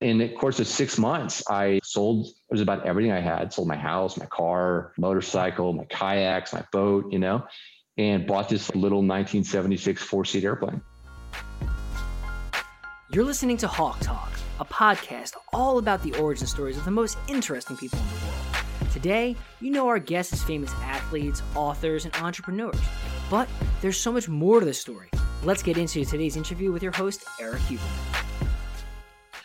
In 0.00 0.18
the 0.18 0.28
course 0.28 0.60
of 0.60 0.68
six 0.68 0.96
months, 0.96 1.42
I 1.50 1.80
sold 1.82 2.26
it 2.26 2.32
was 2.50 2.60
about 2.60 2.86
everything 2.86 3.10
I 3.10 3.18
had. 3.18 3.52
Sold 3.52 3.66
my 3.66 3.76
house, 3.76 4.16
my 4.16 4.26
car, 4.26 4.92
motorcycle, 4.96 5.72
my 5.72 5.86
kayaks, 5.86 6.52
my 6.52 6.64
boat, 6.70 7.12
you 7.12 7.18
know, 7.18 7.44
and 7.96 8.24
bought 8.24 8.48
this 8.48 8.72
little 8.76 8.98
1976 8.98 10.00
four-seat 10.00 10.44
airplane. 10.44 10.80
You're 13.10 13.24
listening 13.24 13.56
to 13.56 13.66
Hawke 13.66 13.98
Talk, 13.98 14.30
a 14.60 14.64
podcast 14.64 15.32
all 15.52 15.78
about 15.78 16.04
the 16.04 16.14
origin 16.14 16.46
stories 16.46 16.76
of 16.76 16.84
the 16.84 16.92
most 16.92 17.18
interesting 17.26 17.76
people 17.76 17.98
in 17.98 18.06
the 18.06 18.26
world. 18.26 18.92
Today, 18.92 19.34
you 19.60 19.72
know 19.72 19.88
our 19.88 19.98
guests 19.98 20.32
as 20.32 20.44
famous 20.44 20.70
athletes, 20.74 21.42
authors, 21.56 22.04
and 22.04 22.14
entrepreneurs. 22.14 22.78
But 23.28 23.48
there's 23.80 23.96
so 23.96 24.12
much 24.12 24.28
more 24.28 24.60
to 24.60 24.66
the 24.66 24.74
story. 24.74 25.08
Let's 25.42 25.64
get 25.64 25.76
into 25.76 26.04
today's 26.04 26.36
interview 26.36 26.70
with 26.70 26.84
your 26.84 26.92
host, 26.92 27.24
Erik 27.40 27.62
Huberman. 27.62 28.27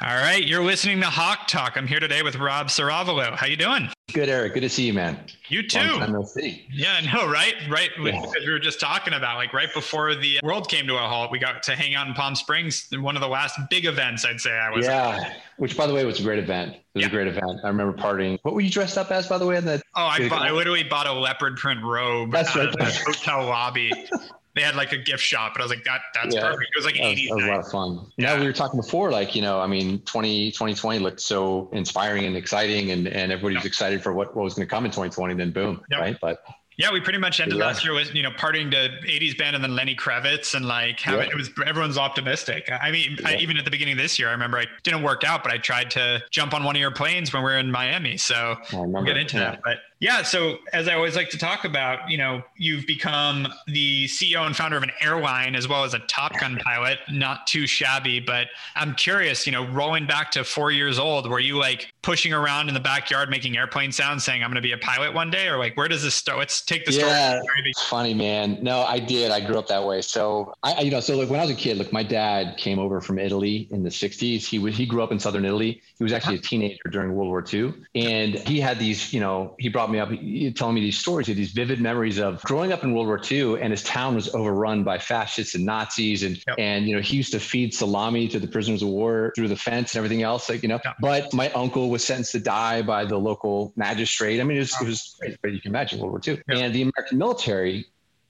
All 0.05 0.17
right, 0.17 0.45
you're 0.45 0.61
listening 0.65 0.99
to 0.99 1.05
Hawke 1.05 1.47
Talk. 1.47 1.77
I'm 1.77 1.87
here 1.87 2.01
today 2.01 2.23
with 2.23 2.35
Rob 2.35 2.67
Ceravolo. 2.67 3.37
How 3.37 3.47
you 3.47 3.55
doing? 3.55 3.87
Good, 4.11 4.27
Erik. 4.27 4.53
Good 4.53 4.59
to 4.59 4.69
see 4.69 4.85
you, 4.85 4.93
man. 4.93 5.17
You 5.47 5.65
too. 5.65 5.79
Long 5.79 5.99
time 5.99 6.11
no 6.11 6.23
see. 6.25 6.67
Yeah, 6.69 6.99
no, 7.13 7.25
right, 7.25 7.53
right. 7.69 7.89
Yeah. 7.97 8.19
Because 8.19 8.45
we 8.45 8.51
were 8.51 8.59
just 8.59 8.81
talking 8.81 9.13
about 9.13 9.37
like 9.37 9.53
right 9.53 9.73
before 9.73 10.13
the 10.13 10.41
world 10.43 10.67
came 10.67 10.87
to 10.87 10.95
a 10.95 11.07
halt, 11.07 11.31
we 11.31 11.39
got 11.39 11.63
to 11.63 11.75
hang 11.77 11.95
out 11.95 12.05
in 12.09 12.13
Palm 12.15 12.35
Springs. 12.35 12.89
One 12.91 13.15
of 13.15 13.21
the 13.21 13.29
last 13.29 13.57
big 13.69 13.85
events, 13.85 14.25
I'd 14.25 14.41
say 14.41 14.51
I 14.51 14.71
was. 14.71 14.85
Yeah, 14.85 15.21
at. 15.21 15.37
which 15.55 15.77
by 15.77 15.87
the 15.87 15.93
way 15.93 16.03
was 16.03 16.19
a 16.19 16.23
great 16.23 16.39
event. 16.39 16.73
It 16.73 16.81
was 16.95 17.01
yeah. 17.03 17.07
a 17.07 17.11
great 17.11 17.27
event. 17.27 17.61
I 17.63 17.69
remember 17.69 17.97
partying. 17.97 18.39
What 18.41 18.55
were 18.55 18.61
you 18.61 18.69
dressed 18.69 18.97
up 18.97 19.09
as, 19.09 19.27
by 19.27 19.37
the 19.37 19.45
way? 19.45 19.55
In 19.55 19.63
the 19.63 19.81
oh, 19.95 20.03
I, 20.03 20.27
bought, 20.27 20.41
I 20.41 20.51
literally 20.51 20.83
bought 20.83 21.07
a 21.07 21.13
leopard 21.13 21.55
print 21.55 21.81
robe. 21.81 22.29
That's 22.29 22.53
right. 22.57 22.69
the 22.73 23.03
hotel 23.05 23.45
lobby. 23.45 23.93
they 24.55 24.61
had 24.61 24.75
like 24.75 24.91
a 24.91 24.97
gift 24.97 25.23
shop, 25.23 25.53
and 25.53 25.61
I 25.61 25.65
was 25.65 25.71
like, 25.71 25.83
that 25.85 26.01
that's 26.13 26.35
yeah, 26.35 26.41
perfect. 26.41 26.71
It 26.75 26.77
was 26.77 26.85
like 26.85 26.95
80s. 26.95 27.29
That 27.29 27.35
was, 27.35 27.43
a 27.45 27.47
lot 27.47 27.59
of 27.59 27.71
fun. 27.71 28.11
Yeah. 28.17 28.39
we 28.39 28.45
were 28.45 28.53
talking 28.53 28.79
before, 28.79 29.11
like, 29.11 29.35
you 29.35 29.41
know, 29.41 29.59
I 29.59 29.67
mean, 29.67 29.99
20, 30.01 30.51
2020 30.51 30.99
looked 30.99 31.19
so 31.19 31.69
inspiring 31.73 32.25
and 32.25 32.35
exciting, 32.35 32.91
and, 32.91 33.07
and 33.07 33.31
everybody 33.31 33.55
was 33.55 33.65
excited 33.65 34.03
for 34.03 34.13
what, 34.13 34.35
what 34.35 34.43
was 34.43 34.53
going 34.53 34.67
to 34.67 34.69
come 34.69 34.85
in 34.85 34.91
2020. 34.91 35.33
Then 35.35 35.51
boom, 35.51 35.81
yep. 35.89 35.99
right? 35.99 36.17
But 36.21 36.43
yeah, 36.77 36.91
we 36.91 36.99
pretty 36.99 37.19
much 37.19 37.39
ended 37.39 37.57
yeah. 37.57 37.65
last 37.65 37.83
year 37.83 37.93
with 37.93 38.13
you 38.15 38.23
know 38.23 38.31
partying 38.31 38.71
to 38.71 38.89
'80s 39.07 39.37
band 39.37 39.55
and 39.55 39.63
then 39.63 39.75
Lenny 39.75 39.95
Kravitz 39.95 40.55
and 40.55 40.65
like 40.65 40.99
having 40.99 41.27
yeah. 41.27 41.31
it 41.31 41.35
was 41.35 41.49
everyone's 41.65 41.97
optimistic. 41.97 42.69
I 42.71 42.91
mean, 42.91 43.17
yeah. 43.19 43.29
I, 43.29 43.35
even 43.35 43.57
at 43.57 43.65
the 43.65 43.71
beginning 43.71 43.93
of 43.93 43.99
this 43.99 44.17
year, 44.17 44.29
I 44.29 44.31
remember 44.31 44.57
I 44.57 44.65
didn't 44.83 45.03
work 45.03 45.23
out, 45.23 45.43
but 45.43 45.51
I 45.51 45.57
tried 45.57 45.91
to 45.91 46.23
jump 46.31 46.53
on 46.53 46.63
one 46.63 46.75
of 46.75 46.79
your 46.79 46.91
planes 46.91 47.31
when 47.31 47.43
we 47.43 47.51
were 47.51 47.57
in 47.57 47.71
Miami. 47.71 48.17
So 48.17 48.55
we'll 48.73 49.03
get 49.03 49.17
into 49.17 49.37
that. 49.37 49.61
But 49.63 49.79
yeah. 50.03 50.21
So 50.21 50.57
as 50.73 50.89
I 50.89 50.95
always 50.95 51.15
like 51.15 51.29
to 51.29 51.37
talk 51.37 51.63
about, 51.63 52.09
you 52.09 52.17
know, 52.17 52.43
you've 52.57 52.85
become 52.85 53.47
the 53.67 54.03
CEO 54.07 54.45
and 54.45 54.53
founder 54.53 54.75
of 54.75 54.83
an 54.83 54.91
airline 54.99 55.55
as 55.55 55.69
well 55.69 55.85
as 55.85 55.93
a 55.93 55.99
Top 55.99 56.37
Gun 56.41 56.57
pilot. 56.57 56.99
Not 57.09 57.47
too 57.47 57.65
shabby, 57.65 58.19
but 58.19 58.47
I'm 58.75 58.95
curious. 58.95 59.45
You 59.45 59.53
know, 59.53 59.65
rolling 59.69 60.05
back 60.05 60.29
to 60.31 60.43
four 60.43 60.71
years 60.71 60.99
old, 60.99 61.29
were 61.29 61.39
you 61.39 61.57
like 61.57 61.93
pushing 62.01 62.33
around 62.33 62.67
in 62.67 62.73
the 62.73 62.81
backyard 62.81 63.29
making 63.29 63.55
airplane 63.55 63.93
sounds, 63.93 64.25
saying 64.25 64.43
I'm 64.43 64.49
going 64.49 64.55
to 64.55 64.61
be 64.61 64.73
a 64.73 64.77
pilot 64.77 65.13
one 65.13 65.31
day, 65.31 65.47
or 65.47 65.57
like 65.57 65.77
where 65.77 65.87
does 65.87 66.03
this 66.03 66.15
start? 66.15 66.37
Let's 66.37 66.59
take 66.59 66.83
the 66.83 66.91
story. 66.91 67.09
Yeah, 67.09 67.39
funny, 67.77 68.13
man. 68.13 68.57
No, 68.61 68.81
I 68.81 68.99
did. 68.99 69.31
I 69.31 69.39
grew 69.39 69.57
up 69.57 69.67
that 69.67 69.85
way. 69.85 70.01
So 70.01 70.53
I, 70.63 70.81
you 70.81 70.91
know, 70.91 70.99
so 70.99 71.15
like 71.15 71.29
when 71.29 71.39
I 71.39 71.43
was 71.43 71.51
a 71.51 71.55
kid, 71.55 71.77
like 71.77 71.93
my 71.93 72.03
dad 72.03 72.57
came 72.57 72.77
over 72.77 72.99
from 72.99 73.19
Italy 73.19 73.69
in 73.71 73.83
the 73.83 73.89
'60s. 73.89 74.43
He 74.43 74.59
was 74.59 74.75
he 74.75 74.85
grew 74.85 75.01
up 75.01 75.13
in 75.13 75.19
southern 75.19 75.45
Italy. 75.45 75.81
He 75.97 76.03
was 76.03 76.11
actually 76.11 76.35
a 76.35 76.41
teenager 76.41 76.89
during 76.91 77.15
World 77.15 77.29
War 77.29 77.45
II, 77.51 77.73
and 77.95 78.35
he 78.39 78.59
had 78.59 78.79
these. 78.79 79.13
You 79.13 79.21
know, 79.21 79.55
he 79.59 79.69
brought 79.69 79.92
me 79.93 79.99
up 79.99 80.55
telling 80.55 80.75
me 80.75 80.81
these 80.81 80.97
stories, 80.97 81.27
these 81.27 81.51
vivid 81.51 81.79
memories 81.79 82.19
of 82.19 82.41
growing 82.43 82.71
up 82.73 82.83
in 82.83 82.93
World 82.93 83.07
War 83.07 83.21
II, 83.31 83.61
and 83.61 83.71
his 83.71 83.83
town 83.83 84.15
was 84.15 84.33
overrun 84.33 84.83
by 84.83 84.97
fascists 84.97 85.55
and 85.55 85.65
Nazis, 85.65 86.23
and 86.23 86.35
yep. 86.47 86.55
and 86.57 86.87
you 86.87 86.95
know 86.95 87.01
he 87.01 87.17
used 87.17 87.31
to 87.31 87.39
feed 87.39 87.73
salami 87.73 88.27
to 88.27 88.39
the 88.39 88.47
prisoners 88.47 88.81
of 88.81 88.89
war 88.89 89.31
through 89.35 89.47
the 89.47 89.55
fence 89.55 89.93
and 89.93 89.99
everything 89.99 90.23
else, 90.23 90.49
like 90.49 90.63
you 90.63 90.69
know. 90.69 90.79
Yep. 90.83 90.95
But 90.99 91.33
my 91.33 91.49
uncle 91.51 91.89
was 91.89 92.03
sentenced 92.03 92.33
to 92.33 92.39
die 92.39 92.81
by 92.81 93.05
the 93.05 93.17
local 93.17 93.73
magistrate. 93.75 94.41
I 94.41 94.43
mean, 94.43 94.57
it 94.57 94.61
was, 94.61 94.75
it 94.81 94.87
was 94.87 95.17
you 95.43 95.61
can 95.61 95.71
imagine 95.71 95.99
World 95.99 96.11
War 96.11 96.21
II, 96.25 96.33
yep. 96.35 96.43
and 96.49 96.75
the 96.75 96.81
American 96.81 97.17
military 97.17 97.85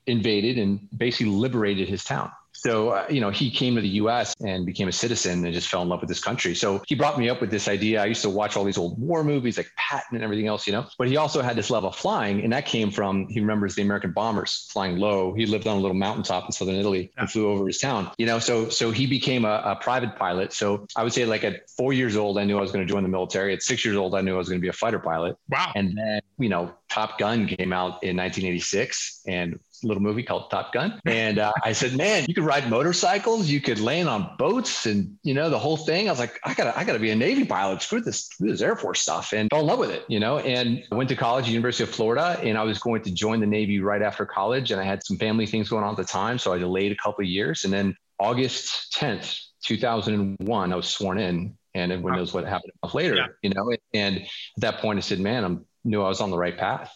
invaded 0.05 0.57
and 0.57 0.87
basically 0.95 1.31
liberated 1.31 1.87
his 1.87 2.03
town. 2.03 2.31
So, 2.65 2.89
uh, 2.89 3.05
you 3.09 3.19
know, 3.19 3.29
he 3.29 3.51
came 3.51 3.75
to 3.75 3.81
the 3.81 3.89
US 3.89 4.33
and 4.39 4.65
became 4.65 4.87
a 4.87 4.91
citizen 4.91 5.43
and 5.43 5.53
just 5.53 5.67
fell 5.67 5.81
in 5.81 5.89
love 5.89 5.99
with 5.99 6.07
this 6.07 6.23
country. 6.23 6.55
So 6.55 6.81
he 6.87 6.95
brought 6.95 7.19
me 7.19 7.29
up 7.29 7.41
with 7.41 7.51
this 7.51 7.67
idea. 7.67 8.01
I 8.01 8.05
used 8.05 8.21
to 8.21 8.29
watch 8.29 8.55
all 8.55 8.63
these 8.63 8.77
old 8.77 8.97
war 8.99 9.23
movies 9.23 9.57
like 9.57 9.69
Patton 9.77 10.15
and 10.15 10.23
everything 10.23 10.47
else, 10.47 10.65
you 10.65 10.71
know, 10.71 10.85
but 10.97 11.09
he 11.09 11.17
also 11.17 11.41
had 11.41 11.57
this 11.57 11.69
love 11.69 11.83
of 11.83 11.95
flying. 11.95 12.41
And 12.41 12.53
that 12.53 12.65
came 12.65 12.89
from, 12.89 13.27
he 13.27 13.41
remembers 13.41 13.75
the 13.75 13.81
American 13.81 14.11
bombers 14.11 14.69
flying 14.71 14.97
low. 14.97 15.33
He 15.33 15.45
lived 15.45 15.67
on 15.67 15.77
a 15.77 15.79
little 15.81 15.95
mountaintop 15.95 16.45
in 16.45 16.51
Southern 16.53 16.75
Italy 16.75 17.11
and 17.17 17.29
flew 17.29 17.49
over 17.49 17.67
his 17.67 17.79
town, 17.79 18.11
you 18.17 18.25
know, 18.25 18.39
so, 18.39 18.69
so 18.69 18.91
he 18.91 19.07
became 19.07 19.43
a, 19.43 19.61
a 19.65 19.75
private 19.75 20.15
pilot. 20.15 20.53
So 20.53 20.87
I 20.95 21.03
would 21.03 21.13
say 21.13 21.25
like 21.25 21.43
at 21.43 21.69
four 21.69 21.91
years 21.91 22.15
old, 22.15 22.37
I 22.37 22.45
knew 22.45 22.57
I 22.57 22.61
was 22.61 22.71
going 22.71 22.85
to 22.87 22.91
join 22.91 23.03
the 23.03 23.09
military. 23.09 23.53
At 23.53 23.61
six 23.61 23.83
years 23.83 23.97
old, 23.97 24.15
I 24.15 24.21
knew 24.21 24.35
I 24.35 24.37
was 24.37 24.47
going 24.47 24.59
to 24.59 24.63
be 24.63 24.69
a 24.69 24.73
fighter 24.73 24.99
pilot. 24.99 25.35
Wow. 25.49 25.71
And 25.75 25.97
then, 25.97 26.21
you 26.39 26.49
know, 26.49 26.73
Top 26.89 27.17
Gun 27.17 27.47
came 27.47 27.73
out 27.73 28.03
in 28.03 28.15
1986 28.15 29.21
and 29.27 29.59
little 29.83 30.01
movie 30.01 30.23
called 30.23 30.49
Top 30.49 30.73
Gun. 30.73 30.99
And 31.05 31.39
uh, 31.39 31.53
I 31.63 31.73
said, 31.73 31.95
man, 31.95 32.25
you 32.27 32.33
could 32.33 32.43
ride 32.43 32.69
motorcycles, 32.69 33.49
you 33.49 33.61
could 33.61 33.79
land 33.79 34.09
on 34.09 34.35
boats 34.37 34.85
and, 34.85 35.17
you 35.23 35.33
know, 35.33 35.49
the 35.49 35.59
whole 35.59 35.77
thing. 35.77 36.07
I 36.07 36.11
was 36.11 36.19
like, 36.19 36.39
I 36.43 36.53
gotta, 36.53 36.77
I 36.77 36.83
gotta 36.83 36.99
be 36.99 37.11
a 37.11 37.15
Navy 37.15 37.45
pilot. 37.45 37.81
Screw 37.81 38.01
this, 38.01 38.25
screw 38.25 38.51
this 38.51 38.61
Air 38.61 38.75
Force 38.75 39.01
stuff 39.01 39.33
and 39.33 39.49
fell 39.49 39.61
in 39.61 39.67
love 39.67 39.79
with 39.79 39.91
it, 39.91 40.05
you 40.07 40.19
know, 40.19 40.39
and 40.39 40.83
I 40.91 40.95
went 40.95 41.09
to 41.09 41.15
college, 41.15 41.49
University 41.49 41.83
of 41.83 41.89
Florida, 41.89 42.39
and 42.41 42.57
I 42.57 42.63
was 42.63 42.79
going 42.79 43.01
to 43.03 43.11
join 43.11 43.39
the 43.39 43.47
Navy 43.47 43.79
right 43.79 44.01
after 44.01 44.25
college. 44.25 44.71
And 44.71 44.79
I 44.79 44.83
had 44.83 45.03
some 45.03 45.17
family 45.17 45.45
things 45.45 45.69
going 45.69 45.83
on 45.83 45.91
at 45.91 45.97
the 45.97 46.03
time. 46.03 46.37
So 46.37 46.53
I 46.53 46.57
delayed 46.57 46.91
a 46.91 46.95
couple 46.95 47.23
of 47.23 47.29
years. 47.29 47.63
And 47.63 47.73
then 47.73 47.95
August 48.19 48.95
10th, 48.97 49.39
2001, 49.63 50.73
I 50.73 50.75
was 50.75 50.87
sworn 50.87 51.19
in 51.19 51.57
and 51.75 51.91
everyone 51.91 52.15
knows 52.15 52.33
what 52.33 52.45
happened 52.45 52.71
later, 52.93 53.15
yeah. 53.15 53.27
you 53.41 53.49
know, 53.49 53.71
and 53.93 54.17
at 54.17 54.27
that 54.57 54.77
point 54.77 54.97
I 54.97 55.01
said, 55.01 55.19
man, 55.19 55.43
I 55.43 55.57
knew 55.83 56.01
I 56.01 56.07
was 56.07 56.21
on 56.21 56.29
the 56.29 56.37
right 56.37 56.57
path. 56.57 56.93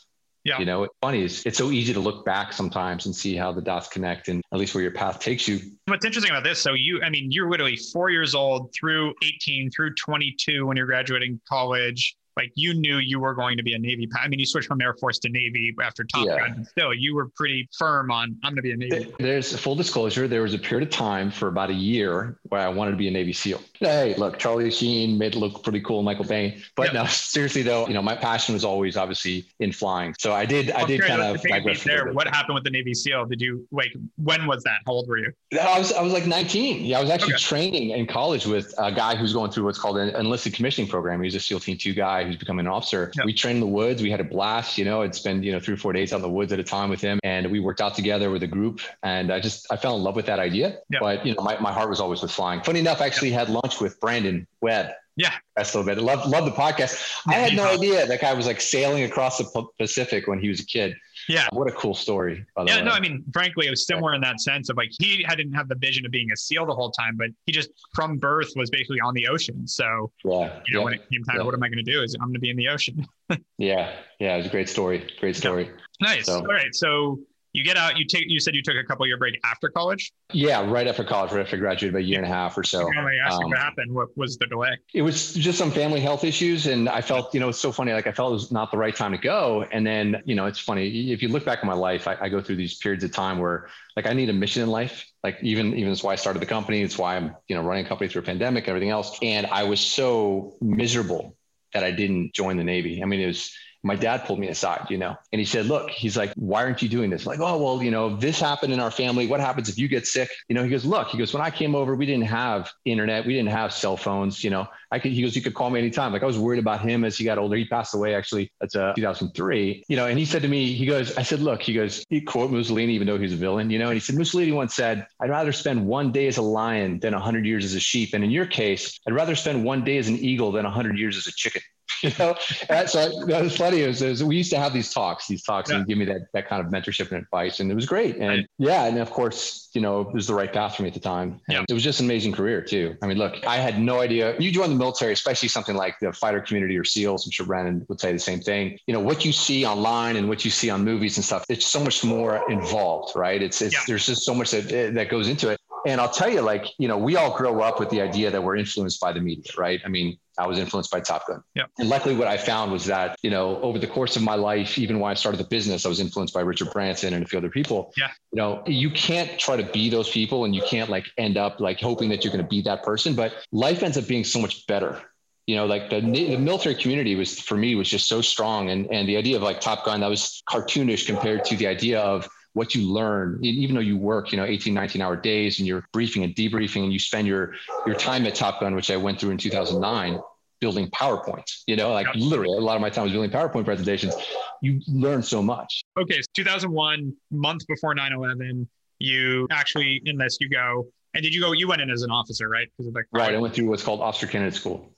Yeah. 0.48 0.60
You 0.60 0.66
know, 0.66 0.84
it's 0.84 0.94
funny. 1.02 1.24
It's, 1.24 1.46
it's 1.46 1.58
so 1.58 1.72
easy 1.72 1.94
to 1.94 2.00
look 2.00 2.24
back 2.24 2.54
sometimes 2.54 3.06
and 3.06 3.14
see 3.14 3.36
how 3.36 3.52
the 3.52 3.62
dots 3.62 3.90
connect 3.90 4.30
and 4.30 4.42
at 4.54 4.58
least 4.58 4.74
where 4.74 4.82
your 4.82 4.94
path 4.94 5.20
takes 5.20 5.46
you. 5.46 5.60
What's 5.88 6.06
interesting 6.06 6.32
about 6.32 6.46
this, 6.46 6.62
so 6.62 6.74
you, 6.74 7.02
I 7.04 7.10
mean, 7.10 7.34
you're 7.34 7.50
literally 7.50 7.76
four 7.76 8.10
years 8.10 8.34
old 8.34 8.74
through 8.74 9.14
18, 9.22 9.70
through 9.72 9.96
22 9.96 10.66
when 10.66 10.78
you're 10.78 10.86
graduating 10.86 11.42
college 11.50 12.16
like 12.38 12.52
you 12.56 12.74
knew 12.74 13.00
you 13.00 13.20
were 13.20 13.34
going 13.34 13.58
to 13.58 13.64
be 13.64 13.74
a 13.74 13.80
Navy. 13.80 14.08
pilot. 14.08 14.26
I 14.26 14.28
mean, 14.30 14.40
you 14.40 14.46
switched 14.46 14.68
from 14.68 14.80
Air 14.80 14.94
Force 14.94 15.18
to 15.20 15.30
Navy 15.30 15.76
after 15.82 16.04
Top 16.06 16.26
yeah. 16.26 16.38
Gun. 16.38 16.66
Still, 16.66 16.94
you 16.94 17.16
were 17.16 17.30
pretty 17.36 17.68
firm 17.78 18.12
on 18.12 18.38
I'm 18.44 18.54
going 18.54 18.58
to 18.58 18.62
be 18.62 18.72
a 18.72 18.78
Navy. 18.78 19.14
There's 19.20 19.58
full 19.60 19.76
disclosure. 19.76 20.28
There 20.28 20.44
was 20.44 20.54
a 20.54 20.60
period 20.60 20.88
of 20.88 20.94
time 20.94 21.32
for 21.32 21.48
about 21.48 21.70
a 21.70 21.74
year 21.74 22.38
where 22.44 22.62
I 22.62 22.70
wanted 22.70 22.92
to 22.92 22.98
be 22.98 23.08
a 23.08 23.12
Navy 23.12 23.34
SEAL. 23.34 23.62
Hey, 23.74 24.16
look, 24.16 24.38
Charlie 24.38 24.70
Sheen 24.72 25.18
made 25.18 25.36
it 25.36 25.40
look 25.40 25.64
pretty 25.64 25.82
cool, 25.82 26.04
Michael 26.04 26.26
Biehn. 26.26 26.64
But 26.76 26.94
no, 26.94 27.06
seriously 27.10 27.64
though, 27.64 27.88
you 27.88 27.94
know, 27.94 28.02
my 28.02 28.16
passion 28.16 28.54
was 28.54 28.64
always 28.64 28.96
obviously 28.96 29.46
in 29.60 29.72
flying. 29.72 30.16
So 30.20 30.34
I 30.34 30.46
did, 30.46 30.72
I 30.72 30.86
did 30.86 31.02
kind 31.02 31.22
of 31.22 31.42
digress 31.42 31.84
there. 31.84 32.14
What 32.14 32.28
happened 32.28 32.56
with 32.56 32.64
the 32.64 32.70
Navy 32.70 32.94
SEAL? 32.94 33.26
Did 33.26 33.42
you 33.42 33.68
like? 33.72 33.92
When 34.18 34.46
was 34.46 34.64
that? 34.64 34.80
How 34.86 34.94
old 34.94 35.08
were 35.08 35.18
you? 35.18 35.32
I 35.60 35.80
was, 35.80 35.92
I 35.94 36.02
was 36.02 36.14
like 36.14 36.28
19. 36.28 36.86
Yeah, 36.86 37.00
I 37.00 37.02
was 37.02 37.10
actually 37.10 37.34
okay. 37.34 37.44
training 37.44 37.90
in 37.92 38.06
college 38.06 38.46
with 38.46 38.74
a 38.78 38.92
guy 38.92 39.16
who's 39.16 39.34
going 39.34 39.52
through 39.52 39.66
what's 39.66 39.80
called 39.80 39.98
an 39.98 40.16
enlisted 40.16 40.54
commissioning 40.54 40.90
program. 40.90 41.22
He's 41.22 41.36
a 41.36 41.40
SEAL 41.40 41.62
Team 41.62 41.78
Two 41.78 41.94
guy 41.94 42.27
who's 42.28 42.38
becoming 42.38 42.66
an 42.66 42.72
officer 42.72 43.12
Yep. 43.16 43.26
We 43.26 43.34
trained 43.34 43.56
in 43.58 43.62
the 43.62 43.68
woods. 43.68 44.02
We 44.02 44.12
had 44.12 44.20
a 44.20 44.24
blast. 44.24 44.78
You 44.78 44.86
know, 44.86 45.02
I'd 45.02 45.16
spend 45.16 45.44
you 45.44 45.52
know 45.52 45.60
three 45.60 45.74
or 45.74 45.78
four 45.78 45.94
days 45.94 46.14
out 46.14 46.18
in 46.18 46.22
the 46.22 46.30
woods 46.30 46.52
at 46.54 46.60
a 46.60 46.64
time 46.64 46.90
with 46.90 47.02
him, 47.02 47.20
and 47.24 47.50
we 47.52 47.60
worked 47.60 47.82
out 47.82 47.96
together 47.96 48.30
with 48.30 48.44
a 48.44 48.48
group. 48.48 48.82
And 49.04 49.32
I 49.32 49.40
just 49.40 49.68
I 49.72 49.78
fell 49.78 49.96
in 49.96 50.04
love 50.04 50.16
with 50.16 50.26
that 50.28 50.40
idea. 50.40 50.80
Yep. 50.90 51.02
But 51.02 51.26
you 51.26 51.34
know, 51.34 51.44
my, 51.44 51.60
my 51.60 51.72
heart 51.72 51.90
was 51.90 52.00
always 52.00 52.22
with 52.22 52.32
flying. 52.32 52.62
Funny 52.62 52.80
enough, 52.80 53.02
I 53.02 53.06
actually 53.06 53.32
had 53.32 53.50
lunch 53.50 53.80
with 53.80 54.00
Brandon 54.00 54.48
Webb. 54.62 54.92
Yeah, 55.16 55.34
that's 55.56 55.74
a 55.74 55.80
little 55.80 55.96
bit. 55.96 56.02
Love 56.02 56.28
love 56.28 56.46
the 56.46 56.52
podcast. 56.52 57.22
Yeah, 57.28 57.34
I 57.34 57.40
had 57.40 57.56
no 57.56 57.66
idea 57.68 58.06
that 58.06 58.22
guy 58.22 58.34
was 58.34 58.46
like 58.46 58.62
sailing 58.62 59.04
across 59.04 59.40
the 59.40 59.68
Pacific 59.80 60.28
when 60.28 60.40
he 60.40 60.50
was 60.50 60.60
a 60.60 60.66
kid. 60.66 60.96
Yeah. 61.28 61.48
What 61.52 61.68
a 61.68 61.72
cool 61.72 61.94
story. 61.94 62.46
yeah. 62.58 62.78
Way. 62.78 62.84
No, 62.84 62.92
I 62.92 63.00
mean, 63.00 63.24
frankly, 63.34 63.68
it 63.68 63.70
was 63.70 63.86
similar 63.86 64.14
in 64.14 64.22
that 64.22 64.40
sense 64.40 64.70
of 64.70 64.78
like 64.78 64.92
he 65.00 65.26
didn't 65.36 65.54
have 65.54 65.68
the 65.68 65.76
vision 65.76 66.06
of 66.06 66.12
being 66.12 66.32
a 66.32 66.38
SEAL 66.38 66.66
the 66.66 66.74
whole 66.74 66.92
time, 66.92 67.16
but 67.18 67.28
he 67.46 67.52
just 67.52 67.70
from 67.94 68.18
birth 68.18 68.52
was 68.56 68.70
basically 68.70 69.00
on 69.00 69.14
the 69.14 69.28
ocean. 69.28 69.68
So, 69.68 70.12
yeah. 70.24 70.32
You 70.66 70.74
know, 70.74 70.80
yeah. 70.80 70.84
when 70.84 70.94
it 70.94 71.10
came 71.12 71.24
time, 71.24 71.38
yeah. 71.38 71.44
what 71.44 71.54
am 71.54 71.64
I 71.64 71.68
going 71.68 71.84
to 71.84 71.92
do? 71.92 72.02
Is 72.02 72.16
I'm 72.16 72.28
going 72.28 72.34
to 72.36 72.40
be 72.40 72.50
in 72.50 72.58
the 72.58 72.68
ocean. 72.70 73.06
yeah. 73.58 73.96
Yeah. 74.20 74.36
It 74.36 74.38
was 74.38 74.46
a 74.48 74.50
great 74.50 74.70
story. 74.70 75.08
Great 75.20 75.36
story. 75.36 75.72
Nice. 76.02 76.26
So. 76.26 76.40
All 76.40 76.46
right. 76.46 76.74
So 76.74 77.20
you 77.58 77.64
get 77.64 77.78
out 77.78 77.98
you 77.98 78.06
take 78.06 78.26
you 78.28 78.40
said 78.40 78.56
you 78.56 78.62
took 78.62 78.76
a 78.76 78.84
couple 78.84 79.06
year 79.08 79.18
break 79.18 79.40
after 79.44 79.70
college? 79.70 80.14
Yeah 80.32 80.70
right 80.70 80.88
after 80.88 81.04
college 81.04 81.32
right 81.32 81.42
after 81.42 81.56
I 81.56 81.60
graduated 81.60 81.96
about 81.96 82.04
a 82.04 82.08
year 82.08 82.20
and 82.20 82.26
a 82.26 82.34
half 82.34 82.58
or 82.58 82.64
so. 82.64 82.88
Um, 82.88 83.50
what 83.50 83.58
happened. 83.58 83.94
What 83.94 84.16
was 84.16 84.38
the 84.38 84.48
delay? 84.48 84.78
it 84.94 85.02
was 85.02 85.34
just 85.34 85.58
some 85.58 85.72
family 85.72 86.00
health 86.00 86.24
issues 86.24 86.68
and 86.68 86.88
i 86.88 87.02
felt 87.02 87.34
you 87.34 87.40
know 87.40 87.50
it's 87.50 87.60
so 87.60 87.72
funny 87.72 87.92
like 87.94 88.08
i 88.08 88.12
felt 88.12 88.32
it 88.32 88.34
was 88.34 88.52
not 88.52 88.72
the 88.72 88.78
right 88.78 88.96
time 88.96 89.12
to 89.12 89.18
go. 89.18 89.66
And 89.72 89.86
then 89.86 90.22
you 90.26 90.36
know 90.36 90.46
it's 90.46 90.60
funny 90.60 91.12
if 91.12 91.22
you 91.22 91.30
look 91.30 91.46
back 91.46 91.60
on 91.62 91.68
my 91.68 91.74
life 91.74 92.08
I, 92.08 92.18
I 92.22 92.30
go 92.30 92.42
through 92.42 92.58
these 92.58 92.76
periods 92.76 93.04
of 93.04 93.12
time 93.12 93.40
where 93.40 93.70
like 93.96 94.06
i 94.06 94.14
need 94.14 94.30
a 94.30 94.34
mission 94.34 94.64
in 94.64 94.70
life. 94.70 95.06
Like 95.24 95.38
even 95.42 95.76
even 95.76 95.92
it's 95.92 96.04
why 96.04 96.14
i 96.14 96.16
started 96.16 96.42
the 96.42 96.46
company. 96.46 96.82
It's 96.82 96.98
why 96.98 97.16
i'm 97.18 97.36
you 97.48 97.56
know 97.56 97.64
running 97.64 97.86
a 97.86 97.90
company 97.90 98.10
through 98.10 98.22
a 98.22 98.26
pandemic 98.26 98.66
and 98.66 98.70
everything 98.70 98.90
else. 98.90 99.18
And 99.22 99.48
i 99.48 99.64
was 99.64 99.80
so 99.80 100.56
miserable 100.62 101.36
that 101.74 101.84
i 101.84 101.92
didn't 101.92 102.34
join 102.34 102.58
the 102.58 102.64
navy. 102.64 103.02
I 103.02 103.06
mean 103.06 103.20
it 103.20 103.28
was 103.28 103.52
My 103.84 103.96
dad 103.96 104.26
pulled 104.26 104.40
me 104.40 104.48
aside, 104.48 104.88
you 104.90 104.98
know, 104.98 105.16
and 105.32 105.40
he 105.40 105.46
said, 105.46 105.66
look, 105.66 105.90
he's 105.90 106.18
like, 106.18 106.34
why 106.36 106.64
aren't 106.64 106.82
you 106.82 106.90
doing 106.90 107.10
this? 107.10 107.26
Like, 107.26 107.40
oh, 107.40 107.58
well, 107.64 107.82
you 107.82 107.92
know, 107.92 108.16
this 108.16 108.40
happened 108.40 108.74
in 108.74 108.80
our 108.80 108.92
family. 108.92 109.28
What 109.28 109.40
happens 109.40 109.70
if 109.70 109.78
you 109.78 109.88
get 109.88 110.08
sick? 110.08 110.30
You 110.50 110.56
know, 110.56 110.64
he 110.64 110.70
goes, 110.70 110.86
look, 110.86 111.10
he 111.10 111.18
goes, 111.18 111.34
when 111.34 111.44
I 111.44 111.50
came 111.50 111.76
over, 111.76 111.96
we 111.96 112.06
didn't 112.06 112.26
have 112.26 112.72
internet. 112.86 113.26
We 113.26 113.34
didn't 113.34 113.52
have 113.52 113.74
cell 113.74 113.98
phones, 113.98 114.44
you 114.44 114.50
know, 114.50 114.68
I 114.92 115.00
could, 115.00 115.12
he 115.12 115.22
goes, 115.22 115.36
you 115.36 115.42
could 115.42 115.54
call 115.54 115.70
me 115.70 115.80
anytime. 115.80 116.14
Like 116.14 116.24
I 116.24 116.26
was 116.26 116.38
worried 116.38 116.60
about 116.60 116.82
him 116.82 117.04
as 117.04 117.18
he 117.18 117.26
got 117.26 117.38
older. 117.38 117.56
He 117.56 117.66
passed 117.66 117.94
away 117.94 118.16
actually. 118.16 118.52
That's 118.62 118.76
uh, 118.76 118.94
2003, 118.96 119.84
you 119.88 119.96
know, 119.96 120.08
and 120.08 120.18
he 120.18 120.26
said 120.26 120.42
to 120.44 120.48
me, 120.48 120.74
he 120.74 120.86
goes, 120.86 121.16
I 121.18 121.24
said, 121.24 121.42
look, 121.42 121.62
he 121.62 121.74
goes, 121.74 122.06
he 122.10 122.22
quote 122.22 122.52
Mussolini, 122.52 122.94
even 122.94 123.08
though 123.08 123.18
he's 123.18 123.34
a 123.34 123.38
villain, 123.38 123.70
you 123.70 123.80
know, 123.80 123.88
and 123.88 123.96
he 123.96 124.00
said, 124.00 124.16
Mussolini 124.16 124.52
once 124.52 124.74
said, 124.74 125.06
I'd 125.20 125.30
rather 125.30 125.52
spend 125.52 125.86
one 125.86 126.12
day 126.12 126.28
as 126.28 126.38
a 126.38 126.42
lion 126.42 127.00
than 127.00 127.14
a 127.14 127.20
hundred 127.20 127.46
years 127.46 127.66
as 127.66 127.74
a 127.74 127.80
sheep. 127.80 128.14
And 128.14 128.24
in 128.24 128.32
your 128.32 128.46
case, 128.46 129.00
I'd 129.08 129.14
rather 129.14 129.36
spend 129.36 129.64
one 129.64 129.84
day 129.84 129.98
as 129.98 130.08
an 130.08 130.18
eagle 130.18 130.52
than 130.52 130.66
a 130.66 130.72
hundred 130.72 130.98
years 130.98 131.18
as 131.18 131.28
a 131.28 131.32
chicken. 131.32 131.62
You 132.04 132.12
know, 132.20 132.36
and 132.70 132.90
so 132.90 133.10
was 133.26 133.58
funny. 133.58 133.82
It 133.82 133.88
was, 133.88 134.02
it 134.02 134.10
was, 134.10 134.24
we 134.24 134.38
used 134.38 134.52
to 134.52 134.60
have 134.60 134.74
these 134.74 134.94
talks, 134.94 135.28
these 135.28 135.44
talks, 135.44 135.70
yeah. 135.70 135.78
and 135.78 135.88
give 135.88 135.98
me 135.98 136.06
that 136.06 136.28
that 136.34 136.48
kind 136.48 136.66
of 136.66 136.72
mentorship 136.72 137.12
and 137.12 137.22
advice, 137.22 137.60
and 137.60 137.72
it 137.72 137.76
was 137.76 137.86
great. 137.86 138.16
And 138.16 138.30
right. 138.30 138.48
yeah, 138.58 138.86
and 138.86 138.98
of 138.98 139.12
course, 139.12 139.70
you 139.74 139.82
know, 139.82 140.02
it 140.02 140.14
was 140.14 140.28
the 140.28 140.34
right 140.34 140.52
path 140.52 140.76
for 140.76 140.84
me 140.84 140.90
at 140.90 140.94
the 140.94 141.00
time. 141.00 141.40
Yeah. 141.48 141.64
It 141.68 141.74
was 141.74 141.84
just 141.84 142.00
an 142.00 142.06
amazing 142.06 142.34
career 142.34 142.62
too. 142.62 142.96
I 143.02 143.08
mean, 143.08 143.18
look, 143.18 143.46
I 143.46 143.58
had 143.58 143.80
no 143.80 144.02
idea. 144.02 144.36
You 144.40 144.52
join 144.52 144.70
the 144.70 144.76
military, 144.76 145.14
especially 145.14 145.50
something 145.50 145.76
like 145.76 145.96
the 146.00 146.12
fighter 146.14 146.42
community 146.42 146.78
or 146.78 146.84
SEALs. 146.84 147.26
I'm 147.26 147.32
sure 147.32 147.46
Brandon 147.46 147.86
would 147.90 148.00
say 148.00 148.12
the 148.12 148.20
same 148.20 148.42
thing. 148.42 148.80
You 148.88 148.94
know, 148.94 149.00
what 149.00 149.26
you 149.26 149.32
see 149.32 149.66
online 149.66 150.16
and 150.16 150.28
what 150.28 150.46
you 150.46 150.52
see 150.52 150.70
on 150.70 150.84
movies 150.84 151.18
and 151.18 151.26
stuff, 151.26 151.46
it's 151.50 151.66
so 151.66 151.80
much 151.84 152.04
more 152.04 152.50
involved, 152.50 153.16
right? 153.16 153.42
It's, 153.42 153.62
it's 153.62 153.74
yeah. 153.74 153.82
there's 153.88 154.06
just 154.06 154.24
so 154.24 154.34
much 154.34 154.52
that 154.52 154.72
eh, 154.72 154.90
that 154.92 155.10
goes 155.10 155.28
into 155.28 155.50
it. 155.50 155.60
And 155.86 156.02
I'll 156.02 156.12
tell 156.12 156.30
you, 156.30 156.42
like, 156.42 156.66
you 156.80 156.88
know, 156.88 156.98
we 156.98 157.16
all 157.16 157.38
grow 157.38 157.62
up 157.62 157.80
with 157.80 157.90
the 157.90 158.02
idea 158.02 158.32
that 158.32 158.44
we're 158.44 158.58
influenced 158.58 159.00
by 159.00 159.14
the 159.14 159.22
media, 159.22 159.52
right? 159.58 159.80
I 159.86 159.88
mean, 159.88 160.18
I 160.38 160.48
was 160.48 160.60
influenced 160.60 160.92
by 160.92 161.00
Top 161.00 161.28
Gun. 161.28 161.44
Yeah. 161.56 161.64
And 161.80 161.90
luckily, 161.90 162.16
what 162.16 162.28
I 162.28 162.38
found 162.38 162.72
was 162.72 162.86
that, 162.86 163.18
you 163.24 163.30
know, 163.30 163.62
over 163.62 163.80
the 163.80 163.88
course 163.88 164.16
of 164.16 164.22
my 164.22 164.36
life, 164.36 164.78
even 164.78 165.00
when 165.00 165.12
I 165.12 165.16
started 165.16 165.40
the 165.40 165.48
business, 165.48 165.86
I 165.86 165.90
was 165.90 166.00
influenced 166.00 166.34
by 166.34 166.42
Richard 166.42 166.72
Branson 166.72 167.14
and 167.14 167.24
a 167.24 167.28
few 167.28 167.40
other 167.40 167.50
people. 167.50 167.94
Yeah. 167.98 168.10
You 168.32 168.38
know, 168.38 168.64
you 168.66 168.90
can't 168.92 169.40
try 169.40 169.56
to 169.58 169.64
be 169.64 169.90
those 169.90 170.10
people 170.10 170.46
and 170.46 170.56
you 170.56 170.62
can't 170.62 170.90
like 170.90 171.06
end 171.18 171.38
up 171.38 171.60
like 171.60 171.80
hoping 171.80 172.10
that 172.10 172.24
you're 172.24 172.34
going 172.34 172.44
to 172.44 172.50
be 172.50 172.62
that 172.64 172.84
person, 172.84 173.16
but 173.16 173.34
life 173.52 173.84
ends 173.84 173.98
up 173.98 174.08
being 174.08 174.24
so 174.24 174.40
much 174.40 174.68
better 174.68 175.02
you 175.48 175.56
know, 175.56 175.66
like 175.66 175.90
the, 175.90 176.02
the 176.02 176.36
military 176.38 176.76
community 176.76 177.16
was 177.16 177.40
for 177.40 177.56
me 177.56 177.74
was 177.74 177.90
just 177.90 178.08
so 178.08 178.22
strong. 178.22 178.70
And, 178.70 178.86
and 178.92 179.08
the 179.08 179.16
idea 179.16 179.38
of 179.38 179.42
like 179.42 179.62
Top 179.62 179.86
Gun, 179.86 180.02
that 180.02 180.10
was 180.10 180.44
cartoonish 180.48 181.08
compared 181.08 181.46
to 181.46 181.56
the 181.56 181.68
idea 181.68 182.02
of 182.02 182.28
what 182.58 182.74
you 182.74 182.92
learn, 182.92 183.40
even 183.44 183.76
though 183.76 183.82
you 183.82 183.96
work, 183.98 184.32
you 184.32 184.38
know, 184.38 184.44
18, 184.44 184.74
19 184.74 185.00
hour 185.00 185.16
days 185.16 185.60
and 185.60 185.68
you're 185.68 185.86
briefing 185.94 186.24
and 186.24 186.34
debriefing 186.34 186.84
and 186.84 186.92
you 186.92 186.98
spend 186.98 187.28
your, 187.28 187.54
your 187.86 187.96
time 187.96 188.26
at 188.26 188.34
Top 188.34 188.60
Gun, 188.60 188.74
which 188.74 188.90
I 188.90 188.98
went 188.98 189.20
through 189.20 189.30
in 189.30 189.38
2009, 189.38 190.20
building 190.60 190.90
PowerPoints, 190.90 191.62
you 191.68 191.76
know, 191.76 191.94
like 191.94 192.08
literally 192.16 192.58
a 192.58 192.62
lot 192.62 192.76
of 192.76 192.82
my 192.82 192.90
time 192.90 193.04
was 193.04 193.14
building 193.14 193.30
PowerPoint 193.30 193.64
presentations. 193.64 194.16
You 194.64 194.82
learn 194.88 195.22
so 195.22 195.44
much. 195.44 195.84
Okay. 196.00 196.20
So 196.20 196.28
2001, 196.34 197.16
month 197.30 197.68
before 197.68 197.94
9 197.94 198.12
11, 198.12 198.68
you 198.98 199.48
actually 199.52 200.02
enlist, 200.08 200.42
you 200.42 200.50
go. 200.50 200.88
And 201.14 201.24
did 201.24 201.36
you 201.36 201.42
go, 201.42 201.52
you 201.52 201.68
went 201.68 201.82
in 201.82 201.92
as 201.92 202.02
an 202.02 202.10
officer, 202.10 202.50
right? 202.50 202.68
Because 202.76 202.88
of 202.88 202.94
the 202.96 203.04
Right. 203.12 203.36
I 203.36 203.38
went 203.38 203.54
through 203.54 203.68
what's 203.68 203.84
called 203.84 204.02
officer 204.02 204.26
candidate 204.26 204.56
school. 204.56 204.92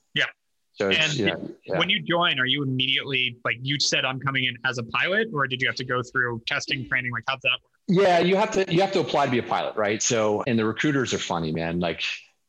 So 0.79 0.89
and 0.89 1.13
yeah, 1.13 1.35
yeah. 1.65 1.77
when 1.77 1.89
you 1.89 2.01
join, 2.01 2.39
are 2.39 2.45
you 2.45 2.63
immediately 2.63 3.37
like 3.43 3.57
you 3.61 3.79
said, 3.79 4.05
I'm 4.05 4.19
coming 4.19 4.45
in 4.45 4.57
as 4.65 4.77
a 4.77 4.83
pilot, 4.83 5.27
or 5.33 5.45
did 5.45 5.61
you 5.61 5.67
have 5.67 5.75
to 5.75 5.83
go 5.83 6.01
through 6.01 6.41
testing, 6.47 6.87
training? 6.87 7.11
Like, 7.11 7.23
how's 7.27 7.41
that 7.41 7.49
work? 7.63 7.71
Yeah, 7.89 8.19
you 8.19 8.37
have 8.37 8.51
to 8.51 8.73
you 8.73 8.79
have 8.81 8.93
to 8.93 9.01
apply 9.01 9.25
to 9.25 9.31
be 9.31 9.39
a 9.39 9.43
pilot, 9.43 9.75
right? 9.75 10.01
So, 10.01 10.43
and 10.47 10.57
the 10.57 10.63
recruiters 10.63 11.13
are 11.13 11.19
funny, 11.19 11.51
man. 11.51 11.79
Like, 11.79 12.01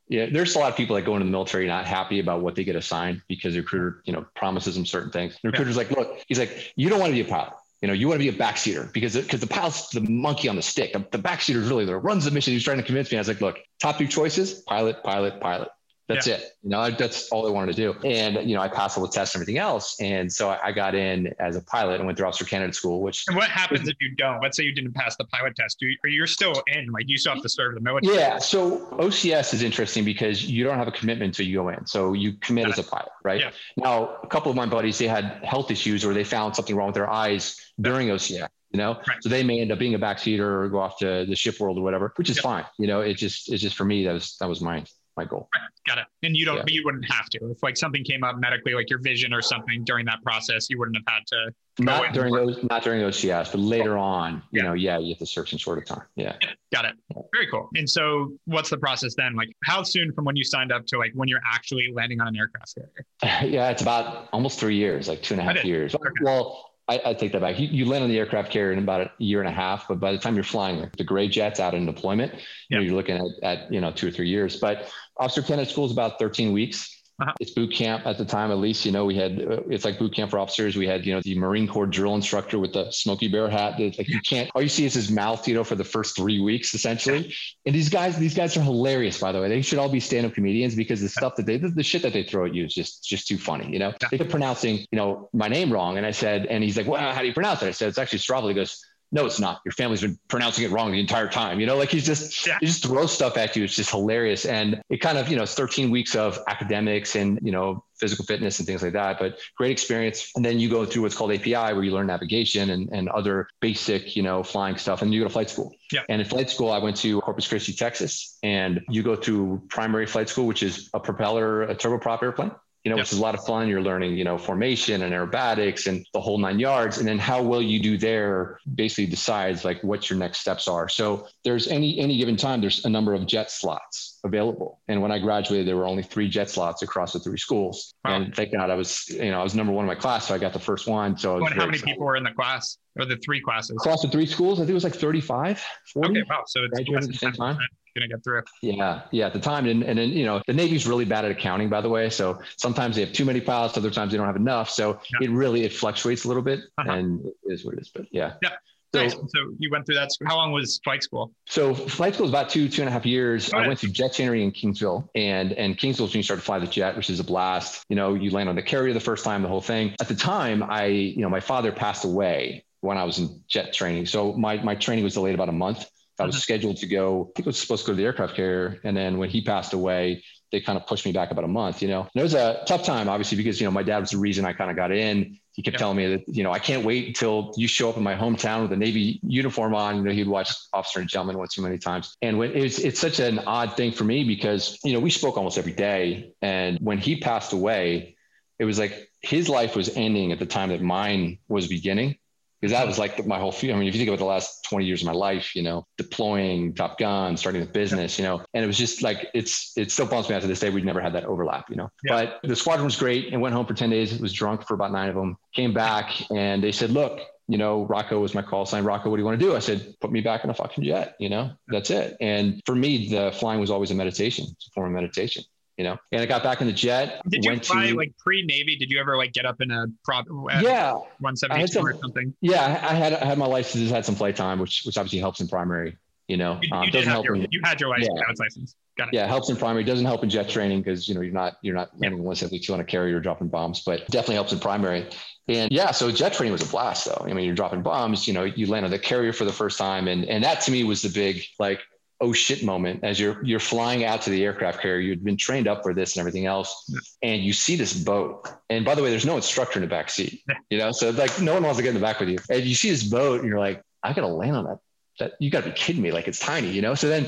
yeah, 0.08 0.26
there's 0.30 0.54
a 0.54 0.58
lot 0.58 0.70
of 0.70 0.76
people 0.76 0.94
that 0.96 1.02
go 1.02 1.14
into 1.14 1.24
the 1.24 1.30
military 1.30 1.66
not 1.66 1.86
happy 1.86 2.20
about 2.20 2.40
what 2.40 2.54
they 2.54 2.62
get 2.62 2.76
assigned 2.76 3.22
because 3.26 3.54
the 3.54 3.60
recruiter, 3.60 4.02
you 4.04 4.12
know, 4.12 4.24
promises 4.36 4.74
them 4.76 4.86
certain 4.86 5.10
things. 5.10 5.36
The 5.42 5.48
recruiter's 5.48 5.76
yeah. 5.76 5.82
like, 5.82 5.90
look, 5.92 6.24
he's 6.28 6.38
like, 6.38 6.72
you 6.76 6.88
don't 6.88 7.00
want 7.00 7.10
to 7.10 7.14
be 7.14 7.28
a 7.28 7.30
pilot. 7.30 7.54
You 7.82 7.88
know, 7.88 7.94
you 7.94 8.06
want 8.08 8.20
to 8.20 8.30
be 8.30 8.36
a 8.36 8.38
backseater 8.38 8.92
because 8.92 9.16
because 9.16 9.40
the 9.40 9.46
pilot's 9.46 9.88
the 9.88 10.02
monkey 10.02 10.48
on 10.48 10.54
the 10.54 10.62
stick. 10.62 10.92
The, 10.92 11.04
the 11.10 11.18
backseater 11.18 11.56
is 11.56 11.68
really 11.68 11.84
the 11.84 11.96
runs 11.96 12.26
the 12.26 12.30
mission. 12.30 12.52
He's 12.52 12.62
trying 12.62 12.76
to 12.76 12.82
convince 12.82 13.10
me. 13.10 13.16
I 13.16 13.20
was 13.20 13.28
like, 13.28 13.40
look, 13.40 13.58
top 13.80 13.98
two 13.98 14.06
choices: 14.06 14.60
pilot, 14.68 15.02
pilot, 15.02 15.40
pilot. 15.40 15.68
That's 16.10 16.26
yeah. 16.26 16.34
it. 16.34 16.56
You 16.62 16.70
know, 16.70 16.90
that's 16.90 17.28
all 17.30 17.46
I 17.46 17.50
wanted 17.50 17.76
to 17.76 17.92
do. 17.92 18.08
And, 18.08 18.48
you 18.48 18.56
know, 18.56 18.62
I 18.62 18.68
passed 18.68 18.98
all 18.98 19.06
the 19.06 19.12
tests 19.12 19.34
and 19.34 19.40
everything 19.40 19.58
else. 19.58 19.96
And 20.00 20.30
so 20.30 20.58
I 20.62 20.72
got 20.72 20.94
in 20.94 21.32
as 21.38 21.56
a 21.56 21.62
pilot 21.62 21.96
and 21.96 22.06
went 22.06 22.18
through 22.18 22.26
officer 22.26 22.44
candidate 22.44 22.74
school, 22.74 23.00
which. 23.00 23.24
And 23.28 23.36
what 23.36 23.48
happens 23.48 23.88
if 23.88 23.96
you 24.00 24.14
don't? 24.16 24.42
Let's 24.42 24.56
say 24.56 24.64
you 24.64 24.74
didn't 24.74 24.94
pass 24.94 25.16
the 25.16 25.24
pilot 25.24 25.54
test. 25.54 25.78
Do 25.78 25.86
you, 25.86 25.96
or 26.04 26.10
you're 26.10 26.26
still 26.26 26.62
in, 26.66 26.90
like 26.90 27.08
you 27.08 27.16
still 27.16 27.34
have 27.34 27.42
to 27.42 27.48
serve 27.48 27.74
the 27.74 27.80
military? 27.80 28.16
Yeah. 28.16 28.38
So 28.38 28.86
OCS 28.92 29.54
is 29.54 29.62
interesting 29.62 30.04
because 30.04 30.44
you 30.44 30.64
don't 30.64 30.78
have 30.78 30.88
a 30.88 30.92
commitment 30.92 31.28
until 31.28 31.46
you 31.46 31.56
go 31.56 31.68
in. 31.68 31.86
So 31.86 32.12
you 32.12 32.32
commit 32.34 32.66
as 32.66 32.78
a 32.78 32.82
pilot, 32.82 33.12
right? 33.22 33.40
Yeah. 33.40 33.50
Now, 33.76 34.16
a 34.22 34.26
couple 34.26 34.50
of 34.50 34.56
my 34.56 34.66
buddies, 34.66 34.98
they 34.98 35.08
had 35.08 35.40
health 35.44 35.70
issues 35.70 36.04
or 36.04 36.12
they 36.12 36.24
found 36.24 36.56
something 36.56 36.74
wrong 36.74 36.88
with 36.88 36.96
their 36.96 37.10
eyes 37.10 37.56
during 37.80 38.08
OCS 38.08 38.48
you 38.72 38.78
know 38.78 39.00
right. 39.08 39.18
so 39.20 39.28
they 39.28 39.42
may 39.42 39.60
end 39.60 39.72
up 39.72 39.78
being 39.78 39.94
a 39.94 39.98
backseater 39.98 40.40
or 40.40 40.68
go 40.68 40.78
off 40.78 40.98
to 40.98 41.26
the 41.28 41.34
ship 41.34 41.58
world 41.58 41.78
or 41.78 41.82
whatever 41.82 42.12
which 42.16 42.30
is 42.30 42.36
yep. 42.36 42.44
fine 42.44 42.64
you 42.78 42.86
know 42.86 43.00
it 43.00 43.14
just 43.14 43.50
it's 43.52 43.62
just 43.62 43.76
for 43.76 43.84
me 43.84 44.04
that 44.04 44.12
was 44.12 44.36
that 44.38 44.48
was 44.48 44.60
mine 44.60 44.84
my 45.20 45.28
goal. 45.28 45.48
Right. 45.54 45.68
Got 45.86 45.98
it. 45.98 46.06
And 46.22 46.36
you 46.36 46.44
don't, 46.44 46.58
yeah. 46.58 46.64
you 46.68 46.82
wouldn't 46.84 47.10
have 47.10 47.28
to. 47.30 47.50
If 47.50 47.62
like 47.62 47.76
something 47.76 48.04
came 48.04 48.24
up 48.24 48.38
medically, 48.38 48.74
like 48.74 48.88
your 48.88 49.00
vision 49.00 49.32
or 49.32 49.42
something 49.42 49.84
during 49.84 50.06
that 50.06 50.22
process, 50.22 50.68
you 50.70 50.78
wouldn't 50.78 50.96
have 50.96 51.14
had 51.14 51.26
to. 51.26 51.54
Not 51.78 52.12
during 52.12 52.34
those, 52.34 52.62
not 52.68 52.82
during 52.82 53.00
those 53.00 53.18
CS, 53.18 53.50
but 53.50 53.60
later 53.60 53.96
on, 53.96 54.42
you 54.50 54.60
yeah. 54.60 54.62
know, 54.62 54.72
yeah, 54.74 54.98
you 54.98 55.10
have 55.10 55.18
to 55.18 55.26
search 55.26 55.50
sort 55.62 55.78
of 55.78 55.86
time. 55.86 56.02
Yeah. 56.16 56.36
yeah. 56.40 56.50
Got 56.72 56.84
it. 56.86 56.94
Very 57.34 57.48
cool. 57.50 57.68
And 57.74 57.88
so, 57.88 58.32
what's 58.44 58.70
the 58.70 58.78
process 58.78 59.14
then? 59.14 59.34
Like, 59.34 59.50
how 59.64 59.82
soon 59.82 60.12
from 60.12 60.24
when 60.24 60.36
you 60.36 60.44
signed 60.44 60.72
up 60.72 60.86
to 60.86 60.98
like 60.98 61.12
when 61.14 61.28
you're 61.28 61.40
actually 61.44 61.90
landing 61.92 62.20
on 62.20 62.28
an 62.28 62.36
aircraft 62.36 62.74
carrier? 62.74 63.50
Yeah, 63.50 63.70
it's 63.70 63.82
about 63.82 64.28
almost 64.32 64.60
three 64.60 64.76
years, 64.76 65.08
like 65.08 65.22
two 65.22 65.34
and 65.34 65.40
a 65.40 65.44
half 65.44 65.64
years. 65.64 65.94
Okay. 65.94 66.08
Well, 66.22 66.70
I, 66.90 67.00
I, 67.06 67.14
take 67.14 67.30
that 67.32 67.40
back. 67.40 67.60
You, 67.60 67.68
you, 67.68 67.84
land 67.84 68.02
on 68.02 68.10
the 68.10 68.18
aircraft 68.18 68.50
carrier 68.50 68.72
in 68.72 68.80
about 68.80 69.02
a 69.02 69.10
year 69.18 69.38
and 69.38 69.48
a 69.48 69.52
half, 69.52 69.86
but 69.86 70.00
by 70.00 70.10
the 70.10 70.18
time 70.18 70.34
you're 70.34 70.42
flying 70.42 70.90
the 70.98 71.04
gray 71.04 71.28
jets 71.28 71.60
out 71.60 71.72
in 71.72 71.86
deployment, 71.86 72.34
you 72.68 72.76
know, 72.76 72.82
you're 72.82 72.96
looking 72.96 73.16
at, 73.16 73.44
at, 73.44 73.72
you 73.72 73.80
know, 73.80 73.92
two 73.92 74.08
or 74.08 74.10
three 74.10 74.28
years. 74.28 74.56
But 74.56 74.90
officer 75.20 75.42
candidate 75.42 75.70
school 75.70 75.84
is 75.84 75.92
about 75.92 76.18
13 76.18 76.52
weeks. 76.52 76.96
Uh-huh. 77.20 77.32
It's 77.38 77.50
boot 77.50 77.70
camp 77.74 78.06
at 78.06 78.16
the 78.16 78.24
time, 78.24 78.50
at 78.50 78.56
least, 78.56 78.86
you 78.86 78.92
know, 78.92 79.04
we 79.04 79.14
had, 79.14 79.42
uh, 79.42 79.60
it's 79.68 79.84
like 79.84 79.98
boot 79.98 80.14
camp 80.14 80.30
for 80.30 80.38
officers. 80.38 80.74
We 80.74 80.86
had, 80.86 81.04
you 81.04 81.12
know, 81.12 81.20
the 81.20 81.38
Marine 81.38 81.68
Corps 81.68 81.86
drill 81.86 82.14
instructor 82.14 82.58
with 82.58 82.72
the 82.72 82.90
smoky 82.92 83.28
Bear 83.28 83.50
hat. 83.50 83.76
That, 83.76 83.98
like 83.98 84.08
you 84.08 84.20
can't, 84.20 84.50
all 84.54 84.62
you 84.62 84.70
see 84.70 84.86
is 84.86 84.94
his 84.94 85.10
mouth, 85.10 85.46
you 85.46 85.52
know, 85.52 85.62
for 85.62 85.74
the 85.74 85.84
first 85.84 86.16
three 86.16 86.40
weeks, 86.40 86.72
essentially. 86.72 87.34
And 87.66 87.74
these 87.74 87.90
guys, 87.90 88.16
these 88.16 88.34
guys 88.34 88.56
are 88.56 88.62
hilarious, 88.62 89.20
by 89.20 89.32
the 89.32 89.40
way. 89.40 89.50
They 89.50 89.60
should 89.60 89.78
all 89.78 89.90
be 89.90 90.00
stand 90.00 90.24
up 90.24 90.32
comedians 90.32 90.74
because 90.74 91.02
the 91.02 91.10
stuff 91.10 91.36
that 91.36 91.44
they, 91.44 91.58
the, 91.58 91.68
the, 91.68 91.82
shit 91.82 92.00
that 92.02 92.14
they 92.14 92.22
throw 92.22 92.46
at 92.46 92.54
you 92.54 92.64
is 92.64 92.72
just, 92.72 93.04
just 93.04 93.28
too 93.28 93.36
funny, 93.36 93.70
you 93.70 93.78
know? 93.78 93.92
They 94.10 94.16
kept 94.16 94.30
pronouncing, 94.30 94.86
you 94.90 94.96
know, 94.96 95.28
my 95.34 95.48
name 95.48 95.70
wrong. 95.70 95.98
And 95.98 96.06
I 96.06 96.12
said, 96.12 96.46
and 96.46 96.64
he's 96.64 96.78
like, 96.78 96.86
well, 96.86 97.12
how 97.12 97.20
do 97.20 97.26
you 97.26 97.34
pronounce 97.34 97.62
it? 97.62 97.66
I 97.66 97.72
said, 97.72 97.88
it's 97.88 97.98
actually 97.98 98.20
Stravely. 98.20 98.48
He 98.48 98.54
goes, 98.54 98.82
no, 99.12 99.26
it's 99.26 99.40
not. 99.40 99.60
Your 99.64 99.72
family's 99.72 100.02
been 100.02 100.18
pronouncing 100.28 100.64
it 100.64 100.70
wrong 100.70 100.92
the 100.92 101.00
entire 101.00 101.28
time. 101.28 101.58
You 101.58 101.66
know, 101.66 101.76
like 101.76 101.90
he's 101.90 102.06
just 102.06 102.48
he 102.60 102.66
just 102.66 102.84
throws 102.84 103.12
stuff 103.12 103.36
at 103.36 103.56
you. 103.56 103.64
It's 103.64 103.74
just 103.74 103.90
hilarious. 103.90 104.44
And 104.46 104.80
it 104.88 104.98
kind 104.98 105.18
of, 105.18 105.28
you 105.28 105.36
know, 105.36 105.42
it's 105.42 105.54
13 105.54 105.90
weeks 105.90 106.14
of 106.14 106.38
academics 106.46 107.16
and, 107.16 107.38
you 107.42 107.50
know, 107.50 107.84
physical 107.98 108.24
fitness 108.24 108.58
and 108.58 108.66
things 108.66 108.82
like 108.82 108.92
that, 108.92 109.18
but 109.18 109.38
great 109.56 109.72
experience. 109.72 110.30
And 110.36 110.44
then 110.44 110.58
you 110.58 110.70
go 110.70 110.86
through 110.86 111.02
what's 111.02 111.16
called 111.16 111.32
API 111.32 111.52
where 111.54 111.82
you 111.82 111.92
learn 111.92 112.06
navigation 112.06 112.70
and, 112.70 112.88
and 112.92 113.08
other 113.10 113.48
basic, 113.60 114.16
you 114.16 114.22
know, 114.22 114.42
flying 114.42 114.76
stuff. 114.76 115.02
And 115.02 115.12
you 115.12 115.20
go 115.20 115.24
to 115.24 115.32
flight 115.32 115.50
school. 115.50 115.74
Yeah. 115.92 116.02
And 116.08 116.22
in 116.22 116.26
flight 116.26 116.48
school, 116.48 116.70
I 116.70 116.78
went 116.78 116.96
to 116.98 117.20
Corpus 117.20 117.48
Christi, 117.48 117.72
Texas, 117.72 118.38
and 118.42 118.80
you 118.88 119.02
go 119.02 119.16
through 119.16 119.62
primary 119.68 120.06
flight 120.06 120.28
school, 120.28 120.46
which 120.46 120.62
is 120.62 120.88
a 120.94 121.00
propeller, 121.00 121.62
a 121.62 121.74
turboprop 121.74 122.22
airplane 122.22 122.52
you 122.84 122.90
know, 122.90 122.96
yep. 122.96 123.04
which 123.04 123.12
is 123.12 123.18
a 123.18 123.22
lot 123.22 123.34
of 123.34 123.44
fun. 123.44 123.68
You're 123.68 123.82
learning, 123.82 124.16
you 124.16 124.24
know, 124.24 124.38
formation 124.38 125.02
and 125.02 125.12
aerobatics 125.12 125.86
and 125.86 126.06
the 126.14 126.20
whole 126.20 126.38
nine 126.38 126.58
yards. 126.58 126.98
And 126.98 127.06
then 127.06 127.18
how 127.18 127.42
well 127.42 127.60
you 127.60 127.80
do 127.80 127.98
there 127.98 128.58
basically 128.74 129.06
decides 129.06 129.64
like 129.64 129.82
what 129.82 130.08
your 130.08 130.18
next 130.18 130.38
steps 130.40 130.66
are. 130.66 130.88
So 130.88 131.26
there's 131.44 131.68
any 131.68 131.98
any 131.98 132.16
given 132.16 132.36
time, 132.36 132.60
there's 132.60 132.84
a 132.86 132.88
number 132.88 133.12
of 133.12 133.26
jet 133.26 133.50
slots 133.50 134.18
available. 134.24 134.80
And 134.88 135.02
when 135.02 135.12
I 135.12 135.18
graduated, 135.18 135.68
there 135.68 135.76
were 135.76 135.86
only 135.86 136.02
three 136.02 136.28
jet 136.28 136.48
slots 136.48 136.82
across 136.82 137.12
the 137.12 137.20
three 137.20 137.38
schools. 137.38 137.94
Wow. 138.04 138.16
And 138.16 138.34
thank 138.34 138.52
God 138.52 138.70
I 138.70 138.74
was, 138.76 139.08
you 139.10 139.30
know, 139.30 139.40
I 139.40 139.42
was 139.42 139.54
number 139.54 139.72
one 139.72 139.84
in 139.84 139.88
my 139.88 139.94
class. 139.94 140.28
So 140.28 140.34
I 140.34 140.38
got 140.38 140.54
the 140.54 140.58
first 140.58 140.86
one. 140.86 141.18
So 141.18 141.34
how 141.34 141.38
many 141.40 141.54
excited. 141.54 141.82
people 141.84 142.06
were 142.06 142.16
in 142.16 142.24
the 142.24 142.32
class 142.32 142.78
or 142.98 143.04
the 143.04 143.16
three 143.18 143.42
classes? 143.42 143.76
Across 143.76 144.02
the 144.02 144.08
three 144.08 144.26
schools, 144.26 144.58
I 144.58 144.62
think 144.62 144.70
it 144.70 144.74
was 144.74 144.84
like 144.84 144.94
35, 144.94 145.62
40. 145.92 146.10
Okay, 146.10 146.22
wow. 146.30 146.44
So 146.46 146.60
it's 146.64 146.70
graduated 146.70 147.04
at 147.04 147.12
the 147.12 147.18
same 147.18 147.32
time 147.32 147.58
going 147.96 148.08
to 148.08 148.14
get 148.14 148.24
through. 148.24 148.42
Yeah, 148.62 149.02
yeah, 149.10 149.26
at 149.26 149.32
the 149.32 149.40
time, 149.40 149.66
and 149.66 149.82
and 149.82 149.98
then 149.98 150.10
you 150.10 150.24
know 150.24 150.42
the 150.46 150.52
Navy's 150.52 150.86
really 150.86 151.04
bad 151.04 151.24
at 151.24 151.30
accounting, 151.30 151.68
by 151.68 151.80
the 151.80 151.88
way. 151.88 152.10
So 152.10 152.40
sometimes 152.56 152.96
they 152.96 153.04
have 153.04 153.12
too 153.12 153.24
many 153.24 153.40
pilots, 153.40 153.76
other 153.76 153.90
times 153.90 154.12
they 154.12 154.18
don't 154.18 154.26
have 154.26 154.36
enough. 154.36 154.70
So 154.70 155.00
yeah. 155.20 155.28
it 155.28 155.30
really 155.30 155.64
it 155.64 155.72
fluctuates 155.72 156.24
a 156.24 156.28
little 156.28 156.42
bit, 156.42 156.60
uh-huh. 156.78 156.92
and 156.92 157.24
it 157.26 157.34
is 157.44 157.64
what 157.64 157.74
it 157.74 157.80
is. 157.80 157.88
But 157.88 158.06
yeah. 158.10 158.34
Yeah. 158.42 158.50
So, 158.92 159.02
nice. 159.02 159.12
so 159.12 159.54
you 159.58 159.70
went 159.70 159.86
through 159.86 159.96
that. 159.96 160.10
How 160.26 160.36
long 160.36 160.52
was 160.52 160.80
flight 160.82 161.02
school? 161.02 161.32
So 161.46 161.74
flight 161.74 162.14
school 162.14 162.24
was 162.24 162.32
about 162.32 162.48
two, 162.48 162.68
two 162.68 162.82
and 162.82 162.88
a 162.88 162.92
half 162.92 163.06
years. 163.06 163.52
I 163.52 163.66
went 163.66 163.78
to 163.80 163.88
jet 163.88 164.14
trainery 164.14 164.42
in 164.42 164.50
Kingsville 164.50 165.08
and, 165.14 165.52
and 165.52 165.78
Kingsville 165.78 166.08
when 166.08 166.16
you 166.16 166.22
start 166.24 166.40
to 166.40 166.44
fly 166.44 166.58
the 166.58 166.66
jet, 166.66 166.96
which 166.96 167.08
is 167.08 167.20
a 167.20 167.24
blast. 167.24 167.84
You 167.88 167.94
know, 167.94 168.14
you 168.14 168.30
land 168.30 168.48
on 168.48 168.56
the 168.56 168.62
carrier 168.62 168.92
the 168.92 168.98
first 168.98 169.24
time, 169.24 169.42
the 169.42 169.48
whole 169.48 169.60
thing. 169.60 169.94
At 170.00 170.08
the 170.08 170.16
time, 170.16 170.64
I, 170.64 170.86
you 170.86 171.22
know, 171.22 171.28
my 171.28 171.40
father 171.40 171.70
passed 171.70 172.04
away 172.04 172.64
when 172.80 172.98
I 172.98 173.04
was 173.04 173.18
in 173.18 173.42
jet 173.46 173.72
training. 173.72 174.06
So 174.06 174.32
my, 174.32 174.60
my 174.62 174.74
training 174.74 175.04
was 175.04 175.14
delayed 175.14 175.34
about 175.34 175.48
a 175.48 175.52
month. 175.52 175.88
I 176.20 176.26
was 176.26 176.42
scheduled 176.42 176.76
to 176.78 176.86
go, 176.86 177.30
I 177.30 177.32
think 177.36 177.46
I 177.46 177.50
was 177.50 177.58
supposed 177.58 177.84
to 177.84 177.92
go 177.92 177.92
to 177.92 177.96
the 177.96 178.04
aircraft 178.04 178.34
carrier. 178.34 178.80
And 178.84 178.96
then 178.96 179.18
when 179.18 179.30
he 179.30 179.40
passed 179.42 179.72
away, 179.72 180.22
they 180.52 180.60
kind 180.60 180.76
of 180.76 180.86
pushed 180.86 181.06
me 181.06 181.12
back 181.12 181.30
about 181.30 181.44
a 181.44 181.48
month, 181.48 181.80
you 181.80 181.88
know. 181.88 182.00
And 182.00 182.20
it 182.20 182.22
was 182.22 182.34
a 182.34 182.62
tough 182.66 182.84
time, 182.84 183.08
obviously, 183.08 183.36
because, 183.36 183.60
you 183.60 183.66
know, 183.66 183.70
my 183.70 183.82
dad 183.82 184.00
was 184.00 184.10
the 184.10 184.18
reason 184.18 184.44
I 184.44 184.52
kind 184.52 184.70
of 184.70 184.76
got 184.76 184.92
in 184.92 185.38
he 185.60 185.62
kept 185.62 185.78
telling 185.78 185.96
me 185.96 186.06
that, 186.06 186.22
you 186.28 186.42
know, 186.42 186.52
I 186.52 186.58
can't 186.58 186.84
wait 186.84 187.08
until 187.08 187.52
you 187.56 187.66
show 187.66 187.90
up 187.90 187.96
in 187.96 188.02
my 188.02 188.14
hometown 188.14 188.62
with 188.62 188.72
a 188.72 188.76
Navy 188.76 189.20
uniform 189.22 189.74
on. 189.74 189.96
You 189.96 190.02
know, 190.04 190.12
he'd 190.12 190.28
watch 190.28 190.50
Officer 190.72 191.00
and 191.00 191.08
Gentleman 191.08 191.38
once 191.38 191.54
too 191.54 191.62
many 191.62 191.76
times. 191.76 192.16
And 192.22 192.38
when 192.38 192.56
it's, 192.56 192.78
it's 192.78 193.00
such 193.00 193.18
an 193.18 193.40
odd 193.40 193.76
thing 193.76 193.92
for 193.92 194.04
me 194.04 194.24
because, 194.24 194.78
you 194.84 194.92
know, 194.92 195.00
we 195.00 195.10
spoke 195.10 195.36
almost 195.36 195.58
every 195.58 195.72
day. 195.72 196.32
And 196.40 196.78
when 196.80 196.98
he 196.98 197.20
passed 197.20 197.52
away, 197.52 198.16
it 198.58 198.64
was 198.64 198.78
like 198.78 199.10
his 199.22 199.48
life 199.48 199.74
was 199.74 199.94
ending 199.96 200.32
at 200.32 200.38
the 200.38 200.46
time 200.46 200.68
that 200.68 200.80
mine 200.80 201.38
was 201.48 201.66
beginning 201.66 202.16
because 202.60 202.72
that 202.72 202.86
was 202.86 202.98
like 202.98 203.26
my 203.26 203.38
whole 203.38 203.54
I 203.62 203.66
mean, 203.66 203.88
if 203.88 203.94
you 203.94 204.00
think 204.00 204.08
about 204.08 204.18
the 204.18 204.24
last 204.24 204.64
20 204.68 204.84
years 204.84 205.02
of 205.02 205.06
my 205.06 205.12
life, 205.12 205.56
you 205.56 205.62
know, 205.62 205.86
deploying 205.96 206.74
Top 206.74 206.98
Gun, 206.98 207.36
starting 207.36 207.60
with 207.60 207.72
business, 207.72 208.18
you 208.18 208.24
know, 208.24 208.42
and 208.52 208.62
it 208.62 208.66
was 208.66 208.76
just 208.76 209.02
like 209.02 209.28
it's 209.34 209.72
it 209.76 209.90
still 209.90 210.06
bumps 210.06 210.28
me 210.28 210.34
out 210.34 210.42
to 210.42 210.48
this 210.48 210.60
day. 210.60 210.70
We'd 210.70 210.84
never 210.84 211.00
had 211.00 211.14
that 211.14 211.24
overlap, 211.24 211.70
you 211.70 211.76
know. 211.76 211.90
Yeah. 212.04 212.26
But 212.42 212.48
the 212.48 212.56
squadron 212.56 212.84
was 212.84 212.96
great 212.96 213.32
and 213.32 213.40
went 213.40 213.54
home 213.54 213.66
for 213.66 213.74
10 213.74 213.90
days. 213.90 214.18
Was 214.20 214.32
drunk 214.32 214.66
for 214.66 214.74
about 214.74 214.92
nine 214.92 215.08
of 215.08 215.14
them. 215.14 215.36
Came 215.54 215.72
back 215.72 216.30
and 216.30 216.62
they 216.62 216.72
said, 216.72 216.90
look, 216.90 217.20
you 217.48 217.58
know, 217.58 217.84
Rocco 217.86 218.20
was 218.20 218.34
my 218.34 218.42
call 218.42 218.66
sign. 218.66 218.84
Rocco, 218.84 219.10
what 219.10 219.16
do 219.16 219.22
you 219.22 219.26
want 219.26 219.40
to 219.40 219.44
do? 219.44 219.56
I 219.56 219.60
said, 219.60 219.94
put 220.00 220.12
me 220.12 220.20
back 220.20 220.44
in 220.44 220.50
a 220.50 220.54
fucking 220.54 220.84
jet. 220.84 221.16
You 221.18 221.30
know, 221.30 221.52
that's 221.68 221.90
it. 221.90 222.16
And 222.20 222.60
for 222.66 222.74
me, 222.74 223.08
the 223.08 223.32
flying 223.32 223.60
was 223.60 223.70
always 223.70 223.90
a 223.90 223.94
meditation. 223.94 224.46
It's 224.50 224.68
a 224.68 224.70
form 224.70 224.88
of 224.88 224.92
meditation 224.92 225.44
you 225.80 225.84
know. 225.84 225.96
And 226.12 226.20
I 226.20 226.26
got 226.26 226.42
back 226.42 226.60
in 226.60 226.66
the 226.66 226.74
jet. 226.74 227.22
Did 227.26 227.42
you 227.42 227.58
fly 227.60 227.88
to, 227.88 227.96
like 227.96 228.12
pre 228.18 228.44
Navy? 228.44 228.76
Did 228.76 228.90
you 228.90 229.00
ever 229.00 229.16
like 229.16 229.32
get 229.32 229.46
up 229.46 229.62
in 229.62 229.70
a 229.70 229.86
prop? 230.04 230.26
Yeah, 230.60 230.98
one 231.20 231.36
seventy 231.36 231.66
two 231.68 231.80
or 231.80 231.94
something. 231.94 232.34
Yeah, 232.42 232.86
I 232.86 232.92
had 232.92 233.14
I 233.14 233.24
had 233.24 233.38
my 233.38 233.46
licenses, 233.46 233.90
had 233.90 234.04
some 234.04 234.14
flight 234.14 234.36
time, 234.36 234.58
which 234.58 234.82
which 234.84 234.98
obviously 234.98 235.20
helps 235.20 235.40
in 235.40 235.48
primary. 235.48 235.96
You 236.28 236.36
know, 236.36 236.58
you, 236.60 236.68
um, 236.76 236.90
doesn't 236.90 237.08
help. 237.08 237.24
Your, 237.24 237.36
in, 237.36 237.46
you 237.50 237.62
had 237.64 237.80
your 237.80 237.88
license, 237.88 238.10
yeah. 238.14 238.34
license. 238.38 238.76
Got 238.98 239.08
it. 239.08 239.14
Yeah, 239.14 239.26
helps 239.26 239.48
in 239.48 239.56
primary. 239.56 239.82
Doesn't 239.84 240.04
help 240.04 240.22
in 240.22 240.28
jet 240.28 240.50
training 240.50 240.82
because 240.82 241.08
you 241.08 241.14
know 241.14 241.22
you're 241.22 241.32
not 241.32 241.56
you're 241.62 241.74
not 241.74 241.98
landing 241.98 242.22
seventy 242.34 242.58
two 242.58 242.74
on 242.74 242.80
a 242.80 242.84
carrier 242.84 243.18
dropping 243.18 243.48
bombs, 243.48 243.82
but 243.86 244.06
definitely 244.08 244.34
helps 244.34 244.52
in 244.52 244.60
primary. 244.60 245.08
And 245.48 245.72
yeah, 245.72 245.92
so 245.92 246.12
jet 246.12 246.34
training 246.34 246.52
was 246.52 246.60
a 246.62 246.70
blast 246.70 247.06
though. 247.06 247.24
I 247.26 247.32
mean, 247.32 247.46
you're 247.46 247.54
dropping 247.54 247.80
bombs, 247.80 248.28
you 248.28 248.34
know, 248.34 248.44
you 248.44 248.66
land 248.66 248.84
on 248.84 248.90
the 248.90 248.98
carrier 248.98 249.32
for 249.32 249.46
the 249.46 249.52
first 249.52 249.78
time. 249.78 250.08
And 250.08 250.26
and 250.26 250.44
that 250.44 250.60
to 250.62 250.70
me 250.70 250.84
was 250.84 251.00
the 251.00 251.08
big 251.08 251.42
like, 251.58 251.80
oh 252.20 252.32
shit 252.32 252.62
moment 252.62 253.00
as 253.02 253.18
you're 253.18 253.42
you're 253.44 253.60
flying 253.60 254.04
out 254.04 254.22
to 254.22 254.30
the 254.30 254.44
aircraft 254.44 254.80
carrier. 254.80 255.00
You'd 255.00 255.24
been 255.24 255.36
trained 255.36 255.66
up 255.66 255.82
for 255.82 255.94
this 255.94 256.16
and 256.16 256.20
everything 256.20 256.46
else, 256.46 256.92
and 257.22 257.42
you 257.42 257.52
see 257.52 257.76
this 257.76 257.94
boat. 257.94 258.48
And 258.68 258.84
by 258.84 258.94
the 258.94 259.02
way, 259.02 259.10
there's 259.10 259.26
no 259.26 259.36
instructor 259.36 259.78
in 259.78 259.82
the 259.82 259.88
back 259.88 260.10
seat. 260.10 260.42
You 260.70 260.78
know, 260.78 260.92
so 260.92 261.10
like 261.10 261.40
no 261.40 261.54
one 261.54 261.62
wants 261.62 261.78
to 261.78 261.82
get 261.82 261.90
in 261.90 261.94
the 261.94 262.00
back 262.00 262.20
with 262.20 262.28
you. 262.28 262.38
And 262.48 262.64
you 262.64 262.74
see 262.74 262.90
this 262.90 263.04
boat, 263.04 263.40
and 263.40 263.48
you're 263.48 263.58
like, 263.58 263.82
I 264.02 264.12
gotta 264.12 264.28
land 264.28 264.56
on 264.56 264.64
that 264.64 264.78
that 265.20 265.34
you 265.38 265.50
got 265.50 265.62
to 265.64 265.70
be 265.70 265.76
kidding 265.76 266.02
me 266.02 266.10
like 266.10 266.26
it's 266.26 266.40
tiny 266.40 266.70
you 266.70 266.82
know? 266.82 266.94
So 266.94 267.08
then 267.08 267.26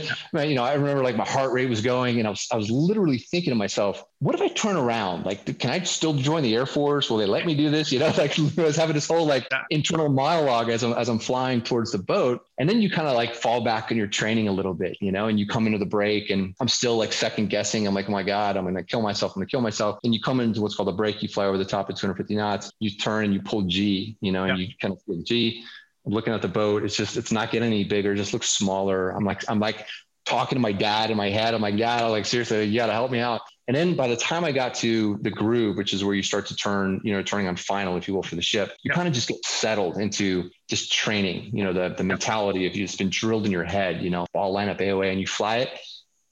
you 0.49 0.55
know 0.55 0.65
i 0.65 0.75
remember 0.75 1.03
like 1.03 1.17
my 1.17 1.27
heart 1.27 1.53
rate 1.53 1.69
was 1.69 1.81
going 1.81 2.19
and 2.19 2.27
i 2.27 2.31
was 2.31 2.49
i 2.53 2.57
was 2.57 2.71
literally 2.71 3.19
thinking 3.19 3.51
to 3.51 3.55
myself 3.55 4.05
what 4.23 4.37
if 4.37 4.41
i 4.41 4.47
turn 4.47 4.77
around? 4.77 5.27
Like 5.27 5.59
can 5.59 5.71
i 5.71 5.81
still 5.81 6.15
join 6.15 6.45
the 6.45 6.55
air 6.55 6.65
force? 6.65 7.11
Will 7.11 7.17
they 7.17 7.27
let 7.27 7.45
me 7.45 7.57
do 7.57 7.71
this? 7.71 7.91
You 7.91 7.99
know 7.99 8.07
like 8.17 8.39
i 8.39 8.63
was 8.63 8.77
having 8.77 8.95
this 8.95 9.09
whole 9.09 9.27
like 9.27 9.49
internal 9.71 10.09
monologue 10.09 10.69
as 10.69 10.85
i'm 10.85 10.93
as 10.93 11.09
i'm 11.09 11.19
flying 11.19 11.61
towards 11.61 11.91
the 11.93 11.99
boat. 11.99 12.47
And 12.59 12.69
then 12.69 12.81
you 12.81 12.89
kind 12.89 13.09
of 13.09 13.15
like 13.15 13.35
fall 13.35 13.65
back 13.65 13.91
in 13.91 13.97
your 13.97 14.07
training 14.07 14.47
a 14.47 14.53
little 14.53 14.75
bit 14.75 14.97
you 15.01 15.11
know 15.11 15.27
and 15.27 15.41
you 15.41 15.47
come 15.47 15.67
into 15.67 15.79
the 15.79 15.87
break 15.87 16.31
and 16.31 16.55
i'm 16.61 16.69
still 16.69 16.97
like 16.97 17.13
second 17.13 17.51
guessing. 17.51 17.87
I'm 17.87 17.95
like 17.95 18.09
oh 18.09 18.13
my 18.13 18.23
god 18.23 18.57
i'm 18.57 18.65
gonna 18.65 18.85
kill 18.85 19.03
myself 19.03 19.33
i'm 19.35 19.41
gonna 19.41 19.47
kill 19.47 19.61
myself. 19.61 19.99
And 20.05 20.15
you 20.15 20.21
come 20.21 20.41
into 20.41 20.61
what's 20.61 20.77
called 20.77 20.89
a 20.89 20.93
break 20.93 21.23
you 21.23 21.29
fly 21.29 21.47
over 21.47 21.59
the 21.59 21.65
top 21.65 21.91
at 21.91 21.97
250 21.97 22.37
knots 22.37 22.73
you 22.79 22.91
turn 22.91 23.25
and 23.25 23.35
you 23.35 23.43
pull 23.43 23.63
g 23.63 24.17
you 24.21 24.31
know 24.31 24.45
and 24.45 24.59
you 24.59 24.69
kind 24.81 24.95
of 24.95 25.03
feel 25.03 25.23
g 25.23 25.65
I'm 26.07 26.13
looking 26.13 26.33
at 26.33 26.43
the 26.43 26.49
boat. 26.49 26.85
It's 26.85 26.97
just, 26.97 27.17
it's 27.17 27.33
not 27.33 27.51
getting 27.51 27.69
any 27.69 27.85
bigger. 27.85 28.13
It 28.13 28.17
just 28.17 28.33
looks 28.33 28.49
smaller. 28.49 29.11
I'm 29.11 29.25
like, 29.25 29.49
I'm 29.49 29.61
like 29.61 29.87
talking 30.25 30.57
to 30.57 30.61
my 30.61 30.73
dad 30.73 31.11
in 31.11 31.17
my 31.17 31.31
head. 31.31 31.55
I'm 31.55 31.63
like, 31.63 31.77
Dad, 31.77 32.03
I'm 32.03 32.11
like, 32.11 32.27
seriously, 32.27 32.65
you 32.65 32.77
got 32.77 32.87
to 32.87 32.93
help 32.93 33.11
me 33.11 33.21
out. 33.21 33.41
And 33.69 33.77
then 33.77 33.95
by 33.95 34.09
the 34.09 34.17
time 34.17 34.45
I 34.45 34.53
got 34.53 34.75
to 34.77 35.19
the 35.23 35.31
groove, 35.31 35.77
which 35.77 35.93
is 35.93 36.05
where 36.05 36.15
you 36.15 36.23
start 36.23 36.47
to 36.47 36.57
turn, 36.57 37.01
you 37.05 37.13
know, 37.13 37.23
turning 37.23 37.47
on 37.47 37.57
final, 37.57 37.97
if 37.97 38.09
you 38.09 38.15
will, 38.15 38.23
for 38.23 38.35
the 38.35 38.43
ship, 38.43 38.75
you 38.83 38.91
yeah. 38.91 38.95
kind 38.95 39.07
of 39.07 39.15
just 39.15 39.29
get 39.29 39.45
settled 39.45 39.99
into 39.99 40.51
just 40.69 40.93
training, 40.93 41.57
you 41.57 41.63
know, 41.63 41.73
the, 41.73 41.95
the 41.97 42.05
mentality 42.05 42.67
of 42.67 42.75
you, 42.75 42.85
it's 42.85 42.97
been 42.97 43.11
drilled 43.11 43.47
in 43.47 43.53
your 43.53 43.65
head, 43.65 44.03
you 44.03 44.11
know, 44.11 44.27
all 44.35 44.53
line 44.53 44.69
up 44.69 44.79
AOA 44.79 45.11
and 45.11 45.21
you 45.21 45.27
fly 45.27 45.59
it 45.59 45.71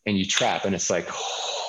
and 0.07 0.19
you 0.19 0.25
trap 0.25 0.65
and 0.65 0.75
it's 0.75 0.91
like, 0.91 1.09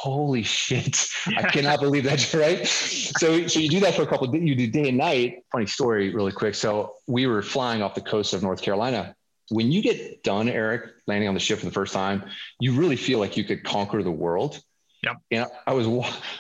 holy 0.02 0.42
shit, 0.42 1.08
I 1.28 1.44
cannot 1.44 1.80
believe 1.80 2.04
that's 2.04 2.34
right. 2.46 2.68
So, 2.68 3.46
so 3.46 3.60
you 3.60 3.70
do 3.70 3.80
that 3.82 3.94
for 3.94 4.02
a 4.02 4.08
couple 4.08 4.28
of 4.28 4.36
you 4.36 4.56
do 4.56 4.68
day 4.68 4.90
and 4.90 4.98
night. 4.98 5.44
Funny 5.52 5.68
story, 5.68 6.14
really 6.14 6.32
quick. 6.32 6.56
So 6.56 6.96
we 7.08 7.28
were 7.28 7.44
flying 7.44 7.84
off 7.84 7.94
the 7.94 8.02
coast 8.02 8.34
of 8.34 8.42
North 8.42 8.64
Carolina. 8.64 9.16
When 9.50 9.72
you 9.72 9.82
get 9.84 10.24
done, 10.24 10.50
Erik, 10.50 10.90
landing 11.06 11.28
on 11.28 11.36
the 11.36 11.40
ship 11.40 11.60
for 11.60 11.66
the 11.66 11.72
first 11.72 11.94
time, 11.94 12.24
you 12.60 12.74
really 12.74 12.96
feel 12.96 13.20
like 13.20 13.38
you 13.38 13.44
could 13.44 13.64
conquer 13.64 14.02
the 14.02 14.12
world. 14.12 14.60
Yep. 15.04 15.18
And 15.30 15.46
I 15.68 15.74
was, 15.74 15.88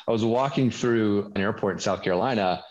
I 0.07 0.11
was 0.11 0.25
walking 0.25 0.71
through 0.71 1.31
an 1.35 1.41
airport 1.41 1.73
in 1.73 1.79
South 1.79 2.03
Carolina 2.03 2.63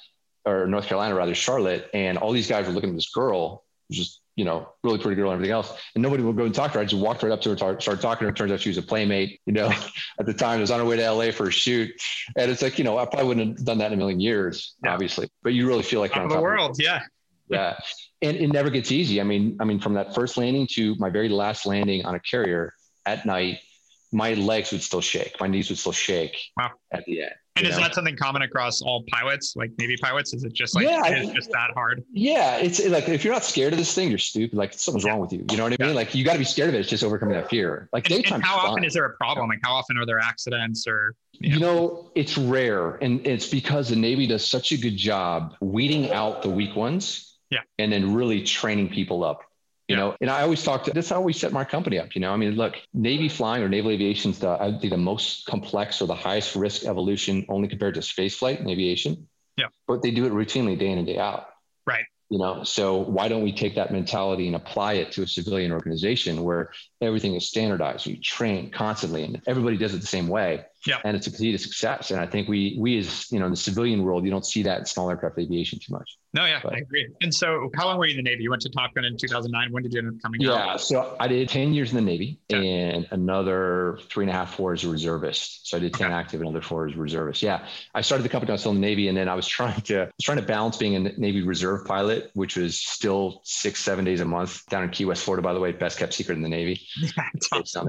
or 0.44 0.66
North 0.66 0.87
Carolina, 0.87 1.14
rather 1.14 1.35
Charlotte. 1.35 1.88
And 1.94 2.18
all 2.18 2.32
these 2.32 2.49
guys 2.49 2.66
were 2.66 2.73
looking 2.73 2.90
at 2.90 2.97
this 2.97 3.11
girl 3.11 3.64
just 3.92 4.19
you 4.40 4.47
know, 4.47 4.66
really 4.82 4.99
pretty 4.99 5.16
girl 5.16 5.28
and 5.30 5.35
everything 5.35 5.52
else. 5.52 5.70
And 5.94 6.00
nobody 6.00 6.23
would 6.23 6.35
go 6.35 6.47
and 6.47 6.54
talk 6.54 6.73
to 6.73 6.78
her. 6.78 6.80
I 6.80 6.87
just 6.87 7.02
walked 7.02 7.23
right 7.23 7.30
up 7.30 7.42
to 7.42 7.50
her, 7.50 7.56
started 7.59 8.00
talking 8.00 8.25
to 8.25 8.30
her. 8.30 8.32
Turns 8.32 8.50
out 8.50 8.61
she 8.61 8.70
was 8.70 8.78
a 8.78 8.82
playmate, 8.82 9.38
you 9.44 9.52
know, 9.52 9.70
at 10.18 10.25
the 10.25 10.32
time 10.32 10.56
I 10.56 10.61
was 10.62 10.70
on 10.70 10.80
her 10.80 10.87
way 10.87 10.97
to 10.97 11.12
LA 11.12 11.30
for 11.30 11.49
a 11.49 11.52
shoot. 11.52 11.90
And 12.38 12.50
it's 12.50 12.62
like, 12.62 12.78
you 12.78 12.85
know, 12.85 12.97
I 12.97 13.04
probably 13.04 13.28
wouldn't 13.28 13.59
have 13.59 13.66
done 13.66 13.76
that 13.78 13.88
in 13.88 13.92
a 13.92 13.97
million 13.99 14.18
years, 14.18 14.76
yeah. 14.82 14.94
obviously, 14.94 15.28
but 15.42 15.52
you 15.52 15.68
really 15.68 15.82
feel 15.82 16.00
like 16.00 16.14
you're 16.14 16.25
on 16.25 16.30
the 16.30 16.40
world. 16.40 16.78
Yeah. 16.80 17.02
Yeah. 17.50 17.76
And 18.23 18.38
it 18.38 18.49
never 18.49 18.70
gets 18.70 18.90
easy. 18.90 19.20
I 19.20 19.25
mean, 19.25 19.59
I 19.61 19.64
mean, 19.64 19.78
from 19.78 19.92
that 19.92 20.14
first 20.14 20.38
landing 20.38 20.66
to 20.76 20.94
my 20.94 21.11
very 21.11 21.28
last 21.28 21.66
landing 21.66 22.06
on 22.06 22.14
a 22.14 22.20
carrier 22.20 22.73
at 23.04 23.26
night, 23.26 23.59
my 24.11 24.32
legs 24.32 24.73
would 24.73 24.82
still 24.82 25.02
shake. 25.02 25.38
My 25.38 25.49
knees 25.49 25.68
would 25.68 25.78
still 25.78 25.92
shake 25.92 26.38
wow. 26.56 26.70
at 26.90 27.04
the 27.04 27.25
end. 27.25 27.32
And 27.60 27.68
is 27.68 27.76
know? 27.76 27.82
that 27.82 27.94
something 27.94 28.16
common 28.16 28.42
across 28.42 28.82
all 28.82 29.04
pilots, 29.10 29.54
like 29.56 29.70
Navy 29.78 29.96
pilots? 30.00 30.34
Is 30.34 30.44
it 30.44 30.52
just 30.52 30.74
like 30.74 30.84
yeah, 30.84 31.02
it's 31.06 31.32
just 31.32 31.50
that 31.50 31.70
hard? 31.74 32.04
Yeah, 32.12 32.56
it's 32.56 32.84
like 32.86 33.08
if 33.08 33.24
you're 33.24 33.32
not 33.32 33.44
scared 33.44 33.72
of 33.72 33.78
this 33.78 33.94
thing, 33.94 34.08
you're 34.08 34.18
stupid. 34.18 34.56
Like 34.56 34.72
something's 34.72 35.04
yeah. 35.04 35.10
wrong 35.10 35.20
with 35.20 35.32
you. 35.32 35.44
You 35.50 35.56
know 35.56 35.64
what 35.64 35.72
I 35.72 35.82
mean? 35.82 35.90
Yeah. 35.90 35.94
Like 35.94 36.14
you 36.14 36.24
got 36.24 36.32
to 36.32 36.38
be 36.38 36.44
scared 36.44 36.70
of 36.70 36.74
it. 36.74 36.78
It's 36.80 36.88
just 36.88 37.04
overcoming 37.04 37.34
that 37.34 37.50
fear. 37.50 37.88
Like 37.92 38.06
and, 38.06 38.22
daytime. 38.22 38.36
And 38.36 38.44
how 38.44 38.56
often 38.56 38.84
is 38.84 38.94
there 38.94 39.04
a 39.04 39.16
problem? 39.16 39.48
Like 39.48 39.60
how 39.62 39.74
often 39.74 39.98
are 39.98 40.06
there 40.06 40.18
accidents 40.18 40.86
or? 40.86 41.14
You 41.32 41.50
know? 41.50 41.54
you 41.54 41.60
know, 41.60 42.10
it's 42.14 42.36
rare, 42.36 42.96
and 42.96 43.26
it's 43.26 43.48
because 43.48 43.88
the 43.88 43.96
Navy 43.96 44.26
does 44.26 44.46
such 44.46 44.72
a 44.72 44.76
good 44.76 44.96
job 44.96 45.54
weeding 45.60 46.12
out 46.12 46.42
the 46.42 46.50
weak 46.50 46.76
ones. 46.76 47.26
Yeah. 47.50 47.60
And 47.78 47.92
then 47.92 48.14
really 48.14 48.44
training 48.44 48.90
people 48.90 49.24
up 49.24 49.42
you 49.90 49.97
know 49.97 50.16
and 50.20 50.30
i 50.30 50.42
always 50.42 50.62
talk 50.62 50.85
to 50.85 50.92
that's 50.92 51.09
how 51.09 51.20
we 51.20 51.32
set 51.32 51.52
my 51.52 51.64
company 51.64 51.99
up 51.99 52.14
you 52.14 52.20
know? 52.20 52.32
I 52.32 52.37
mean 52.37 52.54
look 52.54 52.76
navy 52.94 53.28
flying 53.28 53.62
or 53.62 53.68
naval 53.68 53.90
aviation 53.90 54.30
is 54.30 54.38
the 54.38 54.50
i 54.50 54.70
think 54.78 54.90
the 54.90 54.97
most 54.97 55.47
complex 55.47 56.00
or 56.00 56.06
the 56.06 56.14
highest 56.14 56.54
risk 56.54 56.85
evolution 56.85 57.44
only 57.49 57.68
compared 57.68 57.94
to 57.94 58.02
space 58.02 58.37
flight 58.37 58.61
and 58.61 58.70
aviation. 58.70 59.28
Yeah. 59.56 59.66
But 59.87 60.02
they 60.02 60.11
do 60.11 60.26
it 60.26 60.32
routinely 60.32 60.78
day 60.78 60.90
in 60.90 60.99
and 60.99 61.06
day 61.06 61.18
out. 61.18 61.49
Right. 61.87 62.04
You 62.30 62.38
know 62.38 62.62
so 62.62 62.99
why 62.99 63.28
don't 63.28 63.42
we 63.42 63.52
take 63.52 63.75
that 63.75 63.92
mentality 63.92 64.47
and 64.47 64.56
apply 64.56 64.94
it 64.94 65.12
to 65.12 65.23
a 65.23 65.26
civilian 65.26 65.73
organization 65.73 66.42
where 66.42 66.70
everything 67.00 67.35
is 67.35 67.49
standardized 67.49 68.06
we 68.06 68.16
train 68.18 68.70
constantly 68.70 69.25
and 69.25 69.42
everybody 69.49 69.76
does 69.76 69.94
it 69.94 70.00
the 70.00 70.06
same 70.06 70.28
way 70.28 70.64
yeah. 70.87 70.99
And 71.04 71.16
it's 71.16 71.26
a 71.26 71.30
to 71.30 71.58
success. 71.58 72.10
And 72.10 72.20
I 72.20 72.26
think 72.26 72.49
we, 72.49 72.76
we 72.78 72.99
as, 72.99 73.30
you 73.30 73.38
know, 73.38 73.46
in 73.46 73.50
the 73.50 73.56
civilian 73.56 74.02
world, 74.02 74.25
you 74.25 74.30
don't 74.30 74.46
see 74.46 74.62
that 74.62 74.78
in 74.78 74.87
small 74.87 75.10
aircraft 75.10 75.38
aviation 75.38 75.78
too 75.78 75.92
much. 75.92 76.16
No, 76.32 76.44
yeah, 76.46 76.60
but, 76.62 76.75
I 76.75 76.78
agree. 76.78 77.08
And 77.22 77.34
so 77.34 77.70
how 77.75 77.87
long 77.87 77.99
were 77.99 78.06
you 78.06 78.16
in 78.16 78.25
the 78.25 78.30
Navy? 78.30 78.44
You 78.44 78.50
went 78.50 78.62
to 78.62 78.68
Top 78.68 78.94
Gun 78.94 79.04
in 79.04 79.16
2009. 79.16 79.72
When 79.72 79.82
did 79.82 79.92
you 79.92 79.99
end 79.99 80.08
up 80.08 80.22
coming 80.22 80.40
yeah, 80.40 80.52
out? 80.52 80.66
Yeah. 80.66 80.76
So 80.76 81.16
I 81.18 81.26
did 81.26 81.49
10 81.49 81.75
years 81.75 81.90
in 81.90 81.96
the 81.96 82.02
Navy 82.02 82.38
yeah. 82.49 82.58
and 82.58 83.08
another 83.10 83.99
three 84.08 84.25
and 84.25 84.30
a 84.30 84.32
half, 84.32 84.54
four 84.54 84.72
as 84.72 84.84
a 84.84 84.88
reservist. 84.88 85.68
So 85.68 85.76
I 85.76 85.80
did 85.80 85.92
10 85.92 86.06
okay. 86.06 86.14
active 86.14 86.40
another 86.40 86.60
four 86.60 86.87
as 86.87 86.94
a 86.94 86.99
reservist. 86.99 87.42
Yeah. 87.42 87.66
I 87.94 88.00
started 88.02 88.22
the 88.22 88.28
company, 88.28 88.50
I 88.50 88.52
was 88.52 88.60
still 88.60 88.72
in 88.72 88.80
the 88.80 88.87
Navy. 88.87 89.08
And 89.08 89.16
then 89.16 89.28
I 89.28 89.34
was 89.34 89.46
trying 89.46 89.80
to, 89.82 89.99
was 89.99 90.12
trying 90.22 90.38
to 90.38 90.44
balance 90.44 90.76
being 90.76 90.94
a 90.94 91.12
Navy 91.18 91.42
reserve 91.42 91.84
pilot, 91.84 92.30
which 92.34 92.56
was 92.56 92.78
still 92.78 93.40
six, 93.44 93.80
seven 93.80 94.04
days 94.04 94.20
a 94.20 94.25
month 94.25 94.64
down 94.68 94.84
in 94.84 94.90
Key 94.90 95.06
West, 95.06 95.25
Florida, 95.25 95.42
by 95.42 95.52
the 95.52 95.60
way, 95.60 95.72
best 95.72 95.99
kept 95.99 96.14
secret 96.14 96.37
in 96.37 96.42
the 96.42 96.49
Navy. 96.49 96.80
Yeah, 97.00 97.25
it's 97.34 97.49
awesome. 97.50 97.88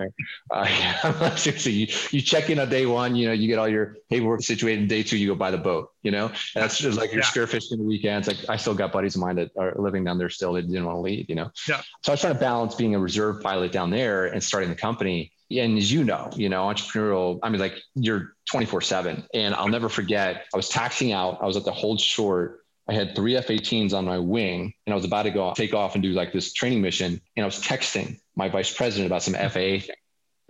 Uh, 0.49 0.65
yeah, 0.67 1.35
seriously, 1.35 1.73
you, 1.73 1.87
you 2.11 2.21
check 2.21 2.49
in 2.49 2.59
on 2.59 2.69
day 2.69 2.80
one, 2.85 3.15
you 3.15 3.27
know, 3.27 3.33
you 3.33 3.47
get 3.47 3.59
all 3.59 3.67
your 3.67 3.97
paperwork 4.09 4.41
situated. 4.41 4.87
Day 4.87 5.03
two, 5.03 5.17
you 5.17 5.27
go 5.27 5.35
buy 5.35 5.51
the 5.51 5.57
boat. 5.57 5.91
You 6.03 6.11
know, 6.11 6.27
and 6.27 6.35
that's 6.55 6.77
just 6.77 6.97
like 6.97 7.11
your 7.11 7.21
yeah. 7.21 7.27
spearfishing 7.27 7.77
the 7.77 7.83
weekends. 7.83 8.27
Like 8.27 8.37
I 8.49 8.57
still 8.57 8.73
got 8.73 8.91
buddies 8.91 9.15
of 9.15 9.21
mine 9.21 9.35
that 9.35 9.51
are 9.57 9.73
living 9.77 10.03
down 10.03 10.17
there 10.17 10.29
still. 10.29 10.53
They 10.53 10.61
didn't 10.61 10.85
want 10.85 10.97
to 10.97 11.01
leave. 11.01 11.29
You 11.29 11.35
know. 11.35 11.51
Yeah. 11.67 11.81
So 12.03 12.11
I 12.11 12.13
was 12.13 12.21
trying 12.21 12.33
to 12.33 12.39
balance 12.39 12.75
being 12.75 12.95
a 12.95 12.99
reserve 12.99 13.41
pilot 13.41 13.71
down 13.71 13.89
there 13.89 14.25
and 14.25 14.43
starting 14.43 14.69
the 14.69 14.75
company. 14.75 15.31
And 15.51 15.77
as 15.77 15.91
you 15.91 16.03
know, 16.03 16.29
you 16.35 16.49
know, 16.49 16.63
entrepreneurial. 16.63 17.39
I 17.43 17.49
mean, 17.49 17.59
like 17.59 17.77
you're 17.95 18.33
24 18.49 18.81
seven. 18.81 19.23
And 19.33 19.53
I'll 19.55 19.67
never 19.67 19.89
forget. 19.89 20.45
I 20.53 20.57
was 20.57 20.69
taxing 20.69 21.11
out. 21.11 21.39
I 21.41 21.45
was 21.45 21.57
at 21.57 21.65
the 21.65 21.71
hold 21.71 21.99
short. 21.99 22.61
I 22.87 22.93
had 22.93 23.15
three 23.15 23.37
F-18s 23.37 23.93
on 23.93 24.05
my 24.05 24.17
wing, 24.17 24.73
and 24.85 24.93
I 24.93 24.95
was 24.95 25.05
about 25.05 25.23
to 25.23 25.31
go 25.31 25.53
take 25.55 25.73
off 25.73 25.93
and 25.95 26.03
do 26.03 26.11
like 26.11 26.33
this 26.33 26.51
training 26.51 26.81
mission. 26.81 27.21
And 27.37 27.43
I 27.43 27.45
was 27.45 27.61
texting 27.61 28.19
my 28.35 28.49
vice 28.49 28.75
president 28.75 29.07
about 29.07 29.23
some 29.23 29.33
FAA 29.33 29.79
thing. 29.79 29.95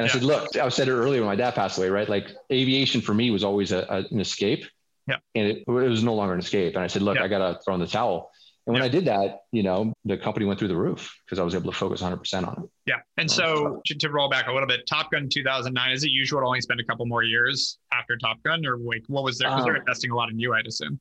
And 0.01 0.09
I 0.09 0.13
said, 0.13 0.23
look, 0.23 0.55
I 0.55 0.69
said 0.69 0.87
it 0.87 0.91
earlier 0.91 1.21
when 1.21 1.27
my 1.27 1.35
dad 1.35 1.53
passed 1.53 1.77
away, 1.77 1.89
right? 1.89 2.09
Like 2.09 2.31
aviation 2.51 3.01
for 3.01 3.13
me 3.13 3.29
was 3.29 3.43
always 3.43 3.71
a, 3.71 3.85
a, 3.87 3.97
an 4.11 4.19
escape. 4.19 4.65
Yeah. 5.07 5.17
And 5.35 5.47
it, 5.47 5.63
it, 5.67 5.71
was 5.71 6.03
no 6.03 6.15
longer 6.15 6.33
an 6.33 6.39
escape. 6.39 6.75
And 6.75 6.83
I 6.83 6.87
said, 6.87 7.03
look, 7.03 7.17
yeah. 7.17 7.23
I 7.23 7.27
got 7.27 7.37
to 7.39 7.59
throw 7.63 7.75
in 7.75 7.79
the 7.79 7.87
towel. 7.87 8.31
And 8.65 8.73
when 8.73 8.81
yeah. 8.81 8.87
I 8.87 8.89
did 8.89 9.05
that, 9.05 9.41
you 9.51 9.61
know, 9.61 9.93
the 10.05 10.17
company 10.17 10.45
went 10.45 10.57
through 10.57 10.69
the 10.69 10.75
roof 10.75 11.15
because 11.25 11.37
I 11.37 11.43
was 11.43 11.53
able 11.53 11.71
to 11.71 11.77
focus 11.77 12.01
100% 12.01 12.47
on 12.47 12.63
it. 12.63 12.69
Yeah. 12.87 12.95
And 13.17 13.29
so 13.29 13.81
to, 13.85 13.95
to, 13.95 14.09
roll 14.09 14.29
back 14.29 14.47
a 14.47 14.51
little 14.51 14.67
bit, 14.67 14.87
Top 14.87 15.11
Gun 15.11 15.29
2009, 15.31 15.91
is 15.91 16.03
it 16.03 16.09
usual 16.09 16.41
to 16.41 16.45
only 16.45 16.61
spend 16.61 16.79
a 16.79 16.83
couple 16.83 17.05
more 17.05 17.23
years 17.23 17.77
after 17.91 18.17
Top 18.17 18.41
Gun 18.43 18.65
or 18.65 18.77
like 18.77 19.03
what 19.07 19.23
was 19.23 19.37
there? 19.37 19.49
Because 19.49 19.61
um, 19.61 19.65
they 19.65 19.71
were 19.71 19.77
investing 19.77 20.11
a 20.11 20.15
lot 20.15 20.29
in 20.29 20.39
you, 20.39 20.53
I'd 20.53 20.65
assume. 20.65 20.99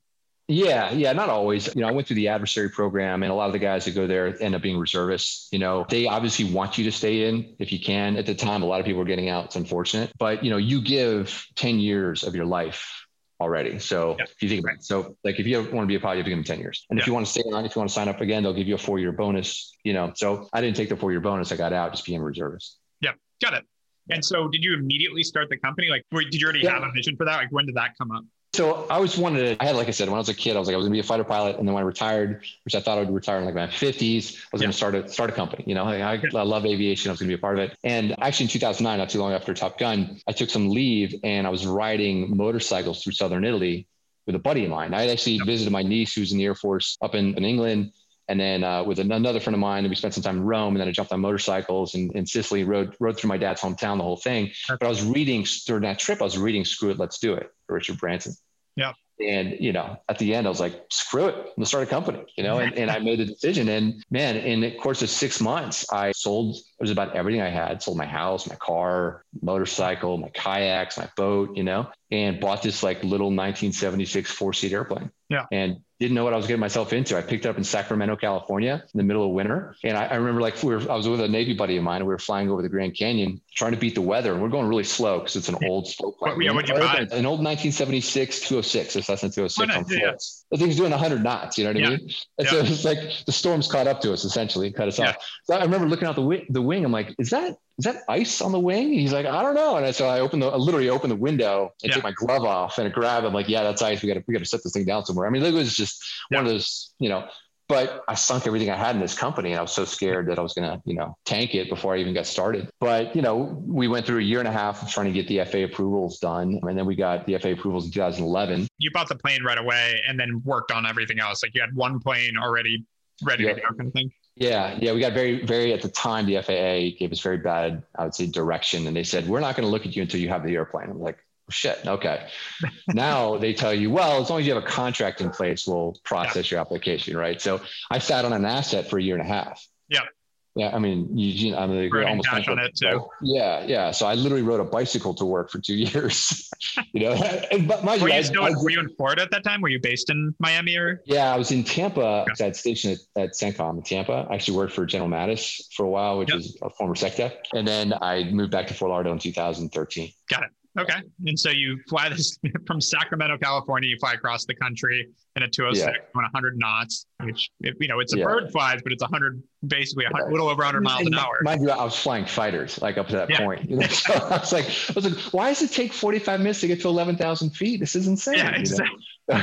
Yeah, 0.51 0.91
yeah, 0.91 1.13
not 1.13 1.29
always. 1.29 1.73
You 1.73 1.81
know, 1.81 1.87
I 1.87 1.91
went 1.91 2.07
through 2.07 2.17
the 2.17 2.27
adversary 2.27 2.69
program, 2.69 3.23
and 3.23 3.31
a 3.31 3.35
lot 3.35 3.47
of 3.47 3.53
the 3.53 3.59
guys 3.59 3.85
that 3.85 3.95
go 3.95 4.05
there 4.05 4.35
end 4.43 4.53
up 4.53 4.61
being 4.61 4.77
reservists. 4.77 5.47
You 5.51 5.59
know, 5.59 5.85
they 5.89 6.07
obviously 6.07 6.51
want 6.51 6.77
you 6.77 6.83
to 6.83 6.91
stay 6.91 7.29
in 7.29 7.55
if 7.57 7.71
you 7.71 7.79
can. 7.79 8.17
At 8.17 8.25
the 8.25 8.35
time, 8.35 8.61
a 8.61 8.65
lot 8.65 8.81
of 8.81 8.85
people 8.85 8.99
were 8.99 9.05
getting 9.05 9.29
out. 9.29 9.45
It's 9.45 9.55
unfortunate, 9.55 10.11
but 10.19 10.43
you 10.43 10.49
know, 10.49 10.57
you 10.57 10.81
give 10.81 11.47
ten 11.55 11.79
years 11.79 12.23
of 12.23 12.35
your 12.35 12.45
life 12.45 13.05
already. 13.39 13.79
So 13.79 14.17
if 14.19 14.43
you 14.43 14.49
think 14.49 14.63
about 14.63 14.75
it, 14.75 14.83
so 14.83 15.15
like 15.23 15.39
if 15.39 15.47
you 15.47 15.57
want 15.57 15.71
to 15.71 15.85
be 15.85 15.95
a 15.95 15.99
pilot, 15.99 16.17
you 16.17 16.19
have 16.19 16.25
to 16.25 16.29
give 16.29 16.37
them 16.37 16.43
10 16.43 16.59
years. 16.59 16.85
And 16.91 16.99
if 16.99 17.07
you 17.07 17.13
want 17.13 17.25
to 17.25 17.31
stay 17.31 17.41
on, 17.41 17.65
if 17.65 17.75
you 17.75 17.79
want 17.79 17.89
to 17.89 17.93
sign 17.93 18.07
up 18.07 18.21
again, 18.21 18.43
they'll 18.43 18.53
give 18.53 18.67
you 18.67 18.75
a 18.75 18.77
four 18.77 18.99
year 18.99 19.11
bonus, 19.11 19.75
you 19.83 19.93
know. 19.93 20.11
So 20.15 20.47
I 20.53 20.61
didn't 20.61 20.75
take 20.75 20.89
the 20.89 20.95
four 20.95 21.11
year 21.11 21.21
bonus. 21.21 21.51
I 21.51 21.55
got 21.55 21.73
out 21.73 21.91
just 21.91 22.05
being 22.05 22.21
a 22.21 22.23
reservist. 22.23 22.77
Yeah. 22.99 23.13
Got 23.41 23.55
it. 23.55 23.65
And 24.11 24.23
so 24.23 24.47
did 24.47 24.63
you 24.63 24.75
immediately 24.75 25.23
start 25.23 25.49
the 25.49 25.57
company? 25.57 25.87
Like, 25.89 26.05
did 26.11 26.39
you 26.39 26.45
already 26.45 26.59
yeah. 26.59 26.73
have 26.73 26.83
a 26.83 26.91
vision 26.91 27.15
for 27.15 27.25
that? 27.25 27.37
Like, 27.37 27.51
when 27.51 27.65
did 27.65 27.75
that 27.75 27.97
come 27.97 28.11
up? 28.11 28.23
So 28.53 28.85
I 28.89 28.95
always 28.95 29.17
wanted 29.17 29.57
to, 29.57 29.63
I 29.63 29.67
had, 29.67 29.77
like 29.77 29.87
I 29.87 29.91
said, 29.91 30.09
when 30.09 30.15
I 30.15 30.19
was 30.19 30.27
a 30.27 30.33
kid, 30.33 30.57
I 30.57 30.59
was 30.59 30.67
like, 30.67 30.73
I 30.73 30.77
was 30.77 30.85
gonna 30.85 30.93
be 30.93 30.99
a 30.99 31.03
fighter 31.03 31.23
pilot. 31.23 31.57
And 31.57 31.65
then 31.65 31.73
when 31.73 31.83
I 31.83 31.85
retired, 31.85 32.43
which 32.65 32.75
I 32.75 32.81
thought 32.81 32.97
I 32.97 33.01
would 33.01 33.13
retire 33.13 33.39
in 33.39 33.45
like 33.45 33.55
my 33.55 33.67
fifties, 33.67 34.35
I 34.35 34.47
was 34.51 34.61
yeah. 34.61 34.65
gonna 34.65 34.73
start 34.73 34.95
a, 34.95 35.07
start 35.07 35.29
a 35.29 35.33
company, 35.33 35.63
you 35.67 35.73
know, 35.73 35.85
I, 35.85 36.15
I, 36.15 36.21
I 36.35 36.43
love 36.43 36.65
aviation. 36.65 37.09
I 37.09 37.13
was 37.13 37.19
gonna 37.21 37.29
be 37.29 37.35
a 37.35 37.37
part 37.37 37.59
of 37.59 37.69
it. 37.69 37.77
And 37.85 38.13
actually 38.21 38.45
in 38.45 38.49
2009, 38.49 38.97
not 38.97 39.09
too 39.09 39.19
long 39.19 39.31
after 39.31 39.53
Top 39.53 39.79
Gun, 39.79 40.19
I 40.27 40.33
took 40.33 40.49
some 40.49 40.69
leave 40.69 41.15
and 41.23 41.47
I 41.47 41.49
was 41.49 41.65
riding 41.65 42.35
motorcycles 42.35 43.01
through 43.01 43.13
Southern 43.13 43.45
Italy 43.45 43.87
with 44.25 44.35
a 44.35 44.39
buddy 44.39 44.65
of 44.65 44.71
mine. 44.71 44.93
I 44.93 45.01
had 45.01 45.09
actually 45.11 45.39
visited 45.45 45.71
my 45.71 45.81
niece 45.81 46.13
who's 46.13 46.33
in 46.33 46.37
the 46.37 46.45
Air 46.45 46.55
Force 46.55 46.97
up 47.01 47.15
in, 47.15 47.35
in 47.35 47.45
England. 47.45 47.93
And 48.27 48.39
then 48.39 48.63
uh, 48.63 48.83
with 48.83 48.99
another 48.99 49.41
friend 49.41 49.55
of 49.55 49.59
mine, 49.59 49.83
and 49.83 49.89
we 49.89 49.95
spent 49.95 50.13
some 50.13 50.23
time 50.23 50.37
in 50.37 50.43
Rome. 50.43 50.75
And 50.75 50.79
then 50.79 50.87
I 50.87 50.91
jumped 50.91 51.11
on 51.11 51.19
motorcycles 51.19 51.95
in, 51.95 52.11
in 52.15 52.25
Sicily, 52.25 52.63
rode 52.63 52.95
rode 53.01 53.17
through 53.17 53.27
my 53.27 53.37
dad's 53.37 53.59
hometown, 53.59 53.97
the 53.97 54.03
whole 54.03 54.15
thing. 54.15 54.51
But 54.69 54.83
I 54.83 54.87
was 54.87 55.03
reading 55.03 55.45
during 55.65 55.83
that 55.83 55.99
trip, 55.99 56.21
I 56.21 56.23
was 56.23 56.37
reading 56.37 56.63
"Screw 56.63 56.91
It, 56.91 56.97
Let's 56.97 57.19
Do 57.19 57.33
It" 57.33 57.51
Richard 57.71 57.97
Branson. 57.97 58.33
Yeah. 58.75 58.93
And, 59.19 59.57
you 59.59 59.71
know, 59.71 59.97
at 60.09 60.17
the 60.17 60.33
end, 60.33 60.47
I 60.47 60.49
was 60.49 60.59
like, 60.59 60.83
screw 60.89 61.27
it, 61.27 61.35
I'm 61.35 61.51
gonna 61.55 61.65
start 61.67 61.83
a 61.83 61.87
company, 61.87 62.23
you 62.35 62.43
know, 62.43 62.57
and, 62.57 62.73
and 62.73 62.89
I 62.89 62.97
made 62.97 63.19
the 63.19 63.25
decision. 63.25 63.69
And 63.69 64.03
man, 64.09 64.35
in 64.37 64.61
the 64.61 64.71
course 64.71 65.03
of 65.03 65.11
six 65.11 65.39
months, 65.39 65.85
I 65.93 66.11
sold, 66.11 66.55
it 66.55 66.63
was 66.79 66.89
about 66.89 67.15
everything 67.15 67.41
I 67.41 67.49
had, 67.49 67.83
sold 67.83 67.97
my 67.97 68.05
house, 68.07 68.49
my 68.49 68.55
car, 68.55 69.23
motorcycle, 69.41 70.17
my 70.17 70.29
kayaks, 70.29 70.97
my 70.97 71.07
boat, 71.15 71.55
you 71.55 71.63
know, 71.63 71.91
and 72.09 72.39
bought 72.39 72.63
this 72.63 72.81
like 72.81 73.03
little 73.03 73.27
1976 73.27 74.31
four 74.31 74.53
seat 74.53 74.73
airplane. 74.73 75.11
Yeah. 75.29 75.45
And 75.51 75.81
didn't 76.01 76.15
know 76.15 76.23
what 76.23 76.33
I 76.33 76.37
was 76.37 76.47
getting 76.47 76.59
myself 76.59 76.93
into. 76.93 77.15
I 77.15 77.21
picked 77.21 77.45
it 77.45 77.49
up 77.49 77.59
in 77.59 77.63
Sacramento, 77.63 78.15
California 78.15 78.83
in 78.91 78.97
the 78.97 79.03
middle 79.03 79.23
of 79.23 79.29
winter. 79.33 79.75
And 79.83 79.95
I, 79.95 80.07
I 80.07 80.15
remember 80.15 80.41
like 80.41 80.61
we 80.63 80.73
were, 80.73 80.91
I 80.91 80.95
was 80.95 81.07
with 81.07 81.21
a 81.21 81.27
Navy 81.27 81.53
buddy 81.53 81.77
of 81.77 81.83
mine 81.83 81.97
and 81.97 82.07
we 82.07 82.13
were 82.13 82.17
flying 82.17 82.49
over 82.49 82.63
the 82.63 82.69
Grand 82.69 82.97
Canyon 82.97 83.39
trying 83.53 83.73
to 83.73 83.77
beat 83.77 83.93
the 83.93 84.01
weather. 84.01 84.33
And 84.33 84.41
we're 84.41 84.49
going 84.49 84.67
really 84.67 84.83
slow 84.83 85.19
because 85.19 85.35
it's 85.35 85.47
an 85.47 85.57
old. 85.63 85.87
What, 86.17 86.41
yeah, 86.41 86.51
what'd 86.53 86.69
you 86.69 86.75
buy? 86.75 87.07
An 87.11 87.27
old 87.27 87.43
1976 87.43 88.39
206, 88.39 88.95
or 88.95 89.01
Cessna 89.03 89.29
206 89.29 89.75
on 89.75 89.85
yeah. 89.89 90.13
The 90.49 90.57
thing's 90.57 90.75
doing 90.75 90.89
100 90.89 91.23
knots, 91.23 91.59
you 91.59 91.65
know 91.65 91.69
what 91.69 91.79
yeah. 91.79 91.87
I 91.87 91.89
mean? 91.91 92.09
And 92.39 92.45
yeah. 92.45 92.49
so 92.49 92.57
it's 92.57 92.83
like 92.83 93.25
the 93.27 93.31
storm's 93.31 93.71
caught 93.71 93.85
up 93.85 94.01
to 94.01 94.11
us 94.11 94.25
essentially, 94.25 94.71
cut 94.71 94.87
us 94.87 94.99
off. 94.99 95.17
So 95.43 95.53
I 95.53 95.61
remember 95.61 95.87
looking 95.87 96.07
out 96.07 96.15
the, 96.15 96.23
wi- 96.23 96.47
the 96.49 96.63
wing. 96.63 96.83
I'm 96.83 96.91
like, 96.91 97.13
is 97.19 97.29
that 97.29 97.57
is 97.77 97.85
that 97.85 98.03
ice 98.09 98.41
on 98.41 98.51
the 98.51 98.59
wing? 98.59 98.91
He's 98.93 99.13
like, 99.13 99.25
I 99.25 99.41
don't 99.41 99.55
know. 99.55 99.77
And 99.77 99.85
I, 99.85 99.91
so 99.91 100.07
I 100.07 100.19
opened 100.19 100.43
the, 100.43 100.47
I 100.47 100.55
literally 100.55 100.89
opened 100.89 101.11
the 101.11 101.15
window 101.15 101.71
and 101.81 101.89
yeah. 101.89 101.95
took 101.95 102.03
my 102.03 102.11
glove 102.11 102.43
off 102.43 102.77
and 102.77 102.87
I 102.87 102.91
grabbed. 102.91 103.25
I'm 103.25 103.33
like, 103.33 103.49
yeah, 103.49 103.63
that's 103.63 103.81
ice. 103.81 104.01
We 104.01 104.07
got 104.07 104.15
to, 104.15 104.23
we 104.27 104.33
got 104.33 104.39
to 104.39 104.45
set 104.45 104.61
this 104.63 104.73
thing 104.73 104.85
down 104.85 105.05
somewhere. 105.05 105.27
I 105.27 105.29
mean, 105.29 105.43
it 105.43 105.53
was 105.53 105.75
just 105.75 106.03
yeah. 106.29 106.37
one 106.37 106.45
of 106.45 106.51
those, 106.51 106.93
you 106.99 107.09
know, 107.09 107.27
but 107.71 108.03
I 108.09 108.15
sunk 108.15 108.47
everything 108.47 108.69
I 108.69 108.75
had 108.75 108.95
in 108.95 109.01
this 109.01 109.17
company 109.17 109.51
and 109.51 109.59
I 109.59 109.61
was 109.61 109.71
so 109.71 109.85
scared 109.85 110.27
that 110.27 110.37
I 110.37 110.41
was 110.41 110.53
going 110.53 110.69
to, 110.69 110.81
you 110.83 110.93
know, 110.93 111.15
tank 111.23 111.55
it 111.55 111.69
before 111.69 111.95
I 111.95 111.99
even 111.99 112.13
got 112.13 112.25
started. 112.25 112.69
But, 112.81 113.15
you 113.15 113.21
know, 113.21 113.63
we 113.65 113.87
went 113.87 114.05
through 114.05 114.19
a 114.19 114.23
year 114.23 114.39
and 114.39 114.47
a 114.47 114.51
half 114.51 114.83
of 114.83 114.89
trying 114.89 115.05
to 115.05 115.13
get 115.13 115.29
the 115.29 115.43
FAA 115.45 115.73
approvals 115.73 116.19
done. 116.19 116.59
And 116.63 116.77
then 116.77 116.85
we 116.85 116.97
got 116.97 117.25
the 117.25 117.37
FAA 117.37 117.51
approvals 117.51 117.85
in 117.85 117.91
2011. 117.91 118.67
You 118.77 118.91
bought 118.91 119.07
the 119.07 119.15
plane 119.15 119.41
right 119.43 119.57
away 119.57 120.01
and 120.05 120.19
then 120.19 120.41
worked 120.43 120.71
on 120.71 120.85
everything 120.85 121.21
else. 121.21 121.43
Like 121.43 121.55
you 121.55 121.61
had 121.61 121.73
one 121.73 122.01
plane 122.01 122.33
already 122.37 122.85
ready 123.23 123.45
yeah. 123.45 123.53
to 123.53 123.61
go 123.61 123.67
kind 123.69 123.87
of 123.87 123.93
thing. 123.93 124.11
Yeah, 124.35 124.77
yeah, 124.81 124.93
we 124.93 125.01
got 125.01 125.13
very, 125.13 125.45
very 125.45 125.73
at 125.73 125.81
the 125.81 125.89
time. 125.89 126.25
The 126.25 126.41
FAA 126.41 126.97
gave 126.97 127.11
us 127.11 127.19
very 127.19 127.37
bad, 127.37 127.83
I 127.95 128.05
would 128.05 128.15
say, 128.15 128.27
direction, 128.27 128.87
and 128.87 128.95
they 128.95 129.03
said 129.03 129.27
we're 129.27 129.41
not 129.41 129.55
going 129.55 129.65
to 129.65 129.71
look 129.71 129.85
at 129.85 129.95
you 129.95 130.01
until 130.01 130.19
you 130.19 130.29
have 130.29 130.45
the 130.45 130.55
airplane. 130.55 130.89
I'm 130.89 130.99
like, 130.99 131.17
shit, 131.49 131.79
okay. 131.85 132.27
now 132.87 133.37
they 133.37 133.53
tell 133.53 133.73
you, 133.73 133.91
well, 133.91 134.21
as 134.21 134.29
long 134.29 134.39
as 134.39 134.47
you 134.47 134.53
have 134.53 134.63
a 134.63 134.67
contract 134.67 135.21
in 135.21 135.29
place, 135.29 135.67
we'll 135.67 135.97
process 136.03 136.49
your 136.49 136.59
application, 136.59 137.17
right? 137.17 137.41
So 137.41 137.61
I 137.89 137.99
sat 137.99 138.25
on 138.25 138.33
an 138.33 138.45
asset 138.45 138.89
for 138.89 138.97
a 138.97 139.03
year 139.03 139.15
and 139.15 139.23
a 139.23 139.31
half. 139.31 139.65
Yeah. 139.89 140.05
Yeah, 140.55 140.75
I 140.75 140.79
mean, 140.79 141.17
Eugene, 141.17 141.55
I 141.55 141.65
mean, 141.65 141.89
Burning 141.89 142.09
almost 142.09 142.49
on 142.49 142.59
it 142.59 142.75
too. 142.75 143.07
Yeah, 143.21 143.63
yeah. 143.65 143.91
So 143.91 144.05
I 144.05 144.15
literally 144.15 144.43
rode 144.43 144.59
a 144.59 144.65
bicycle 144.65 145.13
to 145.13 145.25
work 145.25 145.49
for 145.49 145.59
two 145.59 145.75
years. 145.75 146.49
you 146.91 147.01
know, 147.01 147.41
but 147.67 147.85
my 147.85 147.97
were 147.97 148.09
you 148.09 148.23
still 148.23 148.43
I, 148.43 148.51
were 148.61 148.69
you 148.69 148.81
in 148.81 148.89
Florida 148.95 149.21
at 149.21 149.31
that 149.31 149.43
time? 149.43 149.61
Were 149.61 149.69
you 149.69 149.79
based 149.79 150.09
in 150.09 150.35
Miami 150.39 150.75
or? 150.75 151.01
Yeah, 151.05 151.33
I 151.33 151.37
was 151.37 151.51
in 151.51 151.63
Tampa. 151.63 152.25
Okay. 152.31 152.45
I 152.45 152.47
was 152.49 152.59
stationed 152.59 152.99
at, 153.15 153.23
at 153.23 153.31
CENTCOM 153.31 153.77
in 153.77 153.83
Tampa. 153.83 154.27
I 154.29 154.35
actually 154.35 154.57
worked 154.57 154.73
for 154.73 154.85
General 154.85 155.09
Mattis 155.09 155.61
for 155.73 155.85
a 155.85 155.89
while, 155.89 156.17
which 156.17 156.29
yep. 156.29 156.39
is 156.39 156.57
a 156.61 156.69
former 156.69 156.95
SecDef, 156.95 157.33
and 157.53 157.65
then 157.65 157.93
I 158.01 158.25
moved 158.25 158.51
back 158.51 158.67
to 158.67 158.73
Fort 158.73 158.91
Lauderdale 158.91 159.13
in 159.13 159.19
2013. 159.19 160.11
Got 160.29 160.43
it. 160.43 160.49
Okay. 160.79 161.01
And 161.25 161.37
so 161.37 161.49
you 161.49 161.79
fly 161.89 162.09
this 162.09 162.39
from 162.67 162.79
Sacramento, 162.79 163.37
California, 163.37 163.89
you 163.89 163.97
fly 163.99 164.13
across 164.13 164.45
the 164.45 164.55
country 164.55 165.09
in 165.35 165.43
a 165.43 165.47
206 165.49 165.85
yeah. 165.85 166.01
on 166.15 166.23
100 166.23 166.57
knots, 166.57 167.05
which, 167.21 167.49
you 167.59 167.87
know, 167.87 167.99
it's 167.99 168.13
a 168.13 168.17
yeah. 168.17 168.23
bird 168.25 168.51
flies, 168.51 168.79
but 168.81 168.91
it's 168.91 169.01
100, 169.01 169.41
basically 169.67 170.05
a 170.05 170.29
little 170.29 170.47
over 170.47 170.59
100 170.59 170.81
miles 170.81 171.05
an 171.05 171.13
hour. 171.13 171.39
Mind 171.43 171.61
you, 171.61 171.69
I 171.69 171.83
was 171.83 171.97
flying 171.97 172.25
fighters 172.25 172.81
like 172.81 172.97
up 172.97 173.07
to 173.09 173.17
that 173.17 173.29
yeah. 173.29 173.39
point. 173.39 173.69
so 173.91 174.13
I 174.13 174.37
was 174.39 174.53
like, 174.53 174.65
I 174.65 174.93
was 174.95 175.05
like, 175.05 175.19
why 175.33 175.49
does 175.49 175.61
it 175.61 175.71
take 175.71 175.93
45 175.93 176.39
minutes 176.39 176.61
to 176.61 176.67
get 176.67 176.81
to 176.81 176.87
11,000 176.87 177.49
feet? 177.51 177.79
This 177.79 177.95
is 177.95 178.07
insane. 178.07 178.37
Yeah, 178.37 178.55
exactly. 178.55 179.05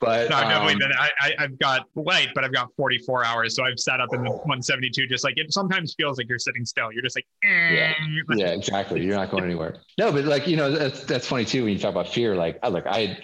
but 0.00 0.30
no, 0.30 0.40
definitely 0.40 0.72
um, 0.74 0.78
been. 0.78 0.92
I, 0.98 1.34
have 1.38 1.58
got 1.58 1.86
light, 1.94 2.28
but 2.34 2.44
I've 2.44 2.52
got 2.52 2.68
44 2.76 3.24
hours, 3.24 3.54
so 3.54 3.64
I've 3.64 3.78
sat 3.78 4.00
up 4.00 4.14
in 4.14 4.24
the 4.24 4.30
172. 4.30 5.06
Just 5.06 5.24
like 5.24 5.34
it 5.36 5.52
sometimes 5.52 5.94
feels 5.94 6.16
like 6.16 6.28
you're 6.28 6.38
sitting 6.38 6.64
still. 6.64 6.90
You're 6.90 7.02
just 7.02 7.16
like, 7.16 7.26
eh. 7.44 7.74
yeah, 7.74 7.94
yeah, 8.34 8.46
exactly. 8.48 9.04
You're 9.04 9.16
not 9.16 9.30
going 9.30 9.44
anywhere. 9.44 9.76
No, 9.98 10.10
but 10.10 10.24
like 10.24 10.46
you 10.46 10.56
know, 10.56 10.70
that's 10.70 11.04
that's 11.04 11.26
funny 11.26 11.44
too 11.44 11.64
when 11.64 11.72
you 11.74 11.78
talk 11.78 11.90
about 11.90 12.08
fear. 12.08 12.34
Like, 12.34 12.58
I 12.62 12.68
look, 12.68 12.86
I 12.86 13.18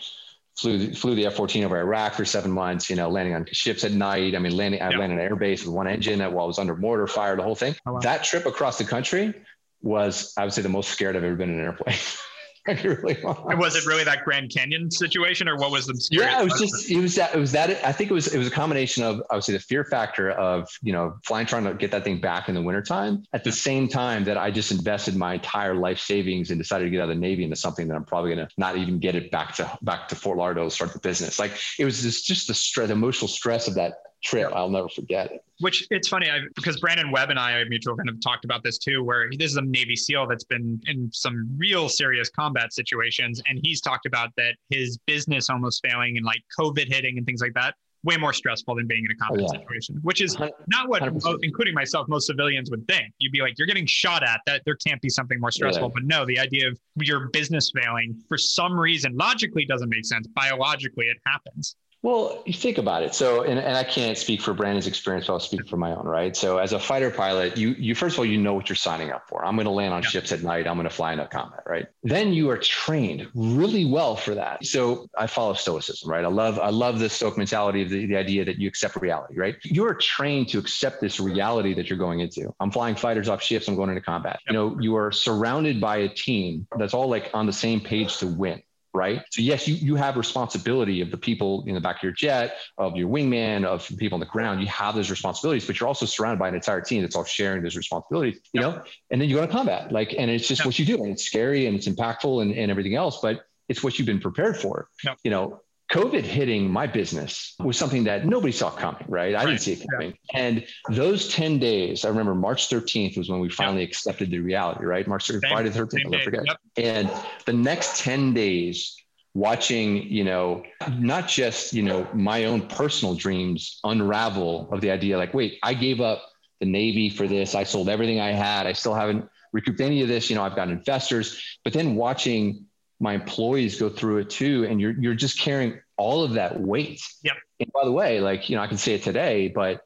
flew 0.59 0.93
flew 0.93 1.15
the 1.15 1.27
F-14 1.27 1.65
over 1.65 1.79
Iraq 1.79 2.15
for 2.15 2.25
seven 2.27 2.51
months. 2.51 2.91
You 2.91 2.97
know, 2.97 3.09
landing 3.09 3.35
on 3.35 3.47
ships 3.51 3.85
at 3.85 3.93
night. 3.93 4.35
I 4.35 4.39
mean, 4.39 4.57
landing. 4.57 4.83
I 4.83 4.91
landed 4.91 5.15
on 5.15 5.21
air 5.21 5.37
base 5.37 5.65
with 5.65 5.75
one 5.75 5.89
engine 5.89 6.19
that 6.19 6.33
while 6.33 6.45
I 6.45 6.49
was 6.49 6.59
under 6.59 6.77
mortar 6.77 7.07
fire. 7.07 7.37
The 7.37 7.43
whole 7.43 7.55
thing. 7.55 7.75
Oh, 7.87 7.95
wow. 7.95 8.01
That 8.01 8.25
trip 8.25 8.45
across 8.45 8.77
the 8.77 8.85
country 8.85 9.35
was, 9.81 10.35
I 10.37 10.45
would 10.45 10.53
say, 10.53 10.63
the 10.63 10.69
most 10.69 10.91
scared 10.91 11.17
I've 11.17 11.25
ever 11.25 11.37
been 11.37 11.51
in 11.51 11.59
an 11.59 11.65
airplane. 11.65 11.97
really 12.85 13.19
was. 13.25 13.57
was 13.57 13.77
it 13.77 13.87
really 13.87 14.05
that 14.05 14.23
Grand 14.25 14.53
Canyon 14.55 14.89
situation, 14.89 15.49
or 15.49 15.57
what 15.57 15.73
was 15.73 15.87
the? 15.87 16.09
Yeah, 16.13 16.41
it 16.41 16.45
was 16.45 16.61
just 16.61 16.89
it 16.89 17.01
was 17.01 17.17
that 17.17 17.35
it 17.35 17.39
was 17.39 17.51
that 17.53 17.85
I 17.85 17.91
think 17.91 18.11
it 18.11 18.15
was 18.15 18.33
it 18.33 18.39
was 18.39 18.47
a 18.47 18.53
combination 18.53 19.03
of 19.03 19.21
say 19.45 19.53
the 19.53 19.59
fear 19.59 19.85
factor 19.85 20.31
of 20.31 20.69
you 20.81 20.93
know 20.93 21.17
flying 21.25 21.47
trying 21.47 21.65
to 21.65 21.75
get 21.75 21.91
that 21.91 22.05
thing 22.05 22.21
back 22.21 22.49
in 22.49 22.55
the 22.55 22.63
wintertime 22.63 23.25
at 23.33 23.43
the 23.43 23.51
same 23.51 23.89
time 23.89 24.23
that 24.25 24.39
I 24.39 24.53
just 24.53 24.71
invested 24.71 25.17
my 25.17 25.35
entire 25.35 25.75
life 25.75 25.99
savings 25.99 26.51
and 26.51 26.61
decided 26.61 26.85
to 26.85 26.91
get 26.91 27.01
out 27.01 27.11
of 27.11 27.17
the 27.17 27.21
Navy 27.21 27.43
into 27.43 27.57
something 27.57 27.89
that 27.89 27.97
I'm 27.97 28.05
probably 28.05 28.33
going 28.33 28.47
to 28.47 28.55
not 28.57 28.77
even 28.77 29.01
get 29.01 29.17
it 29.17 29.33
back 29.33 29.57
to 29.57 29.79
back 29.83 30.07
to 30.09 30.15
Fort 30.15 30.39
Lauderdale 30.39 30.69
to 30.69 30.71
start 30.71 30.93
the 30.93 31.01
business. 31.01 31.41
Like 31.41 31.59
it 31.81 31.85
was 31.85 32.01
just 32.01 32.27
just 32.27 32.47
the 32.47 32.55
stress, 32.55 32.87
the 32.87 32.93
emotional 32.93 33.27
stress 33.27 33.67
of 33.67 33.75
that 33.75 33.95
trip. 34.23 34.51
I'll 34.55 34.69
never 34.69 34.89
forget 34.89 35.33
it. 35.33 35.45
Which 35.61 35.87
it's 35.91 36.09
funny 36.09 36.31
I, 36.31 36.41
because 36.55 36.81
Brandon 36.81 37.11
Webb 37.11 37.31
and 37.31 37.39
I, 37.39 37.63
mutual, 37.65 37.97
kind 37.97 38.09
of 38.09 38.21
talked 38.21 38.45
about 38.45 38.65
this 38.65 38.79
too, 38.79 39.05
where 39.05 39.29
this 39.39 39.51
is 39.51 39.57
a 39.57 39.63
Navy 39.63 39.97
SEAL 39.97 40.27
that's 40.27 40.45
been 40.45 40.81
in 40.87 41.11
some 41.13 41.49
real 41.57 41.89
serious 41.89 42.29
combat 42.31 42.73
situations, 42.73 43.41
and 43.47 43.61
he's 43.63 43.81
talked 43.81 44.07
about 44.07 44.31
that 44.37 44.57
his 44.71 44.99
business 45.07 45.51
almost 45.51 45.85
failing 45.87 46.17
and 46.17 46.27
like 46.27 46.43
COVID 46.59 46.93
hitting 46.93 47.19
and 47.19 47.27
things 47.27 47.41
like 47.41 47.55
that. 47.55 47.75
Way 48.05 48.17
more 48.17 48.33
stressful 48.33 48.75
than 48.75 48.89
being 48.89 49.05
in 49.05 49.13
a 49.13 49.15
combat 49.15 49.47
oh, 49.49 49.55
yeah. 49.55 49.61
situation, 49.61 50.01
which 50.03 50.21
is 50.21 50.37
not 50.67 50.89
what, 50.89 51.03
100%. 51.03 51.39
including 51.43 51.73
myself, 51.73 52.09
most 52.09 52.27
civilians 52.27 52.69
would 52.69 52.85
think. 52.89 53.15
You'd 53.19 53.31
be 53.31 53.41
like, 53.41 53.57
you're 53.57 53.69
getting 53.69 53.87
shot 53.87 54.25
at. 54.25 54.41
That 54.45 54.63
there 54.65 54.75
can't 54.75 55.01
be 55.01 55.09
something 55.09 55.39
more 55.39 55.53
stressful. 55.53 55.87
Yeah. 55.87 55.95
But 55.95 56.03
no, 56.03 56.27
the 56.27 56.41
idea 56.41 56.67
of 56.67 56.81
your 56.97 57.29
business 57.29 57.71
failing 57.73 58.21
for 58.29 58.37
some 58.37 58.77
reason 58.77 59.17
logically 59.17 59.65
doesn't 59.65 59.89
make 59.89 60.05
sense. 60.05 60.27
Biologically, 60.35 61.07
it 61.07 61.19
happens. 61.25 61.77
Well, 62.03 62.43
you 62.45 62.53
think 62.53 62.79
about 62.79 63.05
it. 63.05 63.15
So, 63.15 63.43
and, 63.43 63.61
and 63.61 63.77
I 63.77 63.85
can't 63.85 64.19
speak 64.19 64.41
for 64.41 64.53
Brandon's 64.53 64.89
experience, 64.89 65.29
but 65.29 65.35
I'll 65.35 65.41
speak 65.41 65.69
for 65.69 65.77
my 65.77 65.93
own, 65.93 66.05
right? 66.05 66.37
So, 66.37 66.59
as 66.59 66.73
a 66.73 66.79
fighter 66.81 67.11
pilot, 67.11 67.57
you 67.57 67.71
you 67.79 67.95
first 67.95 68.17
of 68.17 68.19
all, 68.19 68.25
you 68.27 68.39
know 68.39 68.55
what 68.55 68.69
you're 68.69 68.77
signing 68.77 69.13
up 69.13 69.29
for. 69.29 69.45
I'm 69.45 69.55
going 69.55 69.67
to 69.67 69.71
land 69.71 69.95
on 69.95 70.03
ships 70.03 70.33
at 70.33 70.43
night. 70.43 70.67
I'm 70.67 70.75
going 70.75 70.89
to 70.89 70.95
fly 70.95 71.13
into 71.13 71.29
combat, 71.29 71.63
right? 71.65 71.87
Then 72.03 72.33
you 72.33 72.51
are 72.51 72.59
trained 72.59 73.29
really 73.35 73.85
well 73.85 74.17
for 74.17 74.35
that. 74.35 74.67
So, 74.67 75.09
I 75.17 75.29
follow 75.29 75.55
stoicism, 75.55 76.11
right? 76.11 76.25
I 76.25 76.29
love 76.29 76.59
I 76.59 76.71
love 76.71 76.99
the 76.99 77.09
stoic 77.09 77.39
mentality 77.39 77.83
of 77.83 77.91
the, 77.91 78.07
the 78.07 78.17
idea 78.17 78.45
that 78.47 78.59
you 78.59 78.67
accept 78.67 78.97
reality, 78.97 79.39
right? 79.39 79.55
You're 79.63 79.95
trained 79.95 80.49
to 80.49 80.59
accept 80.59 81.01
this 81.01 81.21
reality 81.21 81.73
that 81.75 81.89
you're 81.89 82.01
going 82.01 82.19
into. 82.19 82.53
I'm 82.59 82.73
flying 82.73 82.97
fighters 82.97 83.29
off 83.29 83.41
ships. 83.43 83.69
I'm 83.69 83.77
going 83.77 83.91
into 83.91 84.03
combat. 84.03 84.41
You 84.49 84.55
know, 84.55 84.77
you 84.81 84.97
are 84.97 85.13
surrounded 85.13 85.81
by 85.81 85.99
a 85.99 86.09
team 86.09 86.67
that's 86.77 86.95
all 86.95 87.09
like 87.09 87.31
on 87.33 87.47
the 87.47 87.53
same 87.53 87.81
page 87.81 88.17
to 88.19 88.27
win 88.27 88.61
right? 88.95 89.23
So 89.31 89.43
yes, 89.43 89.67
you 89.67 89.75
you 89.75 89.97
have 89.97 90.17
responsibility 90.17 91.01
of 91.01 91.11
the 91.11 91.17
people 91.17 91.65
in 91.67 91.75
the 91.75 91.81
back 91.81 91.97
of 91.97 92.03
your 92.03 92.13
jet, 92.13 92.57
of 92.79 92.97
your 92.97 93.09
wingman, 93.09 93.65
of 93.65 93.91
people 93.97 94.17
on 94.17 94.21
the 94.21 94.27
ground. 94.27 94.61
You 94.61 94.67
have 94.69 94.95
those 94.95 95.11
responsibilities, 95.11 95.67
but 95.67 95.81
you're 95.81 95.89
also 95.89 96.07
surrounded 96.07 96.39
by 96.39 96.49
an 96.49 96.55
entire 96.55 96.81
team 96.81 97.03
that's 97.03 97.17
all 97.17 97.25
sharing 97.25 97.63
those 97.63 97.77
responsibilities, 97.77 98.41
you 98.53 98.61
yep. 98.61 98.75
know. 98.75 98.83
And 99.11 99.21
then 99.21 99.29
you 99.29 99.37
go 99.37 99.47
to 99.47 99.53
combat, 99.53 99.93
like, 99.93 100.15
and 100.17 100.31
it's 100.31 100.47
just 100.47 100.61
yep. 100.61 100.67
what 100.67 100.79
you 100.79 100.85
do, 100.85 101.03
and 101.03 101.13
it's 101.13 101.25
scary 101.25 101.67
and 101.67 101.77
it's 101.77 101.89
impactful 101.89 102.43
and, 102.43 102.53
and 102.55 102.71
everything 102.71 102.95
else, 102.95 103.21
but 103.21 103.47
it's 103.69 103.83
what 103.83 103.99
you've 103.99 104.07
been 104.07 104.21
prepared 104.21 104.57
for. 104.57 104.89
Yep. 105.05 105.19
You 105.25 105.31
know, 105.31 105.61
COVID 105.93 106.25
hitting 106.25 106.71
my 106.71 106.87
business 106.87 107.55
was 107.61 107.77
something 107.77 108.05
that 108.05 108.27
nobody 108.27 108.53
saw 108.53 108.71
coming, 108.71 109.05
right? 109.09 109.35
I 109.35 109.39
right. 109.39 109.47
didn't 109.47 109.61
see 109.61 109.73
it 109.75 109.87
coming. 109.91 110.15
Yeah. 110.33 110.41
And 110.41 110.67
those 110.89 111.29
10 111.29 111.59
days, 111.59 112.05
I 112.05 112.09
remember 112.09 112.35
March 112.35 112.69
13th 112.69 113.19
was 113.19 113.29
when 113.29 113.41
we 113.41 113.51
finally 113.51 113.83
yep. 113.83 113.91
accepted 113.91 114.31
the 114.31 114.39
reality, 114.39 114.85
right? 114.85 115.07
March 115.07 115.29
13th, 115.29 115.49
Friday 115.49 115.71
13th, 115.71 116.21
I 116.21 116.25
forget. 116.25 116.43
Yep. 116.47 116.57
And 116.79 117.11
the 117.45 117.53
next 117.53 118.01
10 118.01 118.33
days, 118.33 118.97
watching, 119.35 120.03
you 120.11 120.25
know, 120.25 120.63
not 120.99 121.29
just, 121.29 121.73
you 121.73 121.83
know, 121.83 122.07
my 122.13 122.45
own 122.45 122.69
personal 122.69 123.15
dreams 123.15 123.81
unravel 123.85 124.69
of 124.73 124.81
the 124.81 124.91
idea 124.91 125.17
like, 125.17 125.35
wait, 125.35 125.59
I 125.63 125.75
gave 125.75 126.01
up 126.01 126.23
the 126.61 126.67
Navy 126.67 127.09
for 127.09 127.27
this. 127.27 127.55
I 127.55 127.65
sold 127.65 127.89
everything 127.89 128.21
I 128.21 128.33
had. 128.33 128.67
I 128.67 128.73
still 128.73 128.95
haven't 128.95 129.29
recouped 129.53 129.81
any 129.81 130.03
of 130.03 130.09
this. 130.09 130.29
You 130.29 130.37
know, 130.37 130.43
I've 130.43 130.57
got 130.57 130.69
investors, 130.69 131.59
but 131.65 131.73
then 131.73 131.97
watching 131.97 132.67
my 133.03 133.15
employees 133.15 133.79
go 133.79 133.89
through 133.89 134.19
it 134.19 134.31
too 134.31 134.65
and 134.65 134.81
you're 134.81 134.93
you're 134.93 135.15
just 135.15 135.39
carrying 135.39 135.81
all 135.97 136.25
of 136.25 136.35
that 136.35 136.61
weight. 136.61 137.03
Yep. 137.23 137.37
And 137.61 137.73
by 137.73 137.85
the 137.85 137.93
way 137.93 138.21
like 138.21 138.49
you 138.49 138.57
know 138.57 138.63
i 138.63 138.67
can 138.67 138.79
say 138.79 138.95
it 138.95 139.05
today 139.05 139.47
but 139.47 139.83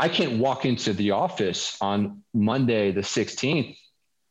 i 0.00 0.08
can't 0.08 0.38
walk 0.38 0.64
into 0.64 0.92
the 0.92 1.12
office 1.12 1.76
on 1.80 2.24
monday 2.32 2.90
the 2.90 3.02
16th 3.02 3.76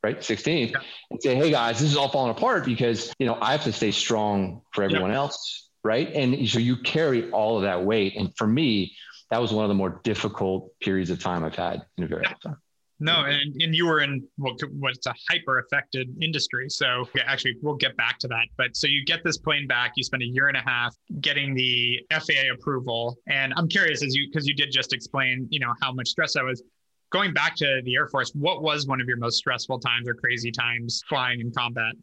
right? 0.03 0.19
16th 0.19 0.71
yep. 0.73 0.81
and 1.09 1.23
say 1.23 1.33
hey 1.35 1.49
guys 1.49 1.79
this 1.79 1.89
is 1.89 1.95
all 1.95 2.09
falling 2.09 2.31
apart 2.31 2.65
because 2.65 3.13
you 3.19 3.25
know 3.25 3.37
i 3.41 3.53
have 3.53 3.63
to 3.63 3.71
stay 3.71 3.91
strong 3.91 4.61
for 4.73 4.83
everyone 4.83 5.11
yep. 5.11 5.17
else 5.17 5.63
right? 5.83 6.11
And 6.13 6.47
so 6.47 6.59
you 6.59 6.77
carry 6.77 7.29
all 7.31 7.57
of 7.57 7.63
that 7.63 7.83
weight. 7.83 8.15
And 8.15 8.35
for 8.37 8.47
me 8.47 8.95
that 9.29 9.41
was 9.41 9.51
one 9.51 9.65
of 9.65 9.69
the 9.69 9.75
more 9.75 9.99
difficult 10.03 10.77
periods 10.79 11.09
of 11.09 11.19
time 11.19 11.43
i've 11.43 11.55
had 11.55 11.81
in 11.97 12.03
a 12.03 12.07
very 12.07 12.23
long 12.23 12.35
time 12.43 12.57
no, 12.99 13.25
and, 13.25 13.61
and 13.61 13.75
you 13.75 13.85
were 13.85 14.01
in 14.01 14.23
what, 14.37 14.59
what's 14.79 15.05
a 15.07 15.13
hyper 15.29 15.59
affected 15.59 16.07
industry. 16.21 16.69
So 16.69 17.07
actually, 17.25 17.55
we'll 17.61 17.75
get 17.75 17.97
back 17.97 18.19
to 18.19 18.27
that. 18.29 18.47
But 18.57 18.75
so 18.75 18.87
you 18.87 19.03
get 19.05 19.23
this 19.23 19.37
plane 19.37 19.67
back, 19.67 19.93
you 19.95 20.03
spend 20.03 20.23
a 20.23 20.27
year 20.27 20.47
and 20.47 20.57
a 20.57 20.61
half 20.61 20.95
getting 21.19 21.53
the 21.53 21.99
FAA 22.11 22.53
approval. 22.53 23.17
And 23.27 23.53
I'm 23.57 23.67
curious, 23.67 24.03
as 24.03 24.15
you, 24.15 24.27
because 24.31 24.47
you 24.47 24.55
did 24.55 24.71
just 24.71 24.93
explain, 24.93 25.47
you 25.49 25.59
know, 25.59 25.73
how 25.81 25.91
much 25.91 26.07
stress 26.07 26.33
that 26.33 26.43
was. 26.43 26.63
Going 27.11 27.31
back 27.31 27.55
to 27.57 27.81
the 27.85 27.93
Air 27.93 28.07
Force, 28.07 28.31
what 28.33 28.63
was 28.63 28.87
one 28.87 28.99
of 28.99 29.07
your 29.07 29.17
most 29.17 29.37
stressful 29.37 29.79
times 29.79 30.07
or 30.09 30.15
crazy 30.15 30.51
times 30.51 31.03
flying 31.07 31.41
in 31.41 31.51
combat? 31.51 31.93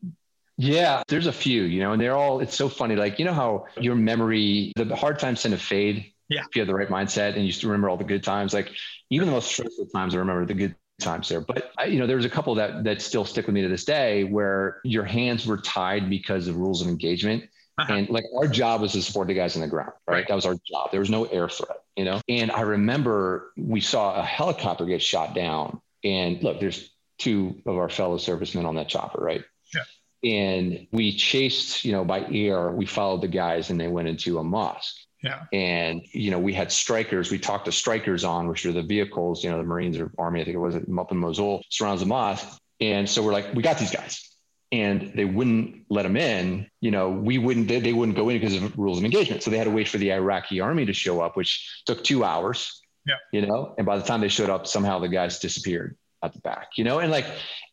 Yeah, 0.56 1.02
there's 1.08 1.26
a 1.26 1.32
few, 1.32 1.62
you 1.62 1.80
know, 1.80 1.92
and 1.92 2.00
they're 2.00 2.14
all, 2.14 2.38
it's 2.38 2.54
so 2.54 2.68
funny. 2.68 2.94
Like, 2.94 3.18
you 3.18 3.24
know 3.24 3.32
how 3.32 3.66
your 3.80 3.96
memory, 3.96 4.72
the 4.76 4.94
hard 4.94 5.18
times 5.18 5.42
tend 5.42 5.52
to 5.52 5.58
fade 5.58 6.12
yeah. 6.28 6.42
if 6.42 6.54
you 6.54 6.60
have 6.60 6.68
the 6.68 6.74
right 6.74 6.88
mindset 6.88 7.34
and 7.34 7.44
you 7.44 7.50
still 7.52 7.70
remember 7.70 7.88
all 7.88 7.96
the 7.96 8.04
good 8.04 8.22
times. 8.22 8.54
Like 8.54 8.70
even 9.10 9.26
the 9.26 9.32
most 9.32 9.50
stressful 9.50 9.86
times, 9.86 10.14
I 10.14 10.18
remember 10.18 10.46
the 10.46 10.54
good 10.54 10.76
times 11.00 11.28
there. 11.28 11.40
But 11.40 11.72
you 11.86 11.98
know, 11.98 12.06
there's 12.06 12.24
a 12.24 12.30
couple 12.30 12.54
that 12.56 12.84
that 12.84 13.02
still 13.02 13.24
stick 13.24 13.46
with 13.46 13.54
me 13.54 13.62
to 13.62 13.68
this 13.68 13.84
day 13.84 14.24
where 14.24 14.80
your 14.84 15.04
hands 15.04 15.46
were 15.46 15.58
tied 15.58 16.08
because 16.08 16.48
of 16.48 16.56
rules 16.56 16.82
of 16.82 16.88
engagement. 16.88 17.44
Uh-huh. 17.78 17.94
And 17.94 18.10
like 18.10 18.24
our 18.36 18.46
job 18.46 18.82
was 18.82 18.92
to 18.92 19.02
support 19.02 19.28
the 19.28 19.34
guys 19.34 19.56
on 19.56 19.62
the 19.62 19.68
ground, 19.68 19.92
right? 20.06 20.16
right? 20.16 20.28
That 20.28 20.34
was 20.34 20.44
our 20.44 20.56
job. 20.66 20.90
There 20.90 21.00
was 21.00 21.10
no 21.10 21.24
air 21.24 21.48
threat, 21.48 21.78
you 21.96 22.04
know. 22.04 22.20
And 22.28 22.50
I 22.50 22.60
remember 22.62 23.52
we 23.56 23.80
saw 23.80 24.20
a 24.20 24.22
helicopter 24.22 24.84
get 24.84 25.02
shot 25.02 25.34
down. 25.34 25.80
And 26.04 26.42
look, 26.42 26.60
there's 26.60 26.90
two 27.18 27.60
of 27.66 27.76
our 27.76 27.88
fellow 27.88 28.18
servicemen 28.18 28.66
on 28.66 28.74
that 28.74 28.88
chopper, 28.88 29.22
right? 29.22 29.44
Yeah. 29.74 29.84
And 30.30 30.86
we 30.92 31.16
chased, 31.16 31.84
you 31.84 31.92
know, 31.92 32.04
by 32.04 32.26
air, 32.30 32.70
we 32.70 32.86
followed 32.86 33.22
the 33.22 33.28
guys 33.28 33.70
and 33.70 33.80
they 33.80 33.88
went 33.88 34.08
into 34.08 34.38
a 34.38 34.44
mosque. 34.44 34.96
Yeah. 35.22 35.44
And, 35.52 36.02
you 36.12 36.30
know, 36.30 36.38
we 36.38 36.54
had 36.54 36.68
Strykers, 36.68 37.30
We 37.30 37.38
talked 37.38 37.66
to 37.66 37.70
Strykers 37.70 38.26
on, 38.26 38.48
which 38.48 38.64
are 38.64 38.72
the 38.72 38.82
vehicles, 38.82 39.44
you 39.44 39.50
know, 39.50 39.58
the 39.58 39.64
Marines 39.64 39.98
or 39.98 40.10
Army, 40.18 40.40
I 40.40 40.44
think 40.44 40.54
it 40.54 40.58
was 40.58 40.76
up 40.76 41.12
in 41.12 41.18
Mosul, 41.18 41.62
surrounds 41.68 42.00
the 42.00 42.06
mosque. 42.06 42.58
And 42.80 43.08
so 43.08 43.22
we're 43.22 43.32
like, 43.32 43.52
we 43.54 43.62
got 43.62 43.78
these 43.78 43.90
guys. 43.90 44.26
And 44.72 45.12
they 45.14 45.24
wouldn't 45.24 45.84
let 45.90 46.04
them 46.04 46.16
in. 46.16 46.70
You 46.80 46.90
know, 46.90 47.10
we 47.10 47.38
wouldn't, 47.38 47.68
they, 47.68 47.80
they 47.80 47.92
wouldn't 47.92 48.16
go 48.16 48.28
in 48.28 48.40
because 48.40 48.54
of 48.54 48.78
rules 48.78 48.98
of 48.98 49.04
engagement. 49.04 49.42
So 49.42 49.50
they 49.50 49.58
had 49.58 49.64
to 49.64 49.70
wait 49.70 49.88
for 49.88 49.98
the 49.98 50.12
Iraqi 50.12 50.60
army 50.60 50.86
to 50.86 50.92
show 50.92 51.20
up, 51.20 51.36
which 51.36 51.82
took 51.86 52.02
two 52.04 52.24
hours. 52.24 52.80
Yeah. 53.06 53.14
You 53.32 53.46
know, 53.46 53.74
and 53.76 53.86
by 53.86 53.98
the 53.98 54.04
time 54.04 54.20
they 54.20 54.28
showed 54.28 54.48
up, 54.48 54.66
somehow 54.66 55.00
the 55.00 55.08
guys 55.08 55.38
disappeared 55.38 55.96
at 56.22 56.32
the 56.34 56.38
back, 56.40 56.72
you 56.76 56.84
know, 56.84 56.98
and 56.98 57.10
like, 57.10 57.24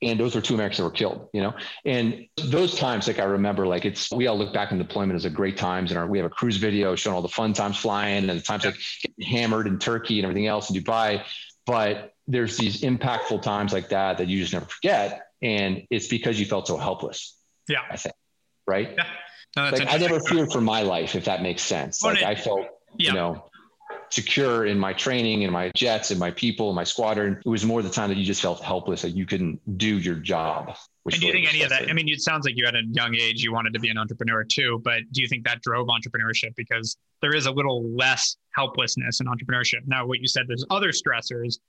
and 0.01 0.19
those 0.19 0.33
were 0.33 0.41
two 0.41 0.53
Americans 0.53 0.77
that 0.77 0.83
were 0.83 0.91
killed, 0.91 1.27
you 1.33 1.41
know, 1.41 1.53
and 1.85 2.27
those 2.37 2.75
times, 2.75 3.07
like 3.07 3.19
I 3.19 3.25
remember, 3.25 3.67
like 3.67 3.83
it's, 3.83 4.11
we 4.11 4.27
all 4.27 4.37
look 4.37 4.53
back 4.53 4.71
in 4.71 4.77
deployment 4.77 5.15
as 5.15 5.25
a 5.25 5.29
great 5.29 5.57
times 5.57 5.91
and 5.91 5.97
our, 5.97 6.07
we 6.07 6.17
have 6.17 6.25
a 6.25 6.29
cruise 6.29 6.57
video 6.57 6.95
showing 6.95 7.15
all 7.15 7.21
the 7.21 7.27
fun 7.27 7.53
times 7.53 7.77
flying 7.77 8.29
and 8.29 8.39
the 8.39 8.43
times 8.43 8.63
like 8.63 8.77
hammered 9.21 9.67
in 9.67 9.79
Turkey 9.79 10.19
and 10.19 10.25
everything 10.25 10.47
else 10.47 10.69
in 10.69 10.81
Dubai. 10.81 11.23
But 11.65 12.13
there's 12.27 12.55
these 12.55 12.81
impactful 12.81 13.41
times 13.41 13.73
like 13.73 13.89
that 13.89 14.19
that 14.19 14.27
you 14.27 14.39
just 14.39 14.53
never 14.53 14.65
forget. 14.65 15.27
And 15.41 15.83
it's 15.89 16.07
because 16.07 16.39
you 16.39 16.45
felt 16.45 16.67
so 16.67 16.77
helpless. 16.77 17.37
Yeah. 17.67 17.81
I 17.91 17.97
think. 17.97 18.15
Right. 18.65 18.93
Yeah. 18.97 19.05
No, 19.57 19.69
like 19.71 19.93
I 19.93 19.97
never 19.97 20.19
feared 20.21 20.51
for 20.51 20.61
my 20.61 20.83
life, 20.83 21.15
if 21.15 21.25
that 21.25 21.41
makes 21.41 21.63
sense. 21.63 22.03
Like 22.03 22.23
I 22.23 22.35
felt, 22.35 22.67
yeah. 22.97 23.09
you 23.09 23.13
know, 23.13 23.49
secure 24.09 24.65
in 24.65 24.77
my 24.79 24.93
training 24.93 25.43
and 25.43 25.51
my 25.51 25.71
jets 25.75 26.11
and 26.11 26.19
my 26.19 26.31
people 26.31 26.69
and 26.69 26.75
my 26.75 26.83
squadron. 26.83 27.41
It 27.45 27.49
was 27.49 27.65
more 27.65 27.81
the 27.81 27.89
time 27.89 28.09
that 28.09 28.17
you 28.17 28.25
just 28.25 28.41
felt 28.41 28.61
helpless 28.61 29.01
that 29.01 29.11
you 29.11 29.25
couldn't 29.25 29.59
do 29.77 29.97
your 29.97 30.15
job. 30.15 30.75
And 31.05 31.21
do 31.21 31.27
you 31.27 31.33
think 31.33 31.47
any 31.47 31.63
of 31.63 31.69
that? 31.69 31.89
I 31.89 31.93
mean, 31.93 32.09
it 32.09 32.21
sounds 32.21 32.45
like 32.45 32.57
you 32.57 32.65
at 32.65 32.75
a 32.75 32.83
young 32.91 33.15
age 33.15 33.41
you 33.41 33.53
wanted 33.53 33.73
to 33.73 33.79
be 33.79 33.89
an 33.89 33.97
entrepreneur 33.97 34.43
too, 34.43 34.81
but 34.83 35.01
do 35.11 35.21
you 35.21 35.27
think 35.27 35.45
that 35.45 35.61
drove 35.61 35.87
entrepreneurship 35.87 36.55
because 36.55 36.97
there 37.21 37.33
is 37.33 37.45
a 37.45 37.51
little 37.51 37.89
less 37.89 38.35
helplessness 38.55 39.21
in 39.21 39.27
entrepreneurship? 39.27 39.81
Now, 39.85 40.05
what 40.05 40.19
you 40.19 40.27
said, 40.27 40.45
there's 40.47 40.65
other 40.69 40.89
stressors, 40.89 41.59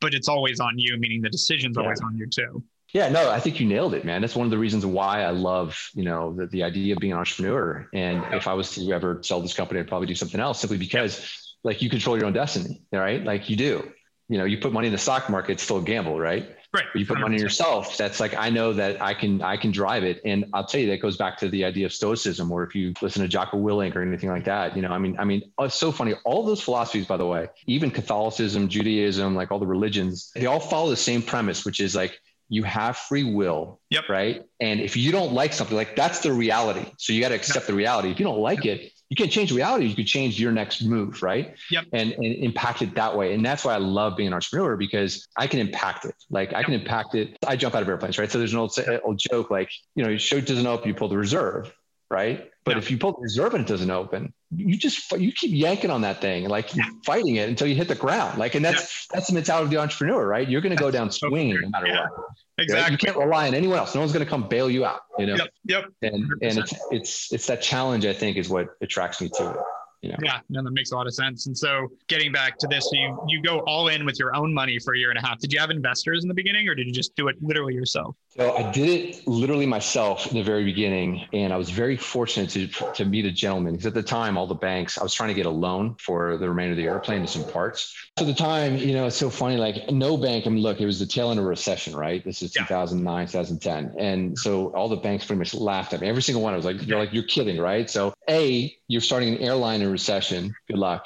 but 0.00 0.14
it's 0.14 0.28
always 0.28 0.60
on 0.60 0.78
you, 0.78 0.96
meaning 0.96 1.22
the 1.22 1.30
decision's 1.30 1.76
yeah. 1.76 1.84
always 1.84 2.00
on 2.00 2.16
you 2.16 2.26
too. 2.26 2.62
Yeah, 2.92 3.10
no, 3.10 3.30
I 3.30 3.38
think 3.38 3.60
you 3.60 3.66
nailed 3.66 3.92
it, 3.92 4.04
man. 4.06 4.22
That's 4.22 4.34
one 4.34 4.46
of 4.46 4.50
the 4.50 4.56
reasons 4.56 4.86
why 4.86 5.22
I 5.22 5.30
love, 5.30 5.78
you 5.94 6.04
know, 6.04 6.34
the, 6.34 6.46
the 6.46 6.62
idea 6.62 6.94
of 6.94 6.98
being 6.98 7.12
an 7.12 7.18
entrepreneur. 7.18 7.86
And 7.92 8.24
if 8.32 8.48
I 8.48 8.54
was 8.54 8.74
to 8.76 8.92
ever 8.92 9.20
sell 9.22 9.42
this 9.42 9.52
company, 9.52 9.80
I'd 9.80 9.88
probably 9.88 10.06
do 10.06 10.14
something 10.14 10.40
else 10.40 10.58
simply 10.58 10.78
because 10.78 11.47
like 11.64 11.82
you 11.82 11.90
control 11.90 12.16
your 12.16 12.26
own 12.26 12.32
destiny, 12.32 12.82
right? 12.92 13.22
Like 13.22 13.48
you 13.48 13.56
do. 13.56 13.90
You 14.28 14.36
know, 14.36 14.44
you 14.44 14.58
put 14.58 14.72
money 14.72 14.88
in 14.88 14.92
the 14.92 14.98
stock 14.98 15.30
market, 15.30 15.52
it's 15.52 15.62
still 15.62 15.78
a 15.78 15.82
gamble, 15.82 16.18
right? 16.18 16.54
Right. 16.74 16.84
But 16.92 17.00
you 17.00 17.06
put 17.06 17.16
100%. 17.16 17.20
money 17.22 17.36
in 17.36 17.42
yourself. 17.42 17.96
That's 17.96 18.20
like 18.20 18.34
I 18.36 18.50
know 18.50 18.74
that 18.74 19.00
I 19.00 19.14
can 19.14 19.40
I 19.40 19.56
can 19.56 19.70
drive 19.70 20.04
it, 20.04 20.20
and 20.26 20.44
I'll 20.52 20.66
tell 20.66 20.80
you 20.80 20.88
that 20.88 21.00
goes 21.00 21.16
back 21.16 21.38
to 21.38 21.48
the 21.48 21.64
idea 21.64 21.86
of 21.86 21.94
stoicism. 21.94 22.52
Or 22.52 22.62
if 22.62 22.74
you 22.74 22.92
listen 23.00 23.22
to 23.22 23.28
Jocko 23.28 23.56
Willink 23.56 23.96
or 23.96 24.02
anything 24.02 24.28
like 24.28 24.44
that, 24.44 24.76
you 24.76 24.82
know, 24.82 24.90
I 24.90 24.98
mean, 24.98 25.16
I 25.18 25.24
mean, 25.24 25.50
oh, 25.56 25.64
it's 25.64 25.74
so 25.74 25.90
funny. 25.90 26.14
All 26.26 26.44
those 26.44 26.60
philosophies, 26.60 27.06
by 27.06 27.16
the 27.16 27.24
way, 27.24 27.48
even 27.66 27.90
Catholicism, 27.90 28.68
Judaism, 28.68 29.34
like 29.34 29.50
all 29.50 29.58
the 29.58 29.66
religions, 29.66 30.30
they 30.34 30.44
all 30.44 30.60
follow 30.60 30.90
the 30.90 30.96
same 30.96 31.22
premise, 31.22 31.64
which 31.64 31.80
is 31.80 31.94
like 31.94 32.20
you 32.50 32.64
have 32.64 32.98
free 32.98 33.24
will. 33.24 33.80
Yep. 33.88 34.04
Right. 34.10 34.44
And 34.60 34.80
if 34.80 34.94
you 34.94 35.10
don't 35.10 35.32
like 35.32 35.54
something, 35.54 35.76
like 35.76 35.96
that's 35.96 36.20
the 36.20 36.34
reality. 36.34 36.84
So 36.98 37.14
you 37.14 37.22
got 37.22 37.30
to 37.30 37.34
accept 37.34 37.66
the 37.66 37.74
reality. 37.74 38.10
If 38.10 38.18
you 38.18 38.26
don't 38.26 38.40
like 38.40 38.66
it, 38.66 38.92
you 39.08 39.16
can't 39.16 39.30
change 39.30 39.52
reality. 39.52 39.86
You 39.86 39.94
could 39.94 40.06
change 40.06 40.38
your 40.38 40.52
next 40.52 40.82
move, 40.82 41.22
right? 41.22 41.56
Yep. 41.70 41.86
And, 41.92 42.12
and 42.12 42.24
impact 42.24 42.82
it 42.82 42.94
that 42.94 43.16
way. 43.16 43.34
And 43.34 43.44
that's 43.44 43.64
why 43.64 43.74
I 43.74 43.78
love 43.78 44.16
being 44.16 44.28
an 44.28 44.34
entrepreneur 44.34 44.76
because 44.76 45.26
I 45.36 45.46
can 45.46 45.60
impact 45.60 46.04
it. 46.04 46.14
Like 46.30 46.52
I 46.52 46.62
can 46.62 46.74
impact 46.74 47.14
it. 47.14 47.36
I 47.46 47.56
jump 47.56 47.74
out 47.74 47.82
of 47.82 47.88
airplanes, 47.88 48.18
right? 48.18 48.30
So 48.30 48.38
there's 48.38 48.52
an 48.52 48.58
old, 48.58 48.76
old 49.02 49.18
joke 49.18 49.50
like, 49.50 49.70
you 49.94 50.04
know, 50.04 50.10
your 50.10 50.18
show 50.18 50.40
doesn't 50.40 50.66
open, 50.66 50.88
you 50.88 50.94
pull 50.94 51.08
the 51.08 51.16
reserve, 51.16 51.72
right? 52.10 52.50
But 52.64 52.76
if 52.76 52.90
you 52.90 52.98
pull 52.98 53.12
the 53.12 53.22
reserve 53.22 53.54
and 53.54 53.64
it 53.64 53.66
doesn't 53.66 53.90
open, 53.90 54.34
you 54.54 54.76
just 54.76 55.10
you 55.12 55.32
keep 55.32 55.52
yanking 55.54 55.90
on 55.90 56.02
that 56.02 56.20
thing, 56.20 56.46
like 56.48 56.70
fighting 57.06 57.36
it 57.36 57.48
until 57.48 57.66
you 57.66 57.74
hit 57.74 57.88
the 57.88 57.94
ground. 57.94 58.38
Like, 58.38 58.54
and 58.54 58.64
that's 58.64 59.06
that's 59.06 59.28
the 59.28 59.32
mentality 59.32 59.64
of 59.64 59.70
the 59.70 59.78
entrepreneur, 59.78 60.26
right? 60.26 60.46
You're 60.46 60.60
going 60.60 60.76
to 60.76 60.82
go 60.82 60.90
down 60.90 61.10
swinging 61.10 61.60
no 61.62 61.68
matter 61.70 61.86
yeah. 61.86 62.08
what. 62.14 62.28
Exactly. 62.58 62.82
Right? 62.82 62.92
You 62.92 62.98
can't 62.98 63.16
rely 63.16 63.46
on 63.46 63.54
anyone 63.54 63.78
else. 63.78 63.94
No 63.94 64.00
one's 64.00 64.12
going 64.12 64.24
to 64.24 64.28
come 64.28 64.48
bail 64.48 64.68
you 64.68 64.84
out. 64.84 65.00
You 65.18 65.26
know. 65.26 65.36
Yep. 65.36 65.48
Yep. 65.64 65.84
And 66.02 66.24
100%. 66.24 66.32
and 66.42 66.58
it's 66.58 66.74
it's 66.90 67.32
it's 67.32 67.46
that 67.46 67.62
challenge 67.62 68.04
I 68.04 68.12
think 68.12 68.36
is 68.36 68.48
what 68.48 68.68
attracts 68.80 69.20
me 69.20 69.28
to 69.34 69.50
it. 69.50 69.56
You 70.02 70.10
know? 70.10 70.16
Yeah, 70.22 70.40
no, 70.48 70.62
that 70.62 70.70
makes 70.70 70.92
a 70.92 70.96
lot 70.96 71.06
of 71.06 71.14
sense. 71.14 71.46
And 71.46 71.58
so, 71.58 71.88
getting 72.06 72.30
back 72.30 72.56
to 72.58 72.68
this, 72.68 72.84
so 72.84 72.90
you 72.94 73.18
you 73.26 73.42
go 73.42 73.60
all 73.60 73.88
in 73.88 74.04
with 74.06 74.18
your 74.18 74.34
own 74.36 74.54
money 74.54 74.78
for 74.78 74.94
a 74.94 74.98
year 74.98 75.10
and 75.10 75.18
a 75.18 75.26
half. 75.26 75.40
Did 75.40 75.52
you 75.52 75.58
have 75.58 75.70
investors 75.70 76.22
in 76.22 76.28
the 76.28 76.34
beginning, 76.34 76.68
or 76.68 76.74
did 76.76 76.86
you 76.86 76.92
just 76.92 77.16
do 77.16 77.26
it 77.26 77.36
literally 77.42 77.74
yourself? 77.74 78.14
So 78.36 78.56
I 78.56 78.70
did 78.70 78.88
it 78.88 79.26
literally 79.26 79.66
myself 79.66 80.30
in 80.30 80.36
the 80.36 80.44
very 80.44 80.62
beginning, 80.64 81.26
and 81.32 81.52
I 81.52 81.56
was 81.56 81.70
very 81.70 81.96
fortunate 81.96 82.50
to 82.50 82.68
to 82.94 83.04
meet 83.04 83.24
a 83.24 83.32
gentleman 83.32 83.72
because 83.72 83.86
at 83.86 83.94
the 83.94 84.02
time, 84.02 84.38
all 84.38 84.46
the 84.46 84.54
banks, 84.54 84.98
I 84.98 85.02
was 85.02 85.12
trying 85.12 85.30
to 85.30 85.34
get 85.34 85.46
a 85.46 85.50
loan 85.50 85.96
for 85.98 86.36
the 86.36 86.48
remainder 86.48 86.72
of 86.72 86.76
the 86.76 86.86
airplane 86.86 87.20
and 87.20 87.28
some 87.28 87.44
parts. 87.50 87.92
So 88.18 88.24
at 88.24 88.28
the 88.28 88.34
time, 88.34 88.76
you 88.76 88.92
know, 88.94 89.06
it's 89.06 89.16
so 89.16 89.30
funny. 89.30 89.56
Like 89.56 89.90
no 89.90 90.16
bank. 90.16 90.46
I 90.46 90.50
mean, 90.50 90.62
look, 90.62 90.80
it 90.80 90.86
was 90.86 91.00
the 91.00 91.06
tail 91.06 91.30
end 91.30 91.40
of 91.40 91.46
a 91.46 91.48
recession, 91.48 91.96
right? 91.96 92.24
This 92.24 92.42
is 92.42 92.54
yeah. 92.54 92.62
2009, 92.62 93.26
2010, 93.26 93.94
and 93.98 94.38
so 94.38 94.68
all 94.68 94.88
the 94.88 94.96
banks 94.96 95.26
pretty 95.26 95.38
much 95.38 95.54
laughed 95.54 95.92
at 95.92 96.00
me. 96.00 96.08
Every 96.08 96.22
single 96.22 96.42
one. 96.42 96.52
I 96.52 96.56
was 96.56 96.64
like, 96.64 96.86
"You're 96.86 97.00
like, 97.00 97.12
you're 97.12 97.24
kidding, 97.24 97.58
right?" 97.58 97.90
So 97.90 98.14
a, 98.30 98.77
you're 98.88 99.00
starting 99.00 99.34
an 99.34 99.40
airline 99.40 99.82
in 99.82 99.90
recession. 99.90 100.54
Good 100.66 100.78
luck. 100.78 101.04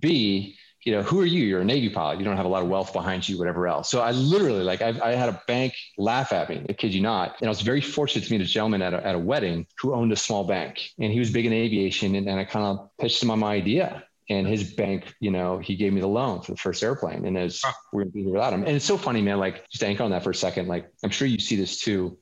B, 0.00 0.56
you 0.84 0.92
know, 0.92 1.02
who 1.02 1.20
are 1.20 1.26
you? 1.26 1.44
You're 1.44 1.60
a 1.60 1.64
Navy 1.64 1.90
pilot. 1.90 2.18
You 2.18 2.24
don't 2.24 2.36
have 2.36 2.46
a 2.46 2.48
lot 2.48 2.62
of 2.62 2.68
wealth 2.68 2.92
behind 2.92 3.28
you, 3.28 3.38
whatever 3.38 3.68
else. 3.68 3.90
So 3.90 4.00
I 4.00 4.12
literally, 4.12 4.62
like, 4.62 4.80
I, 4.80 4.94
I 5.02 5.12
had 5.12 5.28
a 5.28 5.42
bank 5.46 5.74
laugh 5.98 6.32
at 6.32 6.48
me. 6.48 6.64
I 6.68 6.72
kid 6.72 6.94
you 6.94 7.02
not. 7.02 7.36
And 7.40 7.48
I 7.48 7.50
was 7.50 7.60
very 7.60 7.82
fortunate 7.82 8.24
to 8.24 8.32
meet 8.32 8.40
a 8.40 8.46
gentleman 8.46 8.80
at 8.80 8.94
a, 8.94 9.06
at 9.06 9.14
a 9.14 9.18
wedding 9.18 9.66
who 9.78 9.92
owned 9.92 10.12
a 10.12 10.16
small 10.16 10.44
bank, 10.44 10.80
and 10.98 11.12
he 11.12 11.18
was 11.18 11.30
big 11.30 11.44
in 11.44 11.52
aviation. 11.52 12.14
And, 12.14 12.26
and 12.28 12.40
I 12.40 12.44
kind 12.44 12.64
of 12.64 12.88
pitched 12.98 13.22
him 13.22 13.30
on 13.30 13.40
my 13.40 13.52
idea. 13.52 14.04
And 14.30 14.46
his 14.46 14.72
bank, 14.72 15.12
you 15.18 15.32
know, 15.32 15.58
he 15.58 15.74
gave 15.74 15.92
me 15.92 16.00
the 16.00 16.06
loan 16.06 16.40
for 16.40 16.52
the 16.52 16.56
first 16.56 16.84
airplane, 16.84 17.26
and 17.26 17.36
as 17.36 17.60
we're 17.92 18.04
be 18.04 18.24
without 18.24 18.52
him. 18.52 18.62
And 18.62 18.76
it's 18.76 18.84
so 18.84 18.96
funny, 18.96 19.20
man. 19.20 19.38
Like, 19.38 19.68
just 19.70 19.82
anchor 19.82 20.04
on 20.04 20.12
that 20.12 20.22
for 20.22 20.30
a 20.30 20.34
second. 20.34 20.68
Like, 20.68 20.88
I'm 21.02 21.10
sure 21.10 21.26
you 21.26 21.40
see 21.40 21.56
this 21.56 21.80
too 21.80 22.16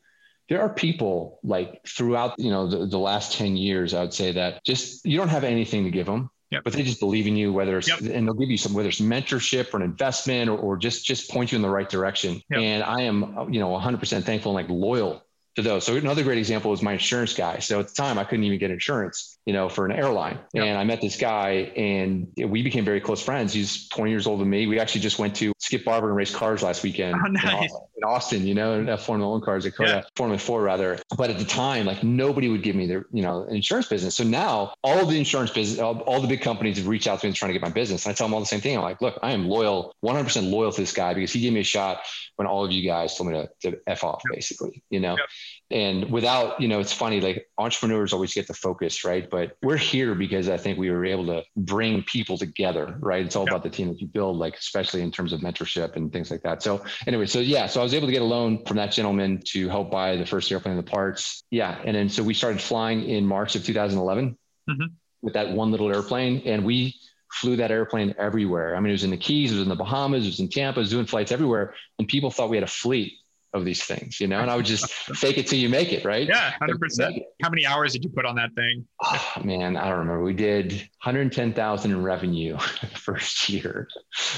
there 0.48 0.62
are 0.62 0.68
people 0.68 1.38
like 1.42 1.86
throughout, 1.86 2.34
you 2.38 2.50
know, 2.50 2.66
the, 2.66 2.86
the 2.86 2.98
last 2.98 3.36
10 3.36 3.56
years, 3.56 3.94
I 3.94 4.00
would 4.00 4.14
say 4.14 4.32
that 4.32 4.64
just 4.64 5.04
you 5.04 5.18
don't 5.18 5.28
have 5.28 5.44
anything 5.44 5.84
to 5.84 5.90
give 5.90 6.06
them. 6.06 6.30
Yep. 6.50 6.64
But 6.64 6.72
they 6.72 6.82
just 6.82 6.98
believe 6.98 7.26
in 7.26 7.36
you, 7.36 7.52
whether 7.52 7.76
it's 7.76 7.88
yep. 7.88 8.00
and 8.00 8.26
they'll 8.26 8.34
give 8.34 8.48
you 8.48 8.56
some 8.56 8.72
whether 8.72 8.88
it's 8.88 9.02
mentorship 9.02 9.74
or 9.74 9.76
an 9.76 9.82
investment 9.82 10.48
or, 10.48 10.56
or 10.56 10.76
just 10.78 11.04
just 11.04 11.30
point 11.30 11.52
you 11.52 11.56
in 11.56 11.62
the 11.62 11.68
right 11.68 11.88
direction. 11.88 12.40
Yep. 12.48 12.60
And 12.60 12.82
I 12.82 13.02
am 13.02 13.52
you 13.52 13.60
know 13.60 13.68
100% 13.68 14.24
thankful 14.24 14.56
and 14.56 14.66
like 14.66 14.74
loyal 14.74 15.22
to 15.58 15.62
those. 15.62 15.84
So 15.84 15.96
another 15.96 16.22
great 16.22 16.38
example 16.38 16.72
is 16.72 16.82
my 16.82 16.92
insurance 16.92 17.34
guy. 17.34 17.58
So 17.58 17.80
at 17.80 17.88
the 17.88 17.94
time 17.94 18.18
I 18.18 18.24
couldn't 18.24 18.44
even 18.44 18.58
get 18.58 18.70
insurance, 18.70 19.38
you 19.44 19.52
know, 19.52 19.68
for 19.68 19.86
an 19.86 19.92
airline. 19.92 20.38
Yep. 20.54 20.64
And 20.64 20.78
I 20.78 20.84
met 20.84 21.00
this 21.00 21.16
guy 21.16 21.72
and 21.76 22.28
we 22.36 22.62
became 22.62 22.84
very 22.84 23.00
close 23.00 23.20
friends. 23.20 23.52
He's 23.52 23.88
20 23.88 24.10
years 24.10 24.26
older 24.26 24.42
than 24.42 24.50
me. 24.50 24.66
We 24.66 24.78
actually 24.78 25.00
just 25.00 25.18
went 25.18 25.34
to 25.36 25.52
Skip 25.58 25.84
Barber 25.84 26.08
and 26.08 26.16
race 26.16 26.34
cars 26.34 26.62
last 26.62 26.82
weekend 26.82 27.16
oh, 27.16 27.28
nice. 27.28 27.70
in, 27.96 28.04
Austin, 28.04 28.46
you 28.46 28.54
know, 28.54 28.80
F 28.88 29.04
Formula 29.04 29.30
One 29.30 29.40
cars, 29.40 29.64
Dakota, 29.64 29.90
yeah. 29.90 30.02
Formula 30.14 30.38
Four 30.38 30.62
rather. 30.62 30.98
But 31.16 31.30
at 31.30 31.38
the 31.38 31.44
time, 31.44 31.84
like 31.84 32.04
nobody 32.04 32.48
would 32.48 32.62
give 32.62 32.76
me 32.76 32.86
their, 32.86 33.06
you 33.12 33.22
know, 33.22 33.42
insurance 33.42 33.88
business. 33.88 34.14
So 34.14 34.24
now 34.24 34.72
all 34.84 35.04
the 35.04 35.18
insurance 35.18 35.50
business, 35.50 35.80
all, 35.80 35.98
all, 36.02 36.20
the 36.20 36.28
big 36.28 36.40
companies 36.40 36.78
have 36.78 36.86
reached 36.86 37.08
out 37.08 37.20
to 37.20 37.26
me 37.26 37.30
and 37.30 37.36
trying 37.36 37.48
to 37.48 37.52
get 37.54 37.62
my 37.62 37.72
business. 37.72 38.06
And 38.06 38.12
I 38.12 38.14
tell 38.14 38.28
them 38.28 38.34
all 38.34 38.40
the 38.40 38.46
same 38.46 38.60
thing. 38.60 38.76
I'm 38.76 38.82
like, 38.82 39.02
look, 39.02 39.18
I 39.22 39.32
am 39.32 39.48
loyal, 39.48 39.94
100% 40.04 40.50
loyal 40.50 40.70
to 40.70 40.80
this 40.80 40.92
guy 40.92 41.14
because 41.14 41.32
he 41.32 41.40
gave 41.40 41.52
me 41.52 41.60
a 41.60 41.64
shot 41.64 42.02
when 42.36 42.46
all 42.46 42.64
of 42.64 42.70
you 42.70 42.88
guys 42.88 43.16
told 43.16 43.30
me 43.30 43.34
to, 43.34 43.70
to 43.70 43.80
F 43.88 44.04
off, 44.04 44.22
yep. 44.24 44.36
basically, 44.36 44.82
you 44.90 45.00
know? 45.00 45.16
Yep. 45.16 45.26
And 45.70 46.10
without, 46.10 46.60
you 46.60 46.68
know, 46.68 46.80
it's 46.80 46.92
funny, 46.92 47.20
like 47.20 47.46
entrepreneurs 47.58 48.12
always 48.12 48.32
get 48.32 48.46
the 48.46 48.54
focus, 48.54 49.04
right? 49.04 49.28
But 49.28 49.56
we're 49.62 49.76
here 49.76 50.14
because 50.14 50.48
I 50.48 50.56
think 50.56 50.78
we 50.78 50.90
were 50.90 51.04
able 51.04 51.26
to 51.26 51.42
bring 51.56 52.02
people 52.02 52.38
together, 52.38 52.96
right? 53.00 53.24
It's 53.24 53.36
all 53.36 53.44
yep. 53.44 53.52
about 53.52 53.62
the 53.64 53.70
team 53.70 53.88
that 53.88 54.00
you 54.00 54.06
build, 54.06 54.38
like, 54.38 54.56
especially 54.56 55.02
in 55.02 55.10
terms 55.10 55.32
of 55.32 55.40
mentorship 55.40 55.96
and 55.96 56.10
things 56.10 56.30
like 56.30 56.42
that. 56.42 56.62
So, 56.62 56.84
anyway, 57.06 57.26
so 57.26 57.40
yeah, 57.40 57.66
so 57.66 57.80
I 57.80 57.82
was 57.82 57.92
able 57.92 58.06
to 58.06 58.12
get 58.12 58.22
a 58.22 58.26
loan 58.26 58.64
from 58.64 58.78
that 58.78 58.92
gentleman 58.92 59.42
to 59.48 59.68
help 59.68 59.90
buy 59.90 60.16
the 60.16 60.26
first 60.26 60.50
airplane 60.50 60.76
and 60.76 60.86
the 60.86 60.90
parts. 60.90 61.44
Yeah. 61.50 61.78
And 61.84 61.94
then 61.94 62.08
so 62.08 62.22
we 62.22 62.32
started 62.32 62.62
flying 62.62 63.04
in 63.04 63.26
March 63.26 63.54
of 63.54 63.64
2011 63.64 64.38
mm-hmm. 64.70 64.84
with 65.20 65.34
that 65.34 65.50
one 65.50 65.70
little 65.70 65.92
airplane. 65.92 66.42
And 66.46 66.64
we, 66.64 66.94
flew 67.30 67.56
that 67.56 67.70
airplane 67.70 68.14
everywhere. 68.18 68.74
I 68.74 68.80
mean, 68.80 68.90
it 68.90 68.92
was 68.92 69.04
in 69.04 69.10
the 69.10 69.16
Keys, 69.16 69.52
it 69.52 69.56
was 69.56 69.64
in 69.64 69.68
the 69.68 69.76
Bahamas, 69.76 70.24
it 70.24 70.28
was 70.28 70.40
in 70.40 70.48
Tampa, 70.48 70.80
it 70.80 70.84
was 70.84 70.90
doing 70.90 71.06
flights 71.06 71.32
everywhere. 71.32 71.74
And 71.98 72.08
people 72.08 72.30
thought 72.30 72.48
we 72.48 72.56
had 72.56 72.64
a 72.64 72.68
fleet 72.68 73.17
of 73.54 73.64
these 73.64 73.82
things, 73.84 74.20
you 74.20 74.26
know, 74.26 74.40
and 74.40 74.50
I 74.50 74.56
would 74.56 74.66
just 74.66 74.90
fake 75.16 75.38
it 75.38 75.46
till 75.46 75.58
you 75.58 75.68
make 75.68 75.92
it, 75.92 76.04
right? 76.04 76.26
Yeah, 76.26 76.52
100%. 76.60 77.20
How 77.42 77.48
many 77.48 77.66
hours 77.66 77.92
did 77.92 78.04
you 78.04 78.10
put 78.10 78.26
on 78.26 78.36
that 78.36 78.54
thing? 78.54 78.86
Oh, 79.02 79.32
man, 79.42 79.76
I 79.76 79.88
don't 79.88 80.00
remember. 80.00 80.22
We 80.22 80.34
did 80.34 80.72
110,000 80.72 81.90
in 81.90 82.02
revenue 82.02 82.58
first 82.94 83.48
year. 83.48 83.88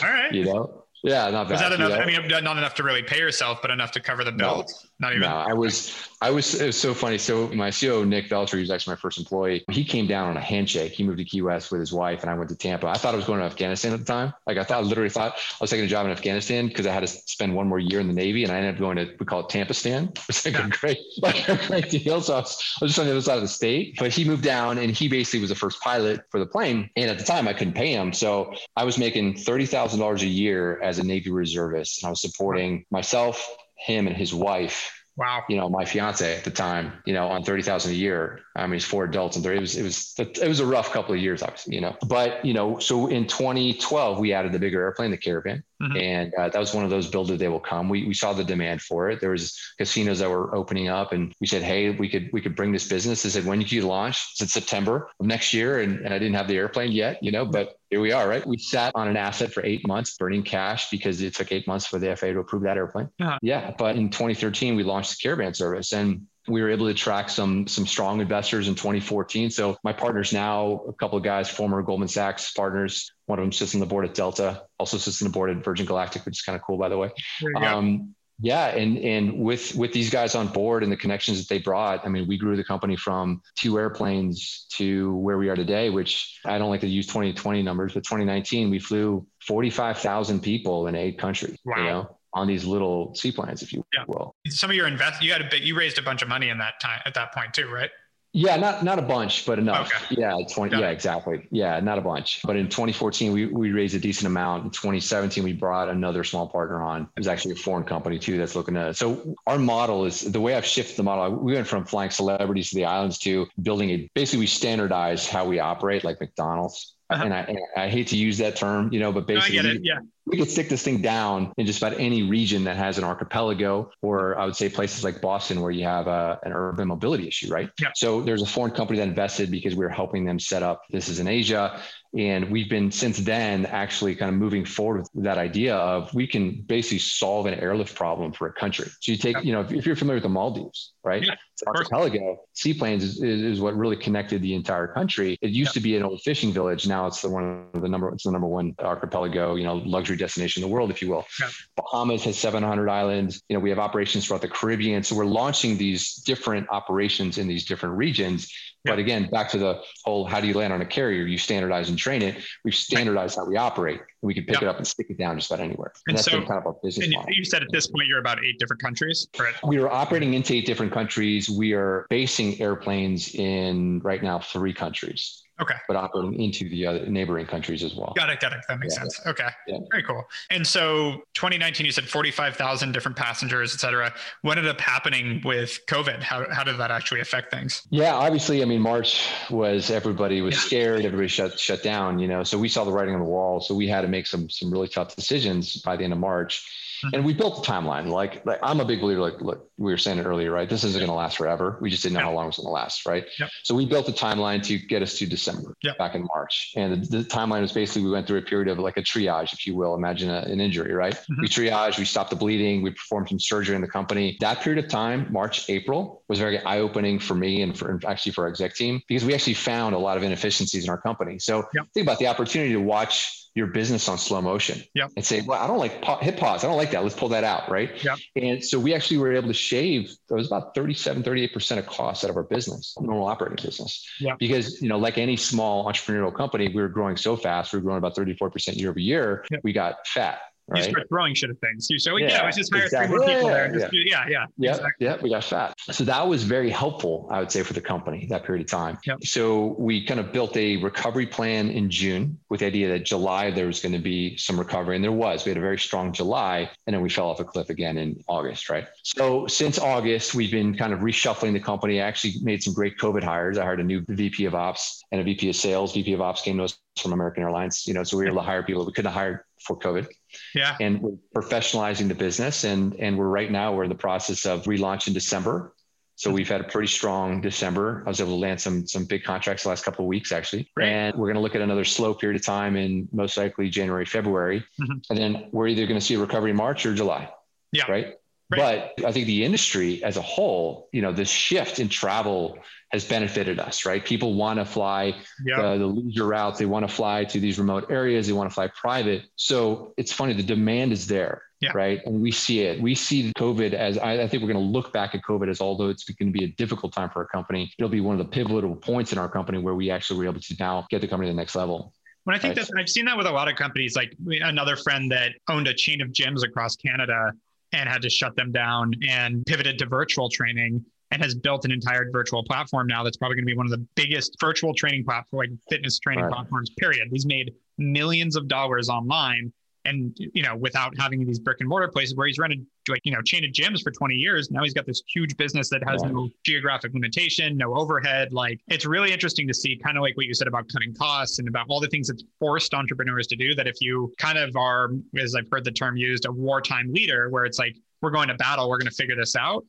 All 0.02 0.10
right. 0.10 0.32
You 0.32 0.44
know, 0.44 0.84
yeah, 1.02 1.30
not 1.30 1.44
bad. 1.48 1.52
Was 1.52 1.60
that 1.60 1.72
enough? 1.72 1.92
I 1.92 2.04
mean, 2.04 2.28
not 2.28 2.58
enough 2.58 2.74
to 2.74 2.82
really 2.82 3.02
pay 3.02 3.18
yourself, 3.18 3.62
but 3.62 3.70
enough 3.70 3.92
to 3.92 4.00
cover 4.00 4.22
the 4.22 4.32
bills. 4.32 4.86
No, 4.98 5.06
not 5.08 5.12
even. 5.14 5.28
No, 5.28 5.36
I 5.36 5.54
was, 5.54 6.08
I 6.20 6.30
was. 6.30 6.60
It 6.60 6.66
was 6.66 6.78
so 6.78 6.92
funny. 6.92 7.16
So 7.16 7.48
my 7.48 7.70
CEO 7.70 8.06
Nick 8.06 8.28
Velter, 8.28 8.52
who's 8.52 8.70
actually 8.70 8.92
my 8.92 9.00
first 9.00 9.18
employee, 9.18 9.64
he 9.70 9.82
came 9.82 10.06
down 10.06 10.28
on 10.28 10.36
a 10.36 10.40
handshake. 10.40 10.92
He 10.92 11.02
moved 11.02 11.18
to 11.18 11.24
Key 11.24 11.40
West 11.40 11.70
with 11.70 11.80
his 11.80 11.92
wife, 11.92 12.20
and 12.20 12.30
I 12.30 12.34
went 12.34 12.50
to 12.50 12.56
Tampa. 12.56 12.86
I 12.86 12.94
thought 12.94 13.14
I 13.14 13.16
was 13.16 13.24
going 13.24 13.40
to 13.40 13.46
Afghanistan 13.46 13.94
at 13.94 14.00
the 14.00 14.04
time. 14.04 14.34
Like 14.46 14.58
I 14.58 14.64
thought, 14.64 14.78
I 14.78 14.86
literally 14.86 15.10
thought 15.10 15.32
I 15.32 15.56
was 15.62 15.70
taking 15.70 15.86
a 15.86 15.88
job 15.88 16.04
in 16.04 16.12
Afghanistan 16.12 16.68
because 16.68 16.86
I 16.86 16.92
had 16.92 17.00
to 17.00 17.06
spend 17.06 17.54
one 17.54 17.66
more 17.66 17.78
year 17.78 18.00
in 18.00 18.06
the 18.06 18.14
Navy, 18.14 18.44
and 18.44 18.52
I 18.52 18.56
ended 18.56 18.74
up 18.74 18.80
going 18.80 18.96
to 18.96 19.14
we 19.18 19.24
call 19.24 19.40
it 19.40 19.48
Tampa 19.48 19.74
Stan. 19.74 20.12
It's 20.28 20.44
like 20.44 20.54
yeah. 20.54 20.66
a 20.66 20.68
great, 20.68 20.98
like 21.22 21.48
a 21.48 21.56
great 21.66 21.90
deal. 21.90 22.20
So 22.20 22.34
I 22.34 22.40
was, 22.40 22.76
I 22.80 22.84
was 22.84 22.90
just 22.90 22.98
on 22.98 23.06
the 23.06 23.12
other 23.12 23.20
side 23.20 23.36
of 23.36 23.42
the 23.42 23.48
state. 23.48 23.96
But 23.98 24.12
he 24.12 24.24
moved 24.24 24.44
down, 24.44 24.78
and 24.78 24.90
he 24.90 25.08
basically 25.08 25.40
was 25.40 25.48
the 25.48 25.56
first 25.56 25.80
pilot 25.80 26.20
for 26.30 26.38
the 26.38 26.46
plane. 26.46 26.90
And 26.96 27.10
at 27.10 27.18
the 27.18 27.24
time, 27.24 27.48
I 27.48 27.52
couldn't 27.52 27.74
pay 27.74 27.92
him, 27.92 28.12
so 28.12 28.54
I 28.76 28.84
was 28.84 28.98
making 28.98 29.38
thirty 29.38 29.66
thousand 29.66 30.00
dollars 30.00 30.22
a 30.22 30.26
year 30.26 30.80
as 30.90 30.98
a 30.98 31.04
Navy 31.04 31.30
reservist, 31.30 32.02
and 32.02 32.08
I 32.08 32.10
was 32.10 32.20
supporting 32.20 32.84
myself, 32.90 33.48
him, 33.76 34.06
and 34.06 34.16
his 34.16 34.34
wife 34.34 34.92
Wow. 35.20 35.44
You 35.50 35.56
know, 35.58 35.68
my 35.68 35.84
fiance 35.84 36.34
at 36.34 36.44
the 36.44 36.50
time, 36.50 36.94
you 37.04 37.12
know, 37.12 37.28
on 37.28 37.42
30,000 37.42 37.92
a 37.92 37.94
year. 37.94 38.40
I 38.56 38.66
mean, 38.66 38.76
it's 38.76 38.86
four 38.86 39.04
adults 39.04 39.36
and 39.36 39.44
30, 39.44 39.56
it 39.56 39.60
was, 39.60 39.76
it 39.76 39.82
was, 39.82 40.14
it 40.18 40.48
was 40.48 40.60
a 40.60 40.66
rough 40.66 40.92
couple 40.92 41.14
of 41.14 41.20
years, 41.20 41.42
obviously, 41.42 41.74
you 41.74 41.82
know, 41.82 41.94
but, 42.08 42.42
you 42.42 42.54
know, 42.54 42.78
so 42.78 43.06
in 43.08 43.26
2012, 43.26 44.18
we 44.18 44.32
added 44.32 44.52
the 44.52 44.58
bigger 44.58 44.80
airplane, 44.80 45.10
the 45.10 45.18
Caravan. 45.18 45.62
Mm-hmm. 45.82 45.96
And 45.98 46.34
uh, 46.34 46.48
that 46.48 46.58
was 46.58 46.72
one 46.72 46.84
of 46.84 46.90
those 46.90 47.06
build 47.06 47.30
it, 47.30 47.38
they 47.38 47.48
will 47.48 47.60
come. 47.60 47.90
We, 47.90 48.06
we 48.06 48.14
saw 48.14 48.32
the 48.32 48.44
demand 48.44 48.80
for 48.80 49.10
it. 49.10 49.20
There 49.20 49.30
was 49.30 49.58
casinos 49.76 50.20
that 50.20 50.30
were 50.30 50.54
opening 50.54 50.88
up 50.88 51.12
and 51.12 51.34
we 51.38 51.46
said, 51.46 51.62
Hey, 51.62 51.90
we 51.90 52.08
could, 52.08 52.30
we 52.32 52.40
could 52.40 52.56
bring 52.56 52.72
this 52.72 52.88
business. 52.88 53.22
They 53.22 53.28
said, 53.28 53.44
when 53.44 53.62
can 53.62 53.76
you 53.76 53.86
launch? 53.86 54.36
It's 54.40 54.52
September 54.52 55.10
of 55.20 55.26
next 55.26 55.52
year. 55.52 55.80
And, 55.80 55.98
and 56.00 56.14
I 56.14 56.18
didn't 56.18 56.34
have 56.34 56.48
the 56.48 56.56
airplane 56.56 56.92
yet, 56.92 57.22
you 57.22 57.30
know, 57.30 57.44
but 57.44 57.76
here 57.90 58.00
we 58.00 58.12
are, 58.12 58.28
right? 58.28 58.46
We 58.46 58.56
sat 58.56 58.92
on 58.94 59.08
an 59.08 59.16
asset 59.16 59.52
for 59.52 59.64
eight 59.64 59.86
months, 59.86 60.16
burning 60.16 60.44
cash 60.44 60.90
because 60.90 61.20
it 61.20 61.34
took 61.34 61.50
eight 61.50 61.66
months 61.66 61.86
for 61.86 61.98
the 61.98 62.14
FAA 62.16 62.28
to 62.28 62.38
approve 62.38 62.62
that 62.62 62.76
airplane. 62.76 63.08
Uh-huh. 63.20 63.38
Yeah. 63.42 63.72
But 63.76 63.96
in 63.96 64.10
2013, 64.10 64.76
we 64.76 64.84
launched 64.84 65.10
the 65.10 65.16
Caravan 65.22 65.54
service 65.54 65.92
and 65.92 66.26
we 66.48 66.62
were 66.62 66.70
able 66.70 66.86
to 66.86 66.92
attract 66.92 67.30
some 67.30 67.66
some 67.66 67.86
strong 67.86 68.20
investors 68.20 68.68
in 68.68 68.74
2014. 68.74 69.50
So 69.50 69.76
my 69.84 69.92
partners 69.92 70.32
now, 70.32 70.84
a 70.88 70.92
couple 70.92 71.18
of 71.18 71.24
guys, 71.24 71.50
former 71.50 71.82
Goldman 71.82 72.08
Sachs 72.08 72.52
partners. 72.52 73.12
One 73.26 73.38
of 73.38 73.44
them 73.44 73.52
sits 73.52 73.74
on 73.74 73.80
the 73.80 73.86
board 73.86 74.04
at 74.04 74.14
Delta, 74.14 74.62
also 74.78 74.96
sits 74.96 75.20
on 75.22 75.28
the 75.28 75.32
board 75.32 75.50
at 75.50 75.64
Virgin 75.64 75.86
Galactic, 75.86 76.24
which 76.24 76.38
is 76.38 76.42
kind 76.42 76.56
of 76.56 76.62
cool, 76.62 76.78
by 76.78 76.88
the 76.88 76.98
way. 76.98 77.10
Um, 77.56 78.14
yeah, 78.42 78.68
and 78.68 78.98
and 78.98 79.38
with 79.38 79.74
with 79.74 79.92
these 79.92 80.08
guys 80.10 80.34
on 80.34 80.48
board 80.48 80.82
and 80.82 80.90
the 80.90 80.96
connections 80.96 81.38
that 81.38 81.48
they 81.48 81.58
brought, 81.58 82.04
I 82.06 82.08
mean, 82.08 82.26
we 82.26 82.38
grew 82.38 82.56
the 82.56 82.64
company 82.64 82.96
from 82.96 83.42
two 83.58 83.78
airplanes 83.78 84.66
to 84.72 85.14
where 85.16 85.36
we 85.38 85.48
are 85.48 85.56
today. 85.56 85.90
Which 85.90 86.40
I 86.44 86.58
don't 86.58 86.70
like 86.70 86.80
to 86.80 86.88
use 86.88 87.06
2020 87.06 87.62
numbers, 87.62 87.92
but 87.92 88.02
2019 88.04 88.70
we 88.70 88.78
flew 88.78 89.26
45,000 89.46 90.40
people 90.40 90.86
in 90.86 90.94
eight 90.94 91.18
countries. 91.18 91.58
Wow. 91.64 91.76
You 91.76 91.84
know, 91.84 92.16
on 92.32 92.46
these 92.46 92.64
little 92.64 93.14
seaplanes, 93.14 93.62
if 93.62 93.72
you 93.72 93.84
yeah. 93.92 94.04
will. 94.06 94.34
Some 94.48 94.70
of 94.70 94.76
your 94.76 94.86
invest, 94.86 95.22
you 95.22 95.32
had 95.32 95.42
a 95.42 95.48
bit, 95.50 95.62
you 95.62 95.76
raised 95.76 95.98
a 95.98 96.02
bunch 96.02 96.22
of 96.22 96.28
money 96.28 96.48
in 96.48 96.58
that 96.58 96.80
time 96.80 97.00
at 97.04 97.14
that 97.14 97.34
point 97.34 97.52
too, 97.52 97.68
right? 97.68 97.90
Yeah, 98.32 98.56
not 98.56 98.84
not 98.84 98.98
a 99.00 99.02
bunch, 99.02 99.44
but 99.44 99.58
enough. 99.58 99.90
Okay. 100.10 100.20
Yeah, 100.20 100.36
20 100.52 100.78
yeah, 100.78 100.90
exactly. 100.90 101.48
Yeah, 101.50 101.80
not 101.80 101.98
a 101.98 102.00
bunch. 102.00 102.42
But 102.44 102.56
in 102.56 102.68
2014 102.68 103.32
we 103.32 103.46
we 103.46 103.72
raised 103.72 103.94
a 103.96 103.98
decent 103.98 104.28
amount. 104.28 104.64
In 104.64 104.70
2017 104.70 105.42
we 105.42 105.52
brought 105.52 105.88
another 105.88 106.22
small 106.22 106.48
partner 106.48 106.80
on. 106.80 107.02
It 107.02 107.18
was 107.18 107.26
actually 107.26 107.52
a 107.52 107.56
foreign 107.56 107.84
company 107.84 108.20
too 108.20 108.38
that's 108.38 108.54
looking 108.54 108.74
to 108.74 108.94
so 108.94 109.34
our 109.48 109.58
model 109.58 110.04
is 110.04 110.20
the 110.20 110.40
way 110.40 110.54
I've 110.54 110.64
shifted 110.64 110.96
the 110.96 111.02
model. 111.02 111.38
We 111.38 111.54
went 111.54 111.66
from 111.66 111.84
flying 111.84 112.10
celebrities 112.10 112.70
to 112.70 112.76
the 112.76 112.84
islands 112.84 113.18
to 113.20 113.48
building 113.60 113.90
a 113.90 114.10
basically 114.14 114.40
we 114.40 114.46
standardized 114.46 115.28
how 115.28 115.46
we 115.46 115.58
operate 115.58 116.04
like 116.04 116.20
McDonald's. 116.20 116.94
Uh-huh. 117.10 117.24
And, 117.24 117.34
I, 117.34 117.40
and 117.40 117.58
I 117.76 117.88
hate 117.88 118.06
to 118.08 118.16
use 118.16 118.38
that 118.38 118.56
term, 118.56 118.92
you 118.92 119.00
know, 119.00 119.12
but 119.12 119.26
basically, 119.26 119.60
no, 119.62 119.74
yeah 119.82 119.98
we 120.30 120.38
could 120.38 120.50
stick 120.50 120.68
this 120.68 120.82
thing 120.82 121.02
down 121.02 121.52
in 121.56 121.66
just 121.66 121.82
about 121.82 121.98
any 121.98 122.22
region 122.22 122.64
that 122.64 122.76
has 122.76 122.98
an 122.98 123.04
archipelago, 123.04 123.90
or 124.00 124.38
I 124.38 124.44
would 124.44 124.54
say 124.54 124.68
places 124.68 125.02
like 125.02 125.20
Boston 125.20 125.60
where 125.60 125.70
you 125.70 125.84
have 125.84 126.06
a, 126.06 126.10
uh, 126.10 126.38
an 126.44 126.52
urban 126.52 126.88
mobility 126.88 127.26
issue, 127.26 127.52
right? 127.52 127.68
Yeah. 127.80 127.88
So 127.94 128.20
there's 128.20 128.42
a 128.42 128.46
foreign 128.46 128.72
company 128.72 128.98
that 129.00 129.08
invested 129.08 129.50
because 129.50 129.74
we 129.74 129.84
were 129.84 129.90
helping 129.90 130.24
them 130.24 130.38
set 130.38 130.62
up. 130.62 130.82
This 130.90 131.08
is 131.08 131.18
in 131.18 131.26
Asia. 131.26 131.80
And 132.16 132.50
we've 132.50 132.68
been 132.68 132.90
since 132.90 133.18
then 133.18 133.66
actually 133.66 134.16
kind 134.16 134.30
of 134.30 134.34
moving 134.34 134.64
forward 134.64 135.06
with 135.14 135.24
that 135.24 135.38
idea 135.38 135.76
of 135.76 136.12
we 136.12 136.26
can 136.26 136.62
basically 136.62 136.98
solve 136.98 137.46
an 137.46 137.54
airlift 137.54 137.94
problem 137.94 138.32
for 138.32 138.48
a 138.48 138.52
country. 138.52 138.86
So 139.00 139.12
you 139.12 139.18
take, 139.18 139.36
yeah. 139.36 139.42
you 139.42 139.52
know, 139.52 139.60
if, 139.60 139.72
if, 139.72 139.86
you're 139.86 139.94
familiar 139.94 140.16
with 140.16 140.24
the 140.24 140.28
Maldives, 140.28 140.92
right? 141.04 141.24
Yeah, 141.24 141.34
it's 141.52 141.62
archipelago. 141.64 142.40
Seaplanes 142.54 143.04
is, 143.04 143.22
is, 143.22 143.42
is, 143.42 143.60
what 143.60 143.76
really 143.76 143.96
connected 143.96 144.42
the 144.42 144.54
entire 144.54 144.88
country. 144.88 145.38
It 145.40 145.50
used 145.50 145.70
yeah. 145.70 145.74
to 145.74 145.80
be 145.80 145.96
an 145.96 146.02
old 146.02 146.20
fishing 146.22 146.52
village. 146.52 146.88
Now 146.88 147.06
it's 147.06 147.22
the 147.22 147.28
one 147.28 147.68
of 147.74 147.80
the 147.80 147.88
number, 147.88 148.12
it's 148.12 148.24
the 148.24 148.32
number 148.32 148.48
one 148.48 148.74
archipelago, 148.80 149.54
you 149.54 149.62
know, 149.62 149.76
luxury 149.76 150.16
destination 150.16 150.64
in 150.64 150.68
the 150.68 150.74
world, 150.74 150.90
if 150.90 151.00
you 151.00 151.10
will. 151.10 151.24
Yeah. 151.38 151.48
Bahamas 151.76 152.24
has 152.24 152.36
700 152.38 152.88
islands. 152.88 153.40
You 153.48 153.54
know, 153.54 153.60
we 153.60 153.70
have 153.70 153.78
operations 153.78 154.26
throughout 154.26 154.42
the 154.42 154.48
Caribbean. 154.48 155.04
So 155.04 155.14
we're 155.14 155.26
launching 155.26 155.76
these 155.76 156.14
different 156.14 156.68
operations 156.70 157.38
in 157.38 157.46
these 157.46 157.66
different 157.66 157.96
regions. 157.96 158.52
But 158.84 158.98
again, 158.98 159.28
back 159.30 159.50
to 159.50 159.58
the 159.58 159.82
whole 160.04 160.24
how 160.24 160.40
do 160.40 160.46
you 160.46 160.54
land 160.54 160.72
on 160.72 160.80
a 160.80 160.86
carrier? 160.86 161.24
You 161.24 161.38
standardize 161.38 161.90
and 161.90 161.98
train 161.98 162.22
it. 162.22 162.36
We've 162.64 162.74
standardized 162.74 163.36
how 163.36 163.44
we 163.44 163.56
operate. 163.56 164.00
We 164.22 164.34
can 164.34 164.44
pick 164.44 164.60
yeah. 164.60 164.68
it 164.68 164.70
up 164.70 164.78
and 164.78 164.86
stick 164.86 165.08
it 165.10 165.18
down 165.18 165.38
just 165.38 165.50
about 165.50 165.62
anywhere. 165.62 165.92
And, 166.06 166.12
and 166.12 166.18
that's 166.18 166.30
so, 166.30 166.38
been 166.38 166.46
kind 166.46 166.58
of 166.58 166.66
our 166.66 166.76
business 166.82 167.06
and 167.06 167.14
model. 167.14 167.32
You 167.32 167.44
said 167.44 167.62
at 167.62 167.68
this 167.72 167.86
point 167.88 168.06
you're 168.08 168.20
about 168.20 168.42
eight 168.44 168.58
different 168.58 168.82
countries. 168.82 169.28
Right? 169.38 169.54
We 169.64 169.78
are 169.78 169.90
operating 169.90 170.34
into 170.34 170.54
eight 170.54 170.66
different 170.66 170.92
countries. 170.92 171.50
We 171.50 171.74
are 171.74 172.06
basing 172.10 172.60
airplanes 172.60 173.34
in 173.34 174.00
right 174.00 174.22
now 174.22 174.38
three 174.38 174.72
countries. 174.72 175.42
Okay. 175.60 175.74
But 175.86 175.96
operating 175.96 176.40
into 176.40 176.68
the 176.68 176.86
other 176.86 177.06
neighboring 177.06 177.46
countries 177.46 177.82
as 177.82 177.94
well. 177.94 178.12
Got 178.16 178.30
it. 178.30 178.40
Got 178.40 178.52
it. 178.52 178.60
That 178.68 178.78
makes 178.78 178.94
yeah, 178.94 179.02
sense. 179.02 179.20
Okay. 179.26 179.48
Yeah. 179.66 179.78
Very 179.90 180.02
cool. 180.02 180.24
And 180.50 180.66
so 180.66 181.22
2019, 181.34 181.84
you 181.84 181.92
said 181.92 182.08
45,000 182.08 182.92
different 182.92 183.16
passengers, 183.16 183.74
et 183.74 183.80
cetera. 183.80 184.12
What 184.42 184.58
ended 184.58 184.70
up 184.70 184.80
happening 184.80 185.42
with 185.44 185.80
COVID? 185.86 186.22
How, 186.22 186.46
how 186.50 186.64
did 186.64 186.78
that 186.78 186.90
actually 186.90 187.20
affect 187.20 187.50
things? 187.50 187.82
Yeah, 187.90 188.14
obviously, 188.14 188.62
I 188.62 188.64
mean, 188.64 188.80
March 188.80 189.28
was 189.50 189.90
everybody 189.90 190.40
was 190.40 190.58
scared. 190.58 191.04
Everybody 191.04 191.28
shut, 191.28 191.58
shut 191.58 191.82
down, 191.82 192.18
you 192.18 192.28
know, 192.28 192.42
so 192.42 192.58
we 192.58 192.68
saw 192.68 192.84
the 192.84 192.92
writing 192.92 193.14
on 193.14 193.20
the 193.20 193.26
wall. 193.26 193.60
So 193.60 193.74
we 193.74 193.86
had 193.86 194.02
to 194.02 194.08
make 194.08 194.26
some, 194.26 194.48
some 194.48 194.70
really 194.70 194.88
tough 194.88 195.14
decisions 195.14 195.76
by 195.76 195.96
the 195.96 196.04
end 196.04 196.12
of 196.12 196.18
March. 196.18 196.64
And 197.12 197.24
we 197.24 197.32
built 197.34 197.64
the 197.64 197.70
timeline. 197.70 198.08
Like, 198.08 198.44
like 198.46 198.58
I'm 198.62 198.80
a 198.80 198.84
big 198.84 199.00
believer. 199.00 199.20
Like, 199.20 199.40
look, 199.40 199.70
we 199.76 199.90
were 199.90 199.98
saying 199.98 200.18
it 200.18 200.24
earlier, 200.24 200.50
right? 200.50 200.68
This 200.68 200.84
isn't 200.84 200.98
going 200.98 201.08
to 201.08 201.14
last 201.14 201.38
forever. 201.38 201.78
We 201.80 201.90
just 201.90 202.02
didn't 202.02 202.14
know 202.14 202.20
yep. 202.20 202.26
how 202.26 202.34
long 202.34 202.44
it 202.44 202.48
was 202.48 202.56
going 202.58 202.66
to 202.66 202.72
last, 202.72 203.06
right? 203.06 203.24
Yep. 203.38 203.50
So 203.62 203.74
we 203.74 203.86
built 203.86 204.08
a 204.08 204.12
timeline 204.12 204.62
to 204.64 204.78
get 204.78 205.02
us 205.02 205.16
to 205.18 205.26
December 205.26 205.74
yep. 205.82 205.96
back 205.96 206.14
in 206.14 206.26
March. 206.34 206.72
And 206.76 207.02
the, 207.02 207.18
the, 207.18 207.24
timeline 207.24 207.62
was 207.62 207.72
basically 207.72 208.02
we 208.02 208.10
went 208.10 208.26
through 208.26 208.38
a 208.38 208.42
period 208.42 208.68
of 208.68 208.78
like 208.78 208.98
a 208.98 209.02
triage, 209.02 209.52
if 209.52 209.66
you 209.66 209.74
will. 209.74 209.94
Imagine 209.94 210.28
a, 210.28 210.40
an 210.40 210.60
injury, 210.60 210.92
right? 210.92 211.14
Mm-hmm. 211.14 211.40
We 211.40 211.48
triage, 211.48 211.98
we 211.98 212.04
stopped 212.04 212.30
the 212.30 212.36
bleeding, 212.36 212.82
we 212.82 212.90
performed 212.90 213.30
some 213.30 213.40
surgery 213.40 213.74
in 213.74 213.80
the 213.80 213.88
company. 213.88 214.36
That 214.40 214.60
period 214.60 214.84
of 214.84 214.90
time, 214.90 215.26
March, 215.30 215.68
April, 215.70 216.22
was 216.28 216.38
very 216.38 216.58
eye 216.64 216.80
opening 216.80 217.18
for 217.18 217.34
me 217.34 217.62
and 217.62 217.76
for 217.76 217.98
actually 218.06 218.32
for 218.32 218.44
our 218.44 218.48
exec 218.50 218.74
team 218.74 219.00
because 219.08 219.24
we 219.24 219.32
actually 219.32 219.54
found 219.54 219.94
a 219.94 219.98
lot 219.98 220.16
of 220.16 220.22
inefficiencies 220.22 220.84
in 220.84 220.90
our 220.90 221.00
company. 221.00 221.38
So 221.38 221.66
think 221.94 222.04
about 222.06 222.18
the 222.18 222.26
opportunity 222.26 222.72
to 222.72 222.80
watch 222.80 223.49
your 223.54 223.66
business 223.66 224.08
on 224.08 224.16
slow 224.16 224.40
motion 224.40 224.82
yep. 224.94 225.10
and 225.16 225.24
say, 225.24 225.40
well, 225.40 225.60
I 225.60 225.66
don't 225.66 225.78
like 225.78 226.04
hit 226.20 226.36
pause. 226.36 226.62
I 226.62 226.68
don't 226.68 226.76
like 226.76 226.92
that. 226.92 227.02
Let's 227.02 227.16
pull 227.16 227.30
that 227.30 227.42
out. 227.42 227.70
Right. 227.70 228.02
Yep. 228.02 228.18
And 228.36 228.64
so 228.64 228.78
we 228.78 228.94
actually 228.94 229.18
were 229.18 229.32
able 229.32 229.48
to 229.48 229.54
shave, 229.54 230.10
it 230.30 230.34
was 230.34 230.46
about 230.46 230.74
37, 230.74 231.22
38% 231.22 231.78
of 231.78 231.86
costs 231.86 232.24
out 232.24 232.30
of 232.30 232.36
our 232.36 232.44
business, 232.44 232.94
normal 233.00 233.26
operating 233.26 233.64
business. 233.64 234.06
Yep. 234.20 234.38
Because, 234.38 234.80
you 234.80 234.88
know, 234.88 234.98
like 234.98 235.18
any 235.18 235.36
small 235.36 235.86
entrepreneurial 235.86 236.34
company, 236.34 236.68
we 236.68 236.80
were 236.80 236.88
growing 236.88 237.16
so 237.16 237.36
fast. 237.36 237.72
We 237.72 237.78
were 237.78 237.82
growing 237.82 237.98
about 237.98 238.14
34% 238.14 238.76
year 238.76 238.90
over 238.90 239.00
year. 239.00 239.44
Yep. 239.50 239.60
We 239.64 239.72
got 239.72 240.06
fat. 240.06 240.40
Right? 240.70 240.84
You 240.84 240.90
start 240.90 241.08
throwing 241.08 241.34
shit 241.34 241.50
at 241.50 241.60
things. 241.60 241.88
You 241.90 241.98
say, 241.98 242.12
well, 242.12 242.20
yeah, 242.20 242.28
yeah 242.28 242.42
let's 242.44 242.56
just 242.56 242.72
hire 242.72 242.84
exactly. 242.84 243.16
three 243.16 243.26
more 243.26 243.26
people 243.26 243.48
yeah, 243.48 243.54
there. 243.54 243.72
Just, 243.72 243.92
yeah, 243.92 244.02
yeah, 244.04 244.24
yeah. 244.28 244.46
Yeah, 244.56 244.70
exactly. 244.70 245.06
yeah, 245.06 245.16
we 245.20 245.30
got 245.30 245.44
fat. 245.44 245.74
So 245.78 246.04
that 246.04 246.26
was 246.26 246.44
very 246.44 246.70
helpful, 246.70 247.26
I 247.30 247.40
would 247.40 247.50
say, 247.50 247.62
for 247.62 247.72
the 247.72 247.80
company 247.80 248.26
that 248.30 248.44
period 248.44 248.64
of 248.64 248.70
time. 248.70 248.98
Yep. 249.04 249.24
So 249.24 249.74
we 249.78 250.04
kind 250.04 250.20
of 250.20 250.32
built 250.32 250.56
a 250.56 250.76
recovery 250.76 251.26
plan 251.26 251.70
in 251.70 251.90
June 251.90 252.38
with 252.48 252.60
the 252.60 252.66
idea 252.66 252.88
that 252.90 253.04
July 253.04 253.50
there 253.50 253.66
was 253.66 253.80
going 253.80 253.92
to 253.92 253.98
be 253.98 254.36
some 254.36 254.58
recovery, 254.58 254.96
and 254.96 255.04
there 255.04 255.12
was. 255.12 255.44
We 255.44 255.50
had 255.50 255.58
a 255.58 255.60
very 255.60 255.78
strong 255.78 256.12
July, 256.12 256.70
and 256.86 256.94
then 256.94 257.02
we 257.02 257.10
fell 257.10 257.28
off 257.28 257.40
a 257.40 257.44
cliff 257.44 257.70
again 257.70 257.98
in 257.98 258.22
August, 258.28 258.70
right? 258.70 258.86
So 259.02 259.46
since 259.46 259.78
August, 259.78 260.34
we've 260.34 260.50
been 260.52 260.76
kind 260.76 260.92
of 260.92 261.00
reshuffling 261.00 261.52
the 261.52 261.60
company. 261.60 262.00
I 262.00 262.06
actually 262.06 262.34
made 262.42 262.62
some 262.62 262.74
great 262.74 262.96
COVID 262.98 263.24
hires. 263.24 263.58
I 263.58 263.64
hired 263.64 263.80
a 263.80 263.84
new 263.84 264.04
VP 264.08 264.44
of 264.44 264.54
Ops 264.54 265.02
and 265.10 265.20
a 265.20 265.24
VP 265.24 265.48
of 265.50 265.56
Sales. 265.56 265.94
VP 265.94 266.12
of 266.12 266.20
Ops 266.20 266.42
came 266.42 266.58
to 266.58 266.64
us 266.64 266.78
from 267.00 267.12
American 267.12 267.42
Airlines, 267.42 267.86
you 267.86 267.94
know, 267.94 268.04
so 268.04 268.16
we 268.16 268.24
were 268.24 268.30
able 268.30 268.40
to 268.40 268.46
hire 268.46 268.62
people 268.62 268.84
we 268.84 268.92
couldn't 268.92 269.12
hire 269.12 269.46
for 269.60 269.78
COVID. 269.78 270.08
Yeah. 270.54 270.76
And 270.80 271.00
we're 271.00 271.16
professionalizing 271.34 272.08
the 272.08 272.14
business. 272.14 272.64
And, 272.64 272.94
and 272.96 273.18
we're 273.18 273.28
right 273.28 273.50
now, 273.50 273.74
we're 273.74 273.84
in 273.84 273.88
the 273.88 273.94
process 273.94 274.46
of 274.46 274.64
relaunch 274.64 275.08
in 275.08 275.14
December. 275.14 275.74
So 276.16 276.30
we've 276.30 276.48
had 276.48 276.60
a 276.60 276.64
pretty 276.64 276.88
strong 276.88 277.40
December. 277.40 278.02
I 278.04 278.10
was 278.10 278.20
able 278.20 278.32
to 278.32 278.36
land 278.36 278.60
some 278.60 278.86
some 278.86 279.06
big 279.06 279.24
contracts 279.24 279.62
the 279.62 279.70
last 279.70 279.86
couple 279.86 280.04
of 280.04 280.08
weeks, 280.08 280.32
actually. 280.32 280.70
Great. 280.76 280.90
And 280.90 281.16
we're 281.16 281.28
going 281.28 281.36
to 281.36 281.40
look 281.40 281.54
at 281.54 281.62
another 281.62 281.86
slow 281.86 282.12
period 282.12 282.38
of 282.38 282.44
time 282.44 282.76
in 282.76 283.08
most 283.10 283.38
likely 283.38 283.70
January, 283.70 284.04
February, 284.04 284.60
mm-hmm. 284.78 284.98
and 285.08 285.18
then 285.18 285.48
we're 285.50 285.68
either 285.68 285.86
going 285.86 285.98
to 285.98 286.04
see 286.04 286.16
a 286.16 286.18
recovery 286.18 286.50
in 286.50 286.58
March 286.58 286.84
or 286.84 286.94
July. 286.94 287.30
Yeah. 287.72 287.90
Right? 287.90 288.16
Right. 288.50 288.90
But 288.96 289.06
I 289.06 289.12
think 289.12 289.26
the 289.26 289.44
industry 289.44 290.02
as 290.02 290.16
a 290.16 290.22
whole, 290.22 290.88
you 290.92 291.02
know, 291.02 291.12
this 291.12 291.30
shift 291.30 291.78
in 291.78 291.88
travel 291.88 292.58
has 292.90 293.04
benefited 293.04 293.60
us, 293.60 293.86
right? 293.86 294.04
People 294.04 294.34
want 294.34 294.58
to 294.58 294.64
fly 294.64 295.14
the, 295.44 295.54
uh, 295.54 295.78
the 295.78 295.86
leisure 295.86 296.26
routes. 296.26 296.58
They 296.58 296.66
want 296.66 296.88
to 296.88 296.92
fly 296.92 297.24
to 297.24 297.38
these 297.38 297.58
remote 297.58 297.90
areas. 297.90 298.26
They 298.26 298.32
want 298.32 298.50
to 298.50 298.54
fly 298.54 298.68
private. 298.68 299.22
So 299.36 299.94
it's 299.96 300.12
funny, 300.12 300.32
the 300.32 300.42
demand 300.42 300.92
is 300.92 301.06
there. 301.06 301.42
Yeah. 301.60 301.72
Right. 301.74 302.00
And 302.06 302.22
we 302.22 302.32
see 302.32 302.60
it. 302.60 302.80
We 302.80 302.94
see 302.94 303.32
COVID 303.34 303.74
as 303.74 303.98
I, 303.98 304.22
I 304.22 304.28
think 304.28 304.42
we're 304.42 304.50
going 304.52 304.64
to 304.64 304.72
look 304.72 304.94
back 304.94 305.14
at 305.14 305.20
COVID 305.22 305.50
as 305.50 305.60
although 305.60 305.90
it's 305.90 306.04
going 306.04 306.32
to 306.32 306.38
be 306.38 306.44
a 306.44 306.48
difficult 306.48 306.94
time 306.94 307.10
for 307.10 307.18
our 307.18 307.26
company, 307.26 307.70
it'll 307.78 307.90
be 307.90 308.00
one 308.00 308.18
of 308.18 308.26
the 308.26 308.30
pivotal 308.32 308.74
points 308.74 309.12
in 309.12 309.18
our 309.18 309.28
company 309.28 309.58
where 309.58 309.74
we 309.74 309.90
actually 309.90 310.18
were 310.20 310.24
able 310.24 310.40
to 310.40 310.56
now 310.58 310.86
get 310.88 311.02
the 311.02 311.06
company 311.06 311.28
to 311.28 311.34
the 311.34 311.36
next 311.36 311.54
level. 311.54 311.92
When 312.24 312.34
I 312.34 312.38
think 312.38 312.56
right. 312.56 312.66
that 312.66 312.78
I've 312.78 312.88
seen 312.88 313.04
that 313.04 313.16
with 313.16 313.26
a 313.26 313.30
lot 313.30 313.48
of 313.48 313.56
companies, 313.56 313.94
like 313.94 314.16
another 314.26 314.76
friend 314.76 315.12
that 315.12 315.32
owned 315.48 315.68
a 315.68 315.74
chain 315.74 316.00
of 316.00 316.08
gyms 316.08 316.42
across 316.44 316.76
Canada 316.76 317.32
and 317.72 317.88
had 317.88 318.02
to 318.02 318.10
shut 318.10 318.36
them 318.36 318.52
down 318.52 318.92
and 319.08 319.44
pivoted 319.46 319.78
to 319.78 319.86
virtual 319.86 320.28
training 320.28 320.84
and 321.10 321.22
has 321.22 321.34
built 321.34 321.64
an 321.64 321.72
entire 321.72 322.08
virtual 322.10 322.44
platform 322.44 322.86
now 322.86 323.02
that's 323.02 323.16
probably 323.16 323.34
going 323.36 323.44
to 323.44 323.50
be 323.50 323.56
one 323.56 323.66
of 323.66 323.72
the 323.72 323.84
biggest 323.94 324.36
virtual 324.40 324.74
training 324.74 325.04
platform, 325.04 325.38
like 325.38 325.50
fitness 325.68 325.98
training 325.98 326.24
right. 326.24 326.32
platforms, 326.32 326.70
period. 326.78 327.08
He's 327.10 327.26
made 327.26 327.52
millions 327.78 328.36
of 328.36 328.48
dollars 328.48 328.88
online 328.88 329.52
and 329.84 330.16
you 330.18 330.42
know 330.42 330.56
without 330.56 330.92
having 330.98 331.24
these 331.24 331.38
brick 331.38 331.58
and 331.60 331.68
mortar 331.68 331.88
places 331.88 332.14
where 332.14 332.26
he's 332.26 332.38
rented 332.38 332.64
like 332.88 333.00
you 333.04 333.12
know 333.12 333.22
chain 333.22 333.44
of 333.44 333.50
gyms 333.50 333.82
for 333.82 333.90
20 333.90 334.14
years 334.14 334.50
now 334.50 334.62
he's 334.62 334.74
got 334.74 334.86
this 334.86 335.02
huge 335.12 335.36
business 335.36 335.68
that 335.70 335.82
has 335.86 336.02
yeah. 336.02 336.10
no 336.10 336.28
geographic 336.44 336.92
limitation 336.92 337.56
no 337.56 337.74
overhead. 337.74 338.32
Like 338.32 338.60
it's 338.68 338.86
really 338.86 339.12
interesting 339.12 339.46
to 339.48 339.54
see 339.54 339.76
kind 339.76 339.96
of 339.96 340.02
like 340.02 340.16
what 340.16 340.26
you 340.26 340.34
said 340.34 340.48
about 340.48 340.66
cutting 340.72 340.94
costs 340.94 341.38
and 341.38 341.48
about 341.48 341.66
all 341.68 341.80
the 341.80 341.88
things 341.88 342.08
that's 342.08 342.24
forced 342.38 342.74
entrepreneurs 342.74 343.26
to 343.28 343.36
do 343.36 343.54
that 343.54 343.66
if 343.66 343.76
you 343.80 344.12
kind 344.18 344.38
of 344.38 344.56
are 344.56 344.90
as 345.18 345.34
i've 345.34 345.46
heard 345.50 345.64
the 345.64 345.72
term 345.72 345.96
used 345.96 346.26
a 346.26 346.32
wartime 346.32 346.92
leader 346.92 347.28
where 347.30 347.44
it's 347.44 347.58
like 347.58 347.76
we're 348.02 348.10
going 348.10 348.28
to 348.28 348.34
battle 348.34 348.68
we're 348.68 348.78
going 348.78 348.90
to 348.90 348.94
figure 348.94 349.16
this 349.16 349.36
out. 349.36 349.64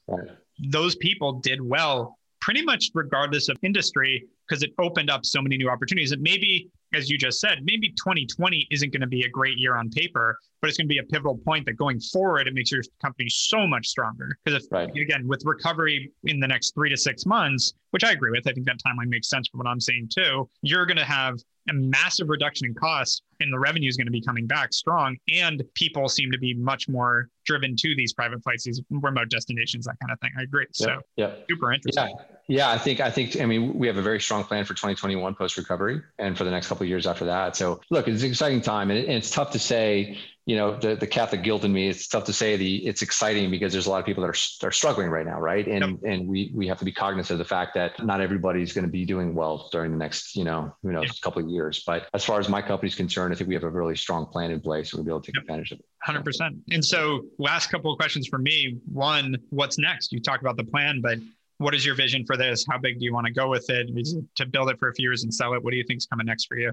Those 0.69 0.95
people 0.95 1.33
did 1.33 1.61
well 1.61 2.17
pretty 2.41 2.63
much 2.63 2.89
regardless 2.93 3.49
of 3.49 3.57
industry 3.61 4.25
because 4.51 4.63
it 4.63 4.71
opened 4.79 5.09
up 5.09 5.25
so 5.25 5.41
many 5.41 5.55
new 5.55 5.69
opportunities. 5.69 6.11
And 6.11 6.21
maybe, 6.21 6.69
as 6.93 7.09
you 7.09 7.17
just 7.17 7.39
said, 7.39 7.59
maybe 7.63 7.87
2020 7.91 8.67
isn't 8.69 8.91
going 8.91 8.99
to 8.99 9.07
be 9.07 9.23
a 9.23 9.29
great 9.29 9.57
year 9.57 9.77
on 9.77 9.89
paper, 9.89 10.37
but 10.59 10.67
it's 10.67 10.77
going 10.77 10.87
to 10.87 10.93
be 10.93 10.97
a 10.97 11.03
pivotal 11.03 11.37
point 11.37 11.65
that 11.67 11.77
going 11.77 12.01
forward, 12.01 12.49
it 12.49 12.53
makes 12.53 12.69
your 12.69 12.83
company 13.01 13.29
so 13.29 13.65
much 13.65 13.87
stronger. 13.87 14.37
Because 14.43 14.65
if, 14.65 14.69
right. 14.69 14.89
again, 14.93 15.25
with 15.25 15.41
recovery 15.45 16.11
in 16.25 16.41
the 16.41 16.47
next 16.47 16.75
three 16.75 16.89
to 16.89 16.97
six 16.97 17.25
months, 17.25 17.73
which 17.91 18.03
I 18.03 18.11
agree 18.11 18.31
with, 18.31 18.45
I 18.45 18.51
think 18.51 18.65
that 18.65 18.75
timeline 18.85 19.07
makes 19.07 19.29
sense 19.29 19.47
for 19.47 19.57
what 19.57 19.67
I'm 19.67 19.79
saying 19.79 20.09
too, 20.13 20.49
you're 20.61 20.85
going 20.85 20.97
to 20.97 21.05
have 21.05 21.37
a 21.69 21.73
massive 21.73 22.27
reduction 22.27 22.67
in 22.67 22.73
costs 22.73 23.21
and 23.39 23.53
the 23.53 23.59
revenue 23.59 23.87
is 23.87 23.95
going 23.95 24.07
to 24.07 24.11
be 24.11 24.21
coming 24.21 24.47
back 24.47 24.73
strong 24.73 25.15
and 25.31 25.63
people 25.75 26.09
seem 26.09 26.31
to 26.31 26.39
be 26.39 26.55
much 26.55 26.89
more 26.89 27.29
driven 27.45 27.75
to 27.75 27.95
these 27.95 28.13
private 28.13 28.41
flights 28.43 28.63
these 28.63 28.81
remote 28.89 29.29
destinations 29.29 29.85
that 29.85 29.95
kind 30.01 30.11
of 30.11 30.19
thing 30.21 30.31
i 30.39 30.41
agree 30.41 30.65
so 30.71 30.99
yeah 31.17 31.35
super 31.47 31.71
interesting 31.71 32.15
yeah 32.17 32.30
yeah 32.51 32.69
i 32.69 32.77
think 32.77 32.99
i 32.99 33.09
think 33.09 33.39
i 33.39 33.45
mean 33.45 33.73
we 33.77 33.87
have 33.87 33.97
a 33.97 34.01
very 34.01 34.19
strong 34.19 34.43
plan 34.43 34.65
for 34.65 34.73
2021 34.73 35.35
post 35.35 35.57
recovery 35.57 36.01
and 36.19 36.37
for 36.37 36.43
the 36.43 36.51
next 36.51 36.67
couple 36.67 36.83
of 36.83 36.89
years 36.89 37.07
after 37.07 37.25
that. 37.25 37.55
So 37.55 37.81
look 37.89 38.07
it's 38.07 38.23
an 38.23 38.29
exciting 38.29 38.61
time 38.61 38.91
and, 38.91 38.99
it, 38.99 39.05
and 39.07 39.15
it's 39.15 39.31
tough 39.31 39.51
to 39.51 39.59
say 39.59 40.17
you 40.45 40.57
know 40.57 40.75
the, 40.77 40.95
the 40.95 41.07
catholic 41.07 41.43
guilt 41.43 41.63
in 41.63 41.71
me 41.71 41.87
it's 41.87 42.07
tough 42.07 42.25
to 42.25 42.33
say 42.33 42.57
the 42.57 42.85
it's 42.85 43.01
exciting 43.01 43.51
because 43.51 43.71
there's 43.71 43.85
a 43.85 43.89
lot 43.89 43.99
of 43.99 44.05
people 44.05 44.23
that 44.23 44.29
are, 44.29 44.67
are 44.67 44.71
struggling 44.71 45.09
right 45.09 45.25
now 45.25 45.39
right? 45.39 45.65
And 45.67 45.85
yep. 45.85 45.99
and 46.03 46.27
we 46.27 46.51
we 46.53 46.67
have 46.67 46.79
to 46.79 46.85
be 46.85 46.91
cognizant 46.91 47.39
of 47.39 47.45
the 47.45 47.49
fact 47.49 47.75
that 47.75 48.03
not 48.03 48.19
everybody's 48.19 48.73
going 48.73 48.85
to 48.85 48.91
be 48.91 49.05
doing 49.05 49.33
well 49.33 49.69
during 49.71 49.91
the 49.91 49.97
next 49.97 50.35
you 50.35 50.43
know 50.43 50.75
who 50.81 50.91
knows 50.91 51.05
yep. 51.05 51.15
couple 51.21 51.41
of 51.41 51.49
years. 51.49 51.83
But 51.85 52.09
as 52.13 52.25
far 52.25 52.39
as 52.39 52.49
my 52.49 52.61
company's 52.61 52.95
concerned 52.95 53.33
i 53.33 53.37
think 53.37 53.47
we 53.47 53.53
have 53.53 53.63
a 53.63 53.69
really 53.69 53.95
strong 53.95 54.25
plan 54.25 54.51
in 54.51 54.59
place 54.59 54.91
and 54.91 54.97
we'll 54.97 55.05
be 55.05 55.11
able 55.11 55.21
to 55.21 55.31
take 55.31 55.35
yep. 55.35 55.43
advantage 55.43 55.71
of 55.71 55.79
it. 55.79 55.85
100% 56.07 56.59
and 56.71 56.83
so 56.83 57.21
last 57.37 57.67
couple 57.67 57.91
of 57.91 57.97
questions 57.97 58.27
for 58.27 58.39
me. 58.39 58.79
One 58.91 59.37
what's 59.51 59.77
next? 59.77 60.11
You 60.11 60.19
talked 60.19 60.41
about 60.41 60.57
the 60.57 60.63
plan 60.63 61.01
but 61.01 61.19
what 61.61 61.75
is 61.75 61.85
your 61.85 61.95
vision 61.95 62.25
for 62.25 62.35
this? 62.35 62.65
How 62.69 62.77
big 62.77 62.99
do 62.99 63.05
you 63.05 63.13
want 63.13 63.27
to 63.27 63.33
go 63.33 63.47
with 63.47 63.69
it? 63.69 63.89
To 64.35 64.45
build 64.45 64.69
it 64.69 64.79
for 64.79 64.89
a 64.89 64.93
few 64.93 65.07
years 65.07 65.23
and 65.23 65.33
sell 65.33 65.53
it? 65.53 65.63
What 65.63 65.71
do 65.71 65.77
you 65.77 65.83
think 65.83 65.99
is 65.99 66.05
coming 66.05 66.25
next 66.25 66.45
for 66.45 66.57
you 66.57 66.71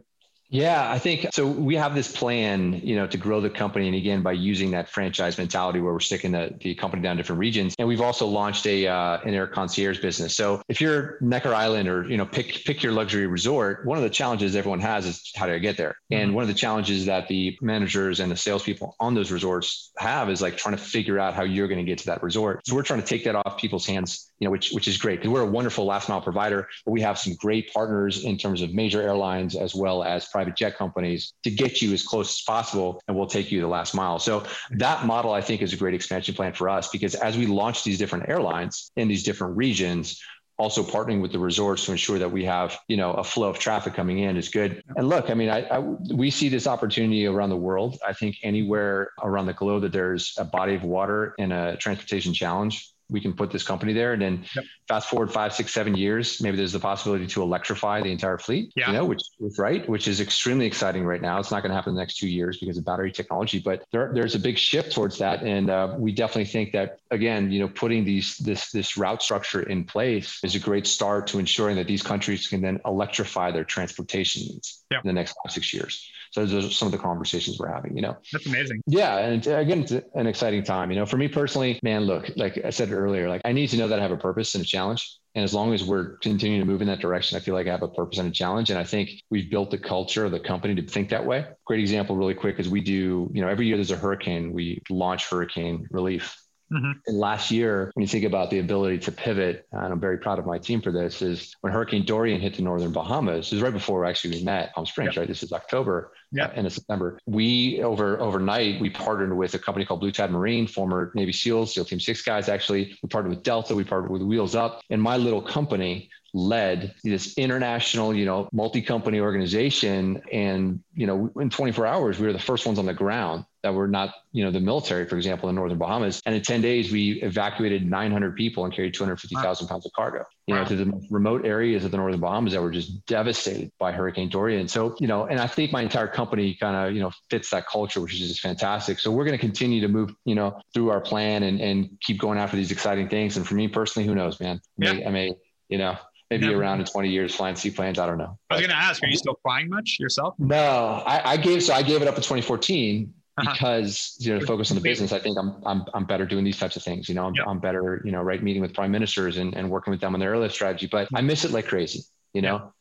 yeah, 0.50 0.90
I 0.90 0.98
think 0.98 1.26
so. 1.32 1.46
We 1.46 1.76
have 1.76 1.94
this 1.94 2.10
plan, 2.10 2.80
you 2.82 2.96
know, 2.96 3.06
to 3.06 3.18
grow 3.18 3.40
the 3.42 3.50
company, 3.50 3.86
and 3.86 3.94
again 3.94 4.22
by 4.22 4.32
using 4.32 4.70
that 4.70 4.88
franchise 4.88 5.36
mentality, 5.36 5.80
where 5.80 5.92
we're 5.92 6.00
sticking 6.00 6.32
the, 6.32 6.54
the 6.60 6.74
company 6.74 7.02
down 7.02 7.18
different 7.18 7.38
regions, 7.38 7.74
and 7.78 7.86
we've 7.86 8.00
also 8.00 8.26
launched 8.26 8.66
a 8.66 8.86
uh, 8.86 9.18
an 9.26 9.34
air 9.34 9.46
concierge 9.46 10.00
business. 10.00 10.34
So 10.34 10.62
if 10.68 10.80
you're 10.80 11.18
Necker 11.20 11.52
Island 11.52 11.86
or 11.86 12.08
you 12.08 12.16
know 12.16 12.24
pick 12.24 12.64
pick 12.64 12.82
your 12.82 12.92
luxury 12.92 13.26
resort, 13.26 13.84
one 13.84 13.98
of 13.98 14.04
the 14.04 14.10
challenges 14.10 14.56
everyone 14.56 14.80
has 14.80 15.04
is 15.04 15.30
how 15.36 15.46
do 15.46 15.52
I 15.52 15.58
get 15.58 15.76
there? 15.76 15.98
Mm-hmm. 16.10 16.22
And 16.22 16.34
one 16.34 16.42
of 16.42 16.48
the 16.48 16.54
challenges 16.54 17.04
that 17.04 17.28
the 17.28 17.58
managers 17.60 18.20
and 18.20 18.32
the 18.32 18.36
salespeople 18.36 18.96
on 19.00 19.14
those 19.14 19.30
resorts 19.30 19.92
have 19.98 20.30
is 20.30 20.40
like 20.40 20.56
trying 20.56 20.76
to 20.76 20.82
figure 20.82 21.18
out 21.18 21.34
how 21.34 21.42
you're 21.42 21.68
going 21.68 21.84
to 21.84 21.90
get 21.90 21.98
to 21.98 22.06
that 22.06 22.22
resort. 22.22 22.66
So 22.66 22.74
we're 22.74 22.82
trying 22.84 23.02
to 23.02 23.06
take 23.06 23.24
that 23.24 23.34
off 23.34 23.58
people's 23.58 23.86
hands, 23.86 24.30
you 24.38 24.46
know, 24.46 24.52
which 24.52 24.70
which 24.72 24.88
is 24.88 24.96
great 24.96 25.20
because 25.20 25.30
we're 25.30 25.42
a 25.42 25.50
wonderful 25.50 25.84
last 25.84 26.08
mile 26.08 26.22
provider, 26.22 26.68
but 26.86 26.92
we 26.92 27.02
have 27.02 27.18
some 27.18 27.34
great 27.34 27.70
partners 27.74 28.24
in 28.24 28.38
terms 28.38 28.62
of 28.62 28.72
major 28.72 29.02
airlines 29.02 29.54
as 29.54 29.74
well 29.74 30.02
as 30.02 30.24
private 30.38 30.54
jet 30.54 30.78
companies 30.78 31.32
to 31.42 31.50
get 31.50 31.82
you 31.82 31.92
as 31.92 32.04
close 32.04 32.30
as 32.30 32.42
possible 32.42 33.02
and 33.08 33.16
we'll 33.16 33.26
take 33.26 33.50
you 33.50 33.60
the 33.60 33.66
last 33.66 33.92
mile. 33.92 34.20
So 34.20 34.44
that 34.70 35.04
model 35.04 35.32
I 35.32 35.40
think 35.40 35.62
is 35.62 35.72
a 35.72 35.76
great 35.76 35.94
expansion 35.94 36.32
plan 36.32 36.52
for 36.52 36.68
us 36.68 36.88
because 36.90 37.16
as 37.16 37.36
we 37.36 37.46
launch 37.46 37.82
these 37.82 37.98
different 37.98 38.28
airlines 38.28 38.92
in 38.94 39.08
these 39.08 39.24
different 39.24 39.56
regions, 39.56 40.22
also 40.56 40.84
partnering 40.84 41.20
with 41.20 41.32
the 41.32 41.40
resorts 41.40 41.86
to 41.86 41.90
ensure 41.90 42.20
that 42.20 42.30
we 42.30 42.44
have 42.44 42.78
you 42.86 42.96
know 42.96 43.12
a 43.14 43.24
flow 43.24 43.48
of 43.48 43.58
traffic 43.58 43.94
coming 43.94 44.18
in 44.18 44.36
is 44.36 44.48
good 44.48 44.82
and 44.96 45.08
look 45.08 45.30
i 45.30 45.34
mean 45.34 45.48
I, 45.48 45.60
I, 45.68 45.78
we 45.78 46.30
see 46.32 46.48
this 46.48 46.66
opportunity 46.66 47.26
around 47.26 47.50
the 47.50 47.62
world 47.68 47.96
i 48.04 48.12
think 48.12 48.38
anywhere 48.42 49.12
around 49.22 49.46
the 49.46 49.52
globe 49.52 49.82
that 49.82 49.92
there's 49.92 50.34
a 50.36 50.44
body 50.44 50.74
of 50.74 50.82
water 50.82 51.36
and 51.38 51.52
a 51.52 51.76
transportation 51.76 52.34
challenge 52.34 52.92
we 53.10 53.20
can 53.20 53.32
put 53.32 53.50
this 53.50 53.62
company 53.62 53.92
there. 53.92 54.12
And 54.12 54.22
then 54.22 54.44
yep. 54.54 54.64
fast 54.86 55.08
forward 55.08 55.32
five, 55.32 55.54
six, 55.54 55.72
seven 55.72 55.96
years, 55.96 56.40
maybe 56.40 56.56
there's 56.56 56.72
the 56.72 56.80
possibility 56.80 57.26
to 57.28 57.42
electrify 57.42 58.02
the 58.02 58.12
entire 58.12 58.38
fleet. 58.38 58.72
Yeah. 58.76 58.88
You 58.88 58.92
know, 58.94 59.04
which 59.04 59.22
is 59.40 59.58
right, 59.58 59.88
which 59.88 60.08
is 60.08 60.20
extremely 60.20 60.66
exciting 60.66 61.04
right 61.04 61.22
now. 61.22 61.38
It's 61.38 61.50
not 61.50 61.62
going 61.62 61.70
to 61.70 61.76
happen 61.76 61.90
in 61.90 61.94
the 61.96 62.02
next 62.02 62.18
two 62.18 62.28
years 62.28 62.58
because 62.58 62.78
of 62.78 62.84
battery 62.84 63.12
technology, 63.12 63.58
but 63.58 63.84
there, 63.92 64.10
there's 64.14 64.34
a 64.34 64.38
big 64.38 64.58
shift 64.58 64.92
towards 64.92 65.18
that. 65.18 65.42
And 65.42 65.70
uh, 65.70 65.94
we 65.98 66.12
definitely 66.12 66.46
think 66.46 66.72
that 66.72 66.98
again, 67.10 67.50
you 67.50 67.60
know, 67.60 67.68
putting 67.68 68.04
these 68.04 68.36
this 68.38 68.70
this 68.70 68.96
route 68.96 69.22
structure 69.22 69.62
in 69.62 69.84
place 69.84 70.40
is 70.44 70.54
a 70.54 70.58
great 70.58 70.86
start 70.86 71.26
to 71.28 71.38
ensuring 71.38 71.76
that 71.76 71.86
these 71.86 72.02
countries 72.02 72.46
can 72.46 72.60
then 72.60 72.80
electrify 72.84 73.50
their 73.50 73.64
transportation 73.64 74.42
needs 74.42 74.77
yep. 74.90 75.04
in 75.04 75.08
the 75.08 75.12
next 75.12 75.36
five, 75.42 75.52
six 75.52 75.72
years. 75.72 76.10
So 76.30 76.44
those 76.44 76.66
are 76.66 76.70
some 76.70 76.86
of 76.86 76.92
the 76.92 76.98
conversations 76.98 77.58
we're 77.58 77.72
having, 77.72 77.96
you 77.96 78.02
know. 78.02 78.16
That's 78.32 78.46
amazing. 78.46 78.82
Yeah. 78.86 79.18
And 79.18 79.46
again, 79.46 79.80
it's 79.80 79.92
an 79.92 80.26
exciting 80.26 80.62
time. 80.62 80.90
You 80.90 80.98
know, 80.98 81.06
for 81.06 81.16
me 81.16 81.28
personally, 81.28 81.78
man, 81.82 82.02
look, 82.02 82.30
like 82.36 82.58
I 82.64 82.70
said 82.70 82.92
earlier, 82.92 83.28
like 83.28 83.42
I 83.44 83.52
need 83.52 83.68
to 83.68 83.76
know 83.76 83.88
that 83.88 83.98
I 83.98 84.02
have 84.02 84.10
a 84.12 84.16
purpose 84.16 84.54
and 84.54 84.62
a 84.62 84.66
challenge. 84.66 85.18
And 85.34 85.44
as 85.44 85.54
long 85.54 85.72
as 85.72 85.84
we're 85.84 86.16
continuing 86.18 86.60
to 86.60 86.66
move 86.66 86.82
in 86.82 86.88
that 86.88 87.00
direction, 87.00 87.36
I 87.36 87.40
feel 87.40 87.54
like 87.54 87.66
I 87.66 87.70
have 87.70 87.82
a 87.82 87.88
purpose 87.88 88.18
and 88.18 88.28
a 88.28 88.32
challenge. 88.32 88.70
And 88.70 88.78
I 88.78 88.84
think 88.84 89.10
we've 89.30 89.50
built 89.50 89.70
the 89.70 89.78
culture 89.78 90.24
of 90.24 90.32
the 90.32 90.40
company 90.40 90.74
to 90.74 90.82
think 90.82 91.10
that 91.10 91.24
way. 91.24 91.46
Great 91.64 91.80
example, 91.80 92.16
really 92.16 92.34
quick, 92.34 92.58
is 92.58 92.68
we 92.68 92.80
do, 92.80 93.30
you 93.32 93.40
know, 93.40 93.48
every 93.48 93.66
year 93.66 93.76
there's 93.76 93.90
a 93.90 93.96
hurricane, 93.96 94.52
we 94.52 94.82
launch 94.90 95.30
hurricane 95.30 95.86
relief 95.90 96.36
Mm-hmm. 96.72 96.92
And 97.06 97.18
last 97.18 97.50
year, 97.50 97.90
when 97.94 98.02
you 98.02 98.08
think 98.08 98.24
about 98.24 98.50
the 98.50 98.58
ability 98.58 98.98
to 98.98 99.12
pivot, 99.12 99.66
and 99.72 99.92
I'm 99.92 100.00
very 100.00 100.18
proud 100.18 100.38
of 100.38 100.46
my 100.46 100.58
team 100.58 100.82
for 100.82 100.92
this, 100.92 101.22
is 101.22 101.56
when 101.62 101.72
Hurricane 101.72 102.04
Dorian 102.04 102.40
hit 102.40 102.54
the 102.56 102.62
northern 102.62 102.92
Bahamas, 102.92 103.52
is 103.52 103.62
right 103.62 103.72
before 103.72 104.02
we 104.02 104.08
actually 104.08 104.38
we 104.38 104.44
met 104.44 104.74
Palm 104.74 104.84
Springs, 104.84 105.14
yep. 105.14 105.22
right? 105.22 105.28
This 105.28 105.42
is 105.42 105.52
October, 105.52 106.12
yeah, 106.30 106.46
uh, 106.46 106.52
end 106.52 106.66
of 106.66 106.72
September. 106.72 107.18
We 107.26 107.82
over 107.82 108.20
overnight 108.20 108.80
we 108.80 108.90
partnered 108.90 109.34
with 109.34 109.54
a 109.54 109.58
company 109.58 109.86
called 109.86 110.00
Blue 110.00 110.12
Tide 110.12 110.30
Marine, 110.30 110.66
former 110.66 111.10
Navy 111.14 111.32
SEALs, 111.32 111.74
SEAL 111.74 111.86
Team 111.86 112.00
Six 112.00 112.22
guys. 112.22 112.48
Actually, 112.48 112.96
we 113.02 113.08
partnered 113.08 113.34
with 113.34 113.42
Delta, 113.42 113.74
we 113.74 113.84
partnered 113.84 114.10
with 114.10 114.22
Wheels 114.22 114.54
Up, 114.54 114.82
and 114.90 115.00
my 115.00 115.16
little 115.16 115.42
company 115.42 116.10
led 116.34 116.94
this 117.02 117.36
international, 117.38 118.14
you 118.14 118.26
know, 118.26 118.48
multi-company 118.52 119.18
organization. 119.18 120.20
And, 120.30 120.80
you 120.94 121.06
know, 121.06 121.30
in 121.40 121.48
24 121.48 121.86
hours, 121.86 122.18
we 122.18 122.26
were 122.26 122.34
the 122.34 122.38
first 122.38 122.66
ones 122.66 122.78
on 122.78 122.84
the 122.84 122.94
ground 122.94 123.44
that 123.62 123.74
were 123.74 123.88
not, 123.88 124.14
you 124.32 124.44
know, 124.44 124.50
the 124.50 124.60
military, 124.60 125.06
for 125.06 125.16
example, 125.16 125.48
in 125.48 125.54
Northern 125.54 125.78
Bahamas. 125.78 126.22
And 126.26 126.34
in 126.34 126.42
10 126.42 126.60
days, 126.60 126.92
we 126.92 127.20
evacuated 127.22 127.88
900 127.88 128.36
people 128.36 128.64
and 128.64 128.72
carried 128.72 128.94
250,000 128.94 129.66
wow. 129.66 129.68
pounds 129.68 129.86
of 129.86 129.92
cargo, 129.92 130.24
you 130.46 130.54
wow. 130.54 130.62
know, 130.62 130.68
to 130.68 130.76
the 130.76 131.06
remote 131.10 131.44
areas 131.44 131.84
of 131.84 131.90
the 131.90 131.96
Northern 131.96 132.20
Bahamas 132.20 132.52
that 132.52 132.62
were 132.62 132.70
just 132.70 133.04
devastated 133.06 133.72
by 133.78 133.90
Hurricane 133.90 134.28
Dorian. 134.28 134.68
So, 134.68 134.96
you 135.00 135.08
know, 135.08 135.26
and 135.26 135.40
I 135.40 135.46
think 135.46 135.72
my 135.72 135.82
entire 135.82 136.08
company 136.08 136.54
kind 136.54 136.76
of, 136.76 136.94
you 136.94 137.00
know, 137.00 137.10
fits 137.30 137.50
that 137.50 137.66
culture, 137.66 138.00
which 138.00 138.14
is 138.14 138.28
just 138.28 138.40
fantastic. 138.40 139.00
So 139.00 139.10
we're 139.10 139.24
going 139.24 139.36
to 139.36 139.44
continue 139.44 139.80
to 139.80 139.88
move, 139.88 140.14
you 140.24 140.34
know, 140.34 140.60
through 140.72 140.90
our 140.90 141.00
plan 141.00 141.42
and, 141.42 141.60
and 141.60 141.90
keep 142.00 142.18
going 142.20 142.38
after 142.38 142.56
these 142.56 142.70
exciting 142.70 143.08
things. 143.08 143.36
And 143.36 143.46
for 143.46 143.54
me 143.54 143.68
personally, 143.68 144.06
who 144.06 144.14
knows, 144.14 144.38
man? 144.38 144.60
I 144.80 144.92
may, 144.92 145.00
yeah. 145.00 145.08
I 145.08 145.10
may 145.10 145.34
you 145.68 145.78
know, 145.78 145.96
maybe 146.30 146.46
yeah. 146.46 146.52
around 146.52 146.80
in 146.80 146.86
20 146.86 147.08
years 147.08 147.34
flying 147.34 147.56
seaplanes. 147.56 147.98
I 147.98 148.06
don't 148.06 148.18
know. 148.18 148.38
I 148.50 148.54
was 148.54 148.60
going 148.60 148.70
to 148.70 148.76
ask, 148.76 149.02
are 149.02 149.06
you 149.06 149.16
still 149.16 149.38
flying 149.42 149.68
much 149.68 149.98
yourself? 150.00 150.34
No, 150.38 151.02
I, 151.06 151.32
I 151.32 151.36
gave, 151.36 151.62
so 151.62 151.74
I 151.74 151.82
gave 151.82 152.02
it 152.02 152.08
up 152.08 152.16
in 152.16 152.22
2014 152.22 153.04
uh-huh. 153.04 153.12
because, 153.52 154.16
you 154.18 154.32
know, 154.32 154.40
to 154.40 154.46
focus 154.46 154.70
on 154.70 154.76
the 154.76 154.80
business. 154.80 155.12
I 155.12 155.18
think 155.18 155.38
I'm, 155.38 155.62
I'm, 155.64 155.84
I'm 155.94 156.04
better 156.04 156.26
doing 156.26 156.44
these 156.44 156.58
types 156.58 156.76
of 156.76 156.82
things. 156.82 157.08
You 157.08 157.14
know, 157.14 157.26
I'm, 157.26 157.34
yep. 157.34 157.46
I'm 157.46 157.58
better, 157.58 158.02
you 158.04 158.12
know, 158.12 158.22
right. 158.22 158.42
Meeting 158.42 158.62
with 158.62 158.74
prime 158.74 158.90
ministers 158.90 159.36
and, 159.36 159.54
and 159.56 159.70
working 159.70 159.90
with 159.90 160.00
them 160.00 160.14
on 160.14 160.20
their 160.20 160.30
airlift 160.30 160.54
strategy, 160.54 160.88
but 160.90 161.08
I 161.14 161.20
miss 161.20 161.44
it 161.44 161.50
like 161.50 161.66
crazy, 161.66 162.02
you 162.32 162.42
know? 162.42 162.72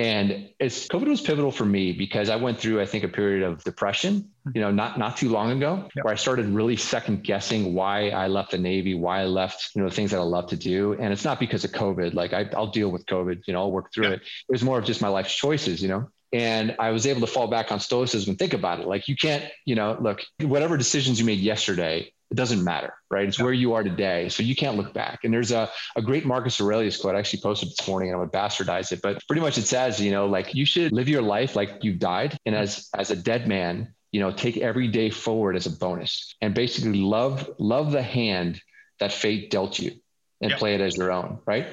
And 0.00 0.48
it's 0.58 0.88
COVID 0.88 1.08
was 1.08 1.20
pivotal 1.20 1.50
for 1.50 1.66
me 1.66 1.92
because 1.92 2.30
I 2.30 2.36
went 2.36 2.58
through, 2.58 2.80
I 2.80 2.86
think, 2.86 3.04
a 3.04 3.08
period 3.08 3.42
of 3.42 3.62
depression, 3.64 4.30
hmm. 4.44 4.50
you 4.54 4.62
know, 4.62 4.70
not 4.70 4.98
not 4.98 5.18
too 5.18 5.28
long 5.28 5.50
ago, 5.50 5.88
where 6.00 6.14
I 6.14 6.16
started 6.16 6.46
really 6.46 6.76
second 6.76 7.22
guessing 7.22 7.74
why 7.74 8.08
I 8.08 8.28
left 8.28 8.52
the 8.52 8.58
Navy, 8.58 8.94
why 8.94 9.20
I 9.20 9.24
left, 9.24 9.72
you 9.74 9.82
know, 9.82 9.88
the 9.90 9.94
things 9.94 10.12
that 10.12 10.18
I 10.18 10.22
love 10.22 10.48
to 10.50 10.56
do. 10.56 10.94
And 10.94 11.12
it's 11.12 11.24
not 11.24 11.38
because 11.38 11.64
of 11.64 11.72
COVID. 11.72 12.14
Like 12.14 12.32
I, 12.32 12.48
will 12.54 12.68
deal 12.68 12.88
with 12.88 13.04
COVID, 13.04 13.46
you 13.46 13.52
know, 13.52 13.60
I'll 13.60 13.72
work 13.72 13.92
through 13.92 14.12
it. 14.12 14.22
It 14.22 14.52
was 14.52 14.62
more 14.62 14.78
of 14.78 14.86
just 14.86 15.02
my 15.02 15.08
life's 15.08 15.34
choices, 15.34 15.82
you 15.82 15.88
know. 15.88 16.08
And 16.32 16.76
I 16.78 16.90
was 16.90 17.06
able 17.06 17.20
to 17.22 17.26
fall 17.26 17.48
back 17.48 17.72
on 17.72 17.80
stoicism 17.80 18.30
and 18.30 18.38
think 18.38 18.52
about 18.52 18.80
it. 18.80 18.86
Like 18.86 19.08
you 19.08 19.16
can't, 19.16 19.44
you 19.64 19.74
know, 19.74 19.96
look, 20.00 20.20
whatever 20.40 20.76
decisions 20.76 21.18
you 21.18 21.26
made 21.26 21.40
yesterday, 21.40 22.12
it 22.30 22.36
doesn't 22.36 22.62
matter, 22.62 22.94
right? 23.10 23.26
It's 23.26 23.38
yeah. 23.38 23.44
where 23.44 23.52
you 23.52 23.74
are 23.74 23.82
today. 23.82 24.28
So 24.28 24.44
you 24.44 24.54
can't 24.54 24.76
look 24.76 24.94
back. 24.94 25.24
And 25.24 25.34
there's 25.34 25.50
a, 25.50 25.68
a 25.96 26.02
great 26.02 26.24
Marcus 26.24 26.60
Aurelius 26.60 26.96
quote 26.96 27.16
I 27.16 27.18
actually 27.18 27.40
posted 27.40 27.70
this 27.70 27.88
morning 27.88 28.10
and 28.10 28.20
I'm 28.20 28.28
gonna 28.28 28.46
bastardize 28.46 28.92
it, 28.92 29.02
but 29.02 29.20
pretty 29.26 29.42
much 29.42 29.58
it 29.58 29.66
says, 29.66 30.00
you 30.00 30.12
know, 30.12 30.26
like 30.26 30.54
you 30.54 30.64
should 30.64 30.92
live 30.92 31.08
your 31.08 31.22
life 31.22 31.56
like 31.56 31.82
you've 31.82 31.98
died. 31.98 32.38
And 32.46 32.54
as 32.54 32.88
as 32.94 33.10
a 33.10 33.16
dead 33.16 33.48
man, 33.48 33.92
you 34.12 34.20
know, 34.20 34.30
take 34.30 34.56
every 34.58 34.86
day 34.88 35.10
forward 35.10 35.56
as 35.56 35.66
a 35.66 35.70
bonus 35.70 36.34
and 36.40 36.54
basically 36.54 37.00
love, 37.00 37.50
love 37.58 37.90
the 37.90 38.02
hand 38.02 38.60
that 39.00 39.12
fate 39.12 39.50
dealt 39.50 39.78
you 39.78 39.92
and 40.40 40.52
play 40.52 40.74
it 40.74 40.80
as 40.80 40.96
your 40.96 41.12
own, 41.12 41.38
right? 41.46 41.66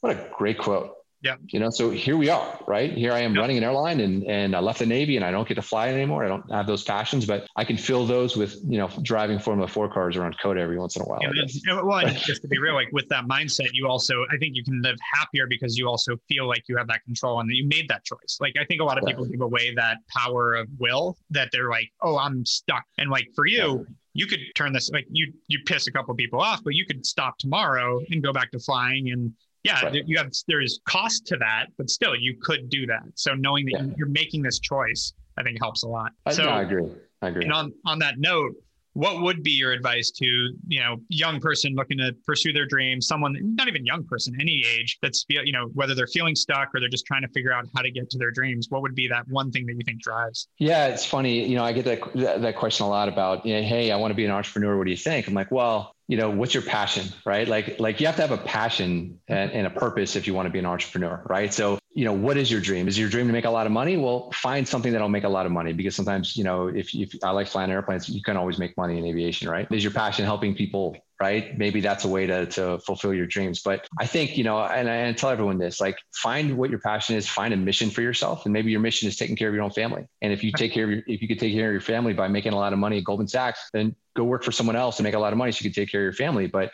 What 0.00 0.16
a 0.16 0.28
great 0.36 0.58
quote. 0.58 0.94
Yeah. 1.22 1.36
You 1.48 1.60
know, 1.60 1.68
so 1.68 1.90
here 1.90 2.16
we 2.16 2.30
are, 2.30 2.58
right? 2.66 2.92
Here 2.92 3.12
I 3.12 3.20
am 3.20 3.34
yep. 3.34 3.42
running 3.42 3.58
an 3.58 3.64
airline 3.64 4.00
and, 4.00 4.24
and 4.24 4.56
I 4.56 4.60
left 4.60 4.78
the 4.78 4.86
Navy 4.86 5.16
and 5.16 5.24
I 5.24 5.30
don't 5.30 5.46
get 5.46 5.56
to 5.56 5.62
fly 5.62 5.88
anymore. 5.88 6.24
I 6.24 6.28
don't 6.28 6.50
have 6.50 6.66
those 6.66 6.82
passions, 6.82 7.26
but 7.26 7.46
I 7.56 7.64
can 7.64 7.76
fill 7.76 8.06
those 8.06 8.36
with, 8.36 8.56
you 8.66 8.78
know, 8.78 8.88
driving 9.02 9.38
Formula 9.38 9.68
Four 9.68 9.92
cars 9.92 10.16
around 10.16 10.38
COTA 10.38 10.60
every 10.60 10.78
once 10.78 10.96
in 10.96 11.02
a 11.02 11.04
while. 11.04 11.20
Yeah, 11.22 11.82
well, 11.82 12.06
just 12.14 12.40
to 12.42 12.48
be 12.48 12.58
real, 12.58 12.74
like 12.74 12.88
with 12.92 13.08
that 13.10 13.26
mindset, 13.26 13.68
you 13.74 13.86
also, 13.86 14.24
I 14.32 14.38
think 14.38 14.56
you 14.56 14.64
can 14.64 14.80
live 14.80 14.96
happier 15.12 15.46
because 15.46 15.76
you 15.76 15.88
also 15.88 16.16
feel 16.26 16.48
like 16.48 16.64
you 16.68 16.76
have 16.78 16.88
that 16.88 17.04
control 17.04 17.40
and 17.40 17.50
you 17.50 17.66
made 17.66 17.88
that 17.88 18.04
choice. 18.04 18.38
Like, 18.40 18.54
I 18.58 18.64
think 18.64 18.80
a 18.80 18.84
lot 18.84 18.96
of 18.96 19.04
people 19.04 19.26
give 19.26 19.42
away 19.42 19.74
that 19.74 19.98
power 20.08 20.54
of 20.54 20.68
will 20.78 21.18
that 21.30 21.50
they're 21.52 21.68
like, 21.68 21.90
oh, 22.00 22.16
I'm 22.16 22.46
stuck. 22.46 22.84
And 22.96 23.10
like 23.10 23.28
for 23.34 23.46
you, 23.46 23.86
you 24.14 24.26
could 24.26 24.40
turn 24.54 24.72
this 24.72 24.90
like 24.90 25.06
you 25.10 25.32
you 25.46 25.60
piss 25.66 25.86
a 25.86 25.92
couple 25.92 26.14
people 26.14 26.40
off, 26.40 26.64
but 26.64 26.74
you 26.74 26.84
could 26.84 27.06
stop 27.06 27.38
tomorrow 27.38 28.00
and 28.10 28.22
go 28.22 28.32
back 28.32 28.50
to 28.50 28.58
flying 28.58 29.10
and 29.10 29.32
yeah 29.64 29.84
right. 29.84 30.02
you 30.06 30.16
have 30.16 30.30
there's 30.48 30.80
cost 30.86 31.26
to 31.26 31.36
that 31.36 31.66
but 31.76 31.90
still 31.90 32.14
you 32.14 32.36
could 32.40 32.68
do 32.70 32.86
that. 32.86 33.02
So 33.14 33.34
knowing 33.34 33.66
that 33.66 33.72
yeah. 33.72 33.94
you're 33.96 34.08
making 34.08 34.42
this 34.42 34.58
choice 34.58 35.12
i 35.36 35.42
think 35.42 35.58
helps 35.60 35.82
a 35.82 35.88
lot. 35.88 36.12
I, 36.26 36.32
so 36.32 36.44
i 36.44 36.62
agree. 36.62 36.88
I 37.22 37.28
agree. 37.28 37.44
and 37.44 37.52
on 37.52 37.72
on 37.86 37.98
that 38.00 38.18
note 38.18 38.54
what 38.94 39.22
would 39.22 39.42
be 39.42 39.52
your 39.52 39.72
advice 39.72 40.10
to 40.10 40.26
you 40.66 40.80
know 40.80 40.96
young 41.08 41.40
person 41.40 41.74
looking 41.74 41.98
to 41.98 42.12
pursue 42.26 42.52
their 42.52 42.66
dreams 42.66 43.06
someone 43.06 43.36
not 43.54 43.68
even 43.68 43.86
young 43.86 44.04
person 44.04 44.36
any 44.40 44.64
age 44.66 44.98
that's 45.00 45.24
you 45.28 45.52
know 45.52 45.66
whether 45.74 45.94
they're 45.94 46.08
feeling 46.08 46.34
stuck 46.34 46.68
or 46.74 46.80
they're 46.80 46.88
just 46.88 47.06
trying 47.06 47.22
to 47.22 47.28
figure 47.28 47.52
out 47.52 47.66
how 47.74 47.82
to 47.82 47.90
get 47.90 48.10
to 48.10 48.18
their 48.18 48.30
dreams 48.30 48.66
what 48.70 48.82
would 48.82 48.94
be 48.94 49.06
that 49.06 49.26
one 49.28 49.50
thing 49.50 49.64
that 49.66 49.74
you 49.74 49.82
think 49.84 50.00
drives? 50.00 50.48
Yeah 50.58 50.88
it's 50.88 51.04
funny 51.04 51.46
you 51.46 51.54
know 51.54 51.64
i 51.64 51.72
get 51.72 51.84
that 51.84 52.40
that 52.42 52.56
question 52.56 52.86
a 52.86 52.88
lot 52.88 53.08
about 53.08 53.46
you 53.46 53.54
know, 53.54 53.62
hey 53.62 53.90
i 53.92 53.96
want 53.96 54.10
to 54.10 54.16
be 54.16 54.24
an 54.24 54.30
entrepreneur 54.30 54.76
what 54.76 54.84
do 54.84 54.90
you 54.90 54.96
think? 54.96 55.28
I'm 55.28 55.34
like 55.34 55.50
well 55.50 55.94
you 56.10 56.16
know 56.16 56.28
what's 56.28 56.52
your 56.52 56.64
passion 56.64 57.06
right? 57.24 57.46
Like 57.46 57.78
like 57.78 58.00
you 58.00 58.06
have 58.06 58.16
to 58.16 58.22
have 58.22 58.32
a 58.32 58.42
passion 58.42 59.20
and, 59.28 59.52
and, 59.52 59.64
a 59.64 59.70
purpose 59.70 60.16
if 60.16 60.26
you 60.26 60.34
want 60.34 60.46
to 60.46 60.50
be 60.50 60.58
an 60.58 60.66
entrepreneur 60.66 61.22
right? 61.30 61.54
So 61.54 61.78
you 61.92 62.04
know 62.04 62.12
what 62.12 62.36
is 62.36 62.50
your 62.50 62.60
dream 62.60 62.86
is 62.86 62.98
your 62.98 63.08
dream 63.08 63.26
to 63.26 63.32
make 63.32 63.44
a 63.44 63.50
lot 63.50 63.66
of 63.66 63.72
money 63.72 63.96
well 63.96 64.30
find 64.32 64.66
something 64.66 64.92
that'll 64.92 65.08
make 65.08 65.24
a 65.24 65.28
lot 65.28 65.44
of 65.44 65.52
money 65.52 65.72
because 65.72 65.94
sometimes 65.94 66.36
you 66.36 66.44
know 66.44 66.68
if, 66.68 66.94
if 66.94 67.14
i 67.24 67.30
like 67.30 67.48
flying 67.48 67.70
airplanes 67.70 68.08
you 68.08 68.22
can 68.22 68.36
always 68.36 68.58
make 68.58 68.76
money 68.76 68.98
in 68.98 69.04
aviation 69.04 69.48
right 69.48 69.66
is 69.72 69.82
your 69.82 69.92
passion 69.92 70.24
helping 70.24 70.54
people 70.54 70.96
right? 71.20 71.56
Maybe 71.58 71.80
that's 71.80 72.04
a 72.04 72.08
way 72.08 72.26
to, 72.26 72.46
to 72.46 72.78
fulfill 72.78 73.12
your 73.12 73.26
dreams. 73.26 73.60
But 73.62 73.86
I 73.98 74.06
think, 74.06 74.38
you 74.38 74.44
know, 74.44 74.58
and 74.58 74.88
I 74.88 74.94
and 74.94 75.16
tell 75.16 75.28
everyone 75.28 75.58
this, 75.58 75.78
like 75.78 75.98
find 76.14 76.56
what 76.56 76.70
your 76.70 76.78
passion 76.78 77.14
is, 77.14 77.28
find 77.28 77.52
a 77.52 77.58
mission 77.58 77.90
for 77.90 78.00
yourself. 78.00 78.46
And 78.46 78.54
maybe 78.54 78.70
your 78.70 78.80
mission 78.80 79.06
is 79.06 79.16
taking 79.16 79.36
care 79.36 79.48
of 79.48 79.54
your 79.54 79.62
own 79.62 79.70
family. 79.70 80.06
And 80.22 80.32
if 80.32 80.42
you 80.42 80.50
take 80.50 80.72
care 80.72 80.84
of 80.84 80.90
your, 80.90 81.02
if 81.06 81.20
you 81.20 81.28
could 81.28 81.38
take 81.38 81.52
care 81.52 81.68
of 81.68 81.72
your 81.72 81.82
family 81.82 82.14
by 82.14 82.28
making 82.28 82.54
a 82.54 82.56
lot 82.56 82.72
of 82.72 82.78
money 82.78 82.98
at 82.98 83.04
Goldman 83.04 83.28
Sachs, 83.28 83.68
then 83.74 83.94
go 84.16 84.24
work 84.24 84.42
for 84.42 84.50
someone 84.50 84.76
else 84.76 84.98
and 84.98 85.04
make 85.04 85.14
a 85.14 85.18
lot 85.18 85.32
of 85.32 85.38
money 85.38 85.52
so 85.52 85.62
you 85.62 85.70
can 85.70 85.82
take 85.82 85.92
care 85.92 86.00
of 86.00 86.04
your 86.04 86.12
family. 86.14 86.46
But 86.46 86.72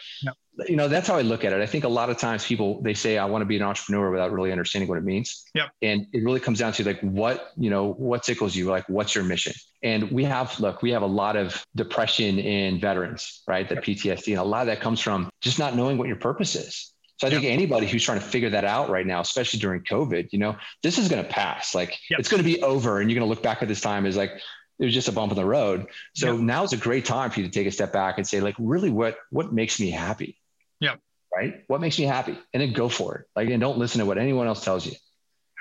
you 0.68 0.76
know, 0.76 0.88
that's 0.88 1.06
how 1.08 1.16
I 1.16 1.22
look 1.22 1.44
at 1.44 1.52
it. 1.52 1.60
I 1.60 1.66
think 1.66 1.84
a 1.84 1.88
lot 1.88 2.08
of 2.08 2.18
times 2.18 2.44
people 2.44 2.80
they 2.82 2.94
say 2.94 3.18
I 3.18 3.26
want 3.26 3.42
to 3.42 3.46
be 3.46 3.56
an 3.56 3.62
entrepreneur 3.62 4.10
without 4.10 4.32
really 4.32 4.52
understanding 4.52 4.88
what 4.88 4.98
it 4.98 5.04
means. 5.04 5.44
Yep. 5.54 5.70
And 5.82 6.06
it 6.12 6.24
really 6.24 6.40
comes 6.40 6.58
down 6.58 6.72
to 6.74 6.84
like 6.84 7.00
what, 7.00 7.52
you 7.56 7.70
know, 7.70 7.92
what 7.92 8.22
tickles 8.22 8.56
you, 8.56 8.66
like 8.66 8.88
what's 8.88 9.14
your 9.14 9.24
mission? 9.24 9.52
And 9.82 10.10
we 10.10 10.24
have 10.24 10.58
look, 10.58 10.82
we 10.82 10.90
have 10.92 11.02
a 11.02 11.06
lot 11.06 11.36
of 11.36 11.64
depression 11.74 12.38
in 12.38 12.80
veterans, 12.80 13.42
right? 13.46 13.68
That 13.68 13.84
PTSD. 13.84 14.28
And 14.28 14.38
a 14.38 14.44
lot 14.44 14.62
of 14.62 14.66
that 14.68 14.80
comes 14.80 15.00
from 15.00 15.28
just 15.42 15.58
not 15.58 15.76
knowing 15.76 15.98
what 15.98 16.08
your 16.08 16.16
purpose 16.16 16.54
is. 16.54 16.92
So 17.18 17.26
I 17.26 17.30
think 17.30 17.44
anybody 17.44 17.86
who's 17.86 18.04
trying 18.04 18.20
to 18.20 18.26
figure 18.26 18.50
that 18.50 18.66
out 18.66 18.90
right 18.90 19.06
now, 19.06 19.20
especially 19.20 19.58
during 19.58 19.82
COVID, 19.82 20.28
you 20.32 20.38
know, 20.38 20.56
this 20.82 20.98
is 20.98 21.08
going 21.08 21.24
to 21.24 21.28
pass. 21.28 21.74
Like 21.74 21.98
yep. 22.10 22.20
it's 22.20 22.28
going 22.28 22.42
to 22.42 22.44
be 22.44 22.62
over, 22.62 23.00
and 23.00 23.10
you're 23.10 23.18
going 23.18 23.26
to 23.26 23.34
look 23.34 23.42
back 23.42 23.62
at 23.62 23.68
this 23.68 23.80
time 23.80 24.04
as 24.04 24.18
like 24.18 24.32
it 24.78 24.84
was 24.84 24.92
just 24.92 25.08
a 25.08 25.12
bump 25.12 25.32
in 25.32 25.36
the 25.36 25.44
road. 25.44 25.86
So 26.14 26.32
yep. 26.32 26.40
now 26.40 26.64
is 26.64 26.74
a 26.74 26.76
great 26.76 27.04
time 27.04 27.30
for 27.30 27.40
you 27.40 27.46
to 27.46 27.52
take 27.52 27.66
a 27.66 27.70
step 27.70 27.92
back 27.92 28.18
and 28.18 28.26
say, 28.26 28.40
like, 28.40 28.54
really, 28.58 28.90
what 28.90 29.16
what 29.30 29.52
makes 29.52 29.80
me 29.80 29.90
happy? 29.90 30.38
Yeah. 30.80 30.96
Right. 31.34 31.64
What 31.66 31.80
makes 31.80 31.98
me 31.98 32.04
happy, 32.04 32.38
and 32.54 32.62
then 32.62 32.72
go 32.72 32.88
for 32.88 33.16
it. 33.16 33.26
Like, 33.36 33.50
and 33.50 33.60
don't 33.60 33.78
listen 33.78 33.98
to 34.00 34.06
what 34.06 34.18
anyone 34.18 34.46
else 34.46 34.64
tells 34.64 34.86
you. 34.86 34.92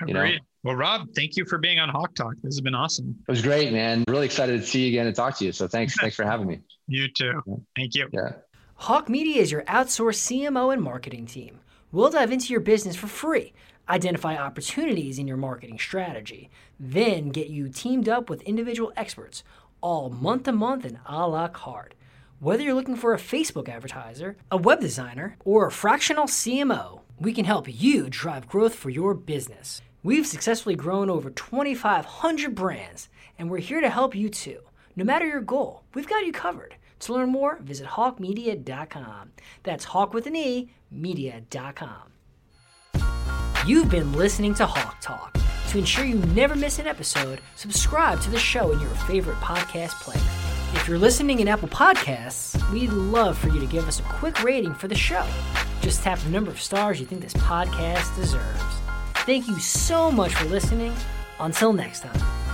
You 0.06 0.14
know? 0.14 0.30
Well, 0.62 0.74
Rob, 0.74 1.08
thank 1.14 1.36
you 1.36 1.44
for 1.44 1.58
being 1.58 1.78
on 1.78 1.88
Hawke 1.88 2.14
Talk. 2.14 2.34
This 2.42 2.56
has 2.56 2.60
been 2.60 2.74
awesome. 2.74 3.16
It 3.28 3.30
was 3.30 3.40
great, 3.40 3.72
man. 3.72 4.04
Really 4.08 4.26
excited 4.26 4.60
to 4.60 4.66
see 4.66 4.82
you 4.82 4.88
again 4.88 5.06
and 5.06 5.14
talk 5.14 5.36
to 5.38 5.44
you. 5.44 5.52
So 5.52 5.68
thanks, 5.68 5.94
thanks 6.00 6.16
for 6.16 6.24
having 6.24 6.46
me. 6.46 6.60
You 6.88 7.08
too. 7.08 7.40
Thank 7.76 7.94
you. 7.94 8.08
Yeah. 8.12 8.32
Hawke 8.74 9.08
Media 9.08 9.40
is 9.40 9.52
your 9.52 9.62
outsourced 9.62 10.18
CMO 10.26 10.72
and 10.72 10.82
marketing 10.82 11.26
team. 11.26 11.60
We'll 11.92 12.10
dive 12.10 12.32
into 12.32 12.52
your 12.52 12.60
business 12.60 12.96
for 12.96 13.06
free, 13.06 13.52
identify 13.88 14.36
opportunities 14.36 15.18
in 15.18 15.28
your 15.28 15.36
marketing 15.36 15.78
strategy, 15.78 16.50
then 16.80 17.30
get 17.30 17.48
you 17.48 17.68
teamed 17.68 18.08
up 18.08 18.28
with 18.28 18.42
individual 18.42 18.92
experts, 18.96 19.44
all 19.80 20.10
month 20.10 20.42
to 20.44 20.52
month 20.52 20.84
and 20.84 20.98
a 21.06 21.26
la 21.28 21.48
carte. 21.48 21.94
Whether 22.38 22.62
you're 22.64 22.74
looking 22.74 22.96
for 22.96 23.14
a 23.14 23.18
Facebook 23.18 23.66
advertiser, 23.66 24.36
a 24.50 24.58
web 24.58 24.78
designer, 24.78 25.38
or 25.42 25.66
a 25.66 25.72
fractional 25.72 26.26
CMO, 26.26 27.00
we 27.18 27.32
can 27.32 27.46
help 27.46 27.66
you 27.66 28.08
drive 28.10 28.46
growth 28.46 28.74
for 28.74 28.90
your 28.90 29.14
business. 29.14 29.80
We've 30.02 30.26
successfully 30.26 30.74
grown 30.76 31.08
over 31.08 31.30
2,500 31.30 32.54
brands, 32.54 33.08
and 33.38 33.50
we're 33.50 33.58
here 33.58 33.80
to 33.80 33.88
help 33.88 34.14
you 34.14 34.28
too. 34.28 34.58
No 34.96 35.02
matter 35.02 35.26
your 35.26 35.40
goal, 35.40 35.84
we've 35.94 36.06
got 36.06 36.26
you 36.26 36.32
covered. 36.32 36.76
To 37.00 37.14
learn 37.14 37.30
more, 37.30 37.58
visit 37.62 37.86
hawkemedia.com. 37.86 39.32
That's 39.62 39.84
hawk 39.84 40.12
with 40.12 40.26
an 40.26 40.36
E, 40.36 40.68
media.com. 40.90 42.12
You've 43.66 43.90
been 43.90 44.12
listening 44.12 44.52
to 44.54 44.66
Hawke 44.66 45.00
Talk. 45.00 45.38
To 45.70 45.78
ensure 45.78 46.04
you 46.04 46.16
never 46.34 46.54
miss 46.54 46.78
an 46.78 46.86
episode, 46.86 47.40
subscribe 47.54 48.20
to 48.20 48.30
the 48.30 48.38
show 48.38 48.72
in 48.72 48.80
your 48.80 48.90
favorite 48.90 49.38
podcast 49.38 49.98
player. 50.02 50.45
If 50.76 50.86
you're 50.86 50.98
listening 50.98 51.40
in 51.40 51.48
Apple 51.48 51.66
Podcasts, 51.68 52.70
we'd 52.70 52.92
love 52.92 53.36
for 53.36 53.48
you 53.48 53.58
to 53.58 53.66
give 53.66 53.88
us 53.88 53.98
a 53.98 54.02
quick 54.04 54.44
rating 54.44 54.72
for 54.72 54.86
the 54.86 54.94
show. 54.94 55.26
Just 55.80 56.02
tap 56.02 56.20
the 56.20 56.30
number 56.30 56.50
of 56.50 56.60
stars 56.60 57.00
you 57.00 57.06
think 57.06 57.22
this 57.22 57.32
podcast 57.34 58.14
deserves. 58.14 58.62
Thank 59.24 59.48
you 59.48 59.58
so 59.58 60.12
much 60.12 60.32
for 60.34 60.44
listening. 60.44 60.92
Until 61.40 61.72
next 61.72 62.00
time. 62.00 62.45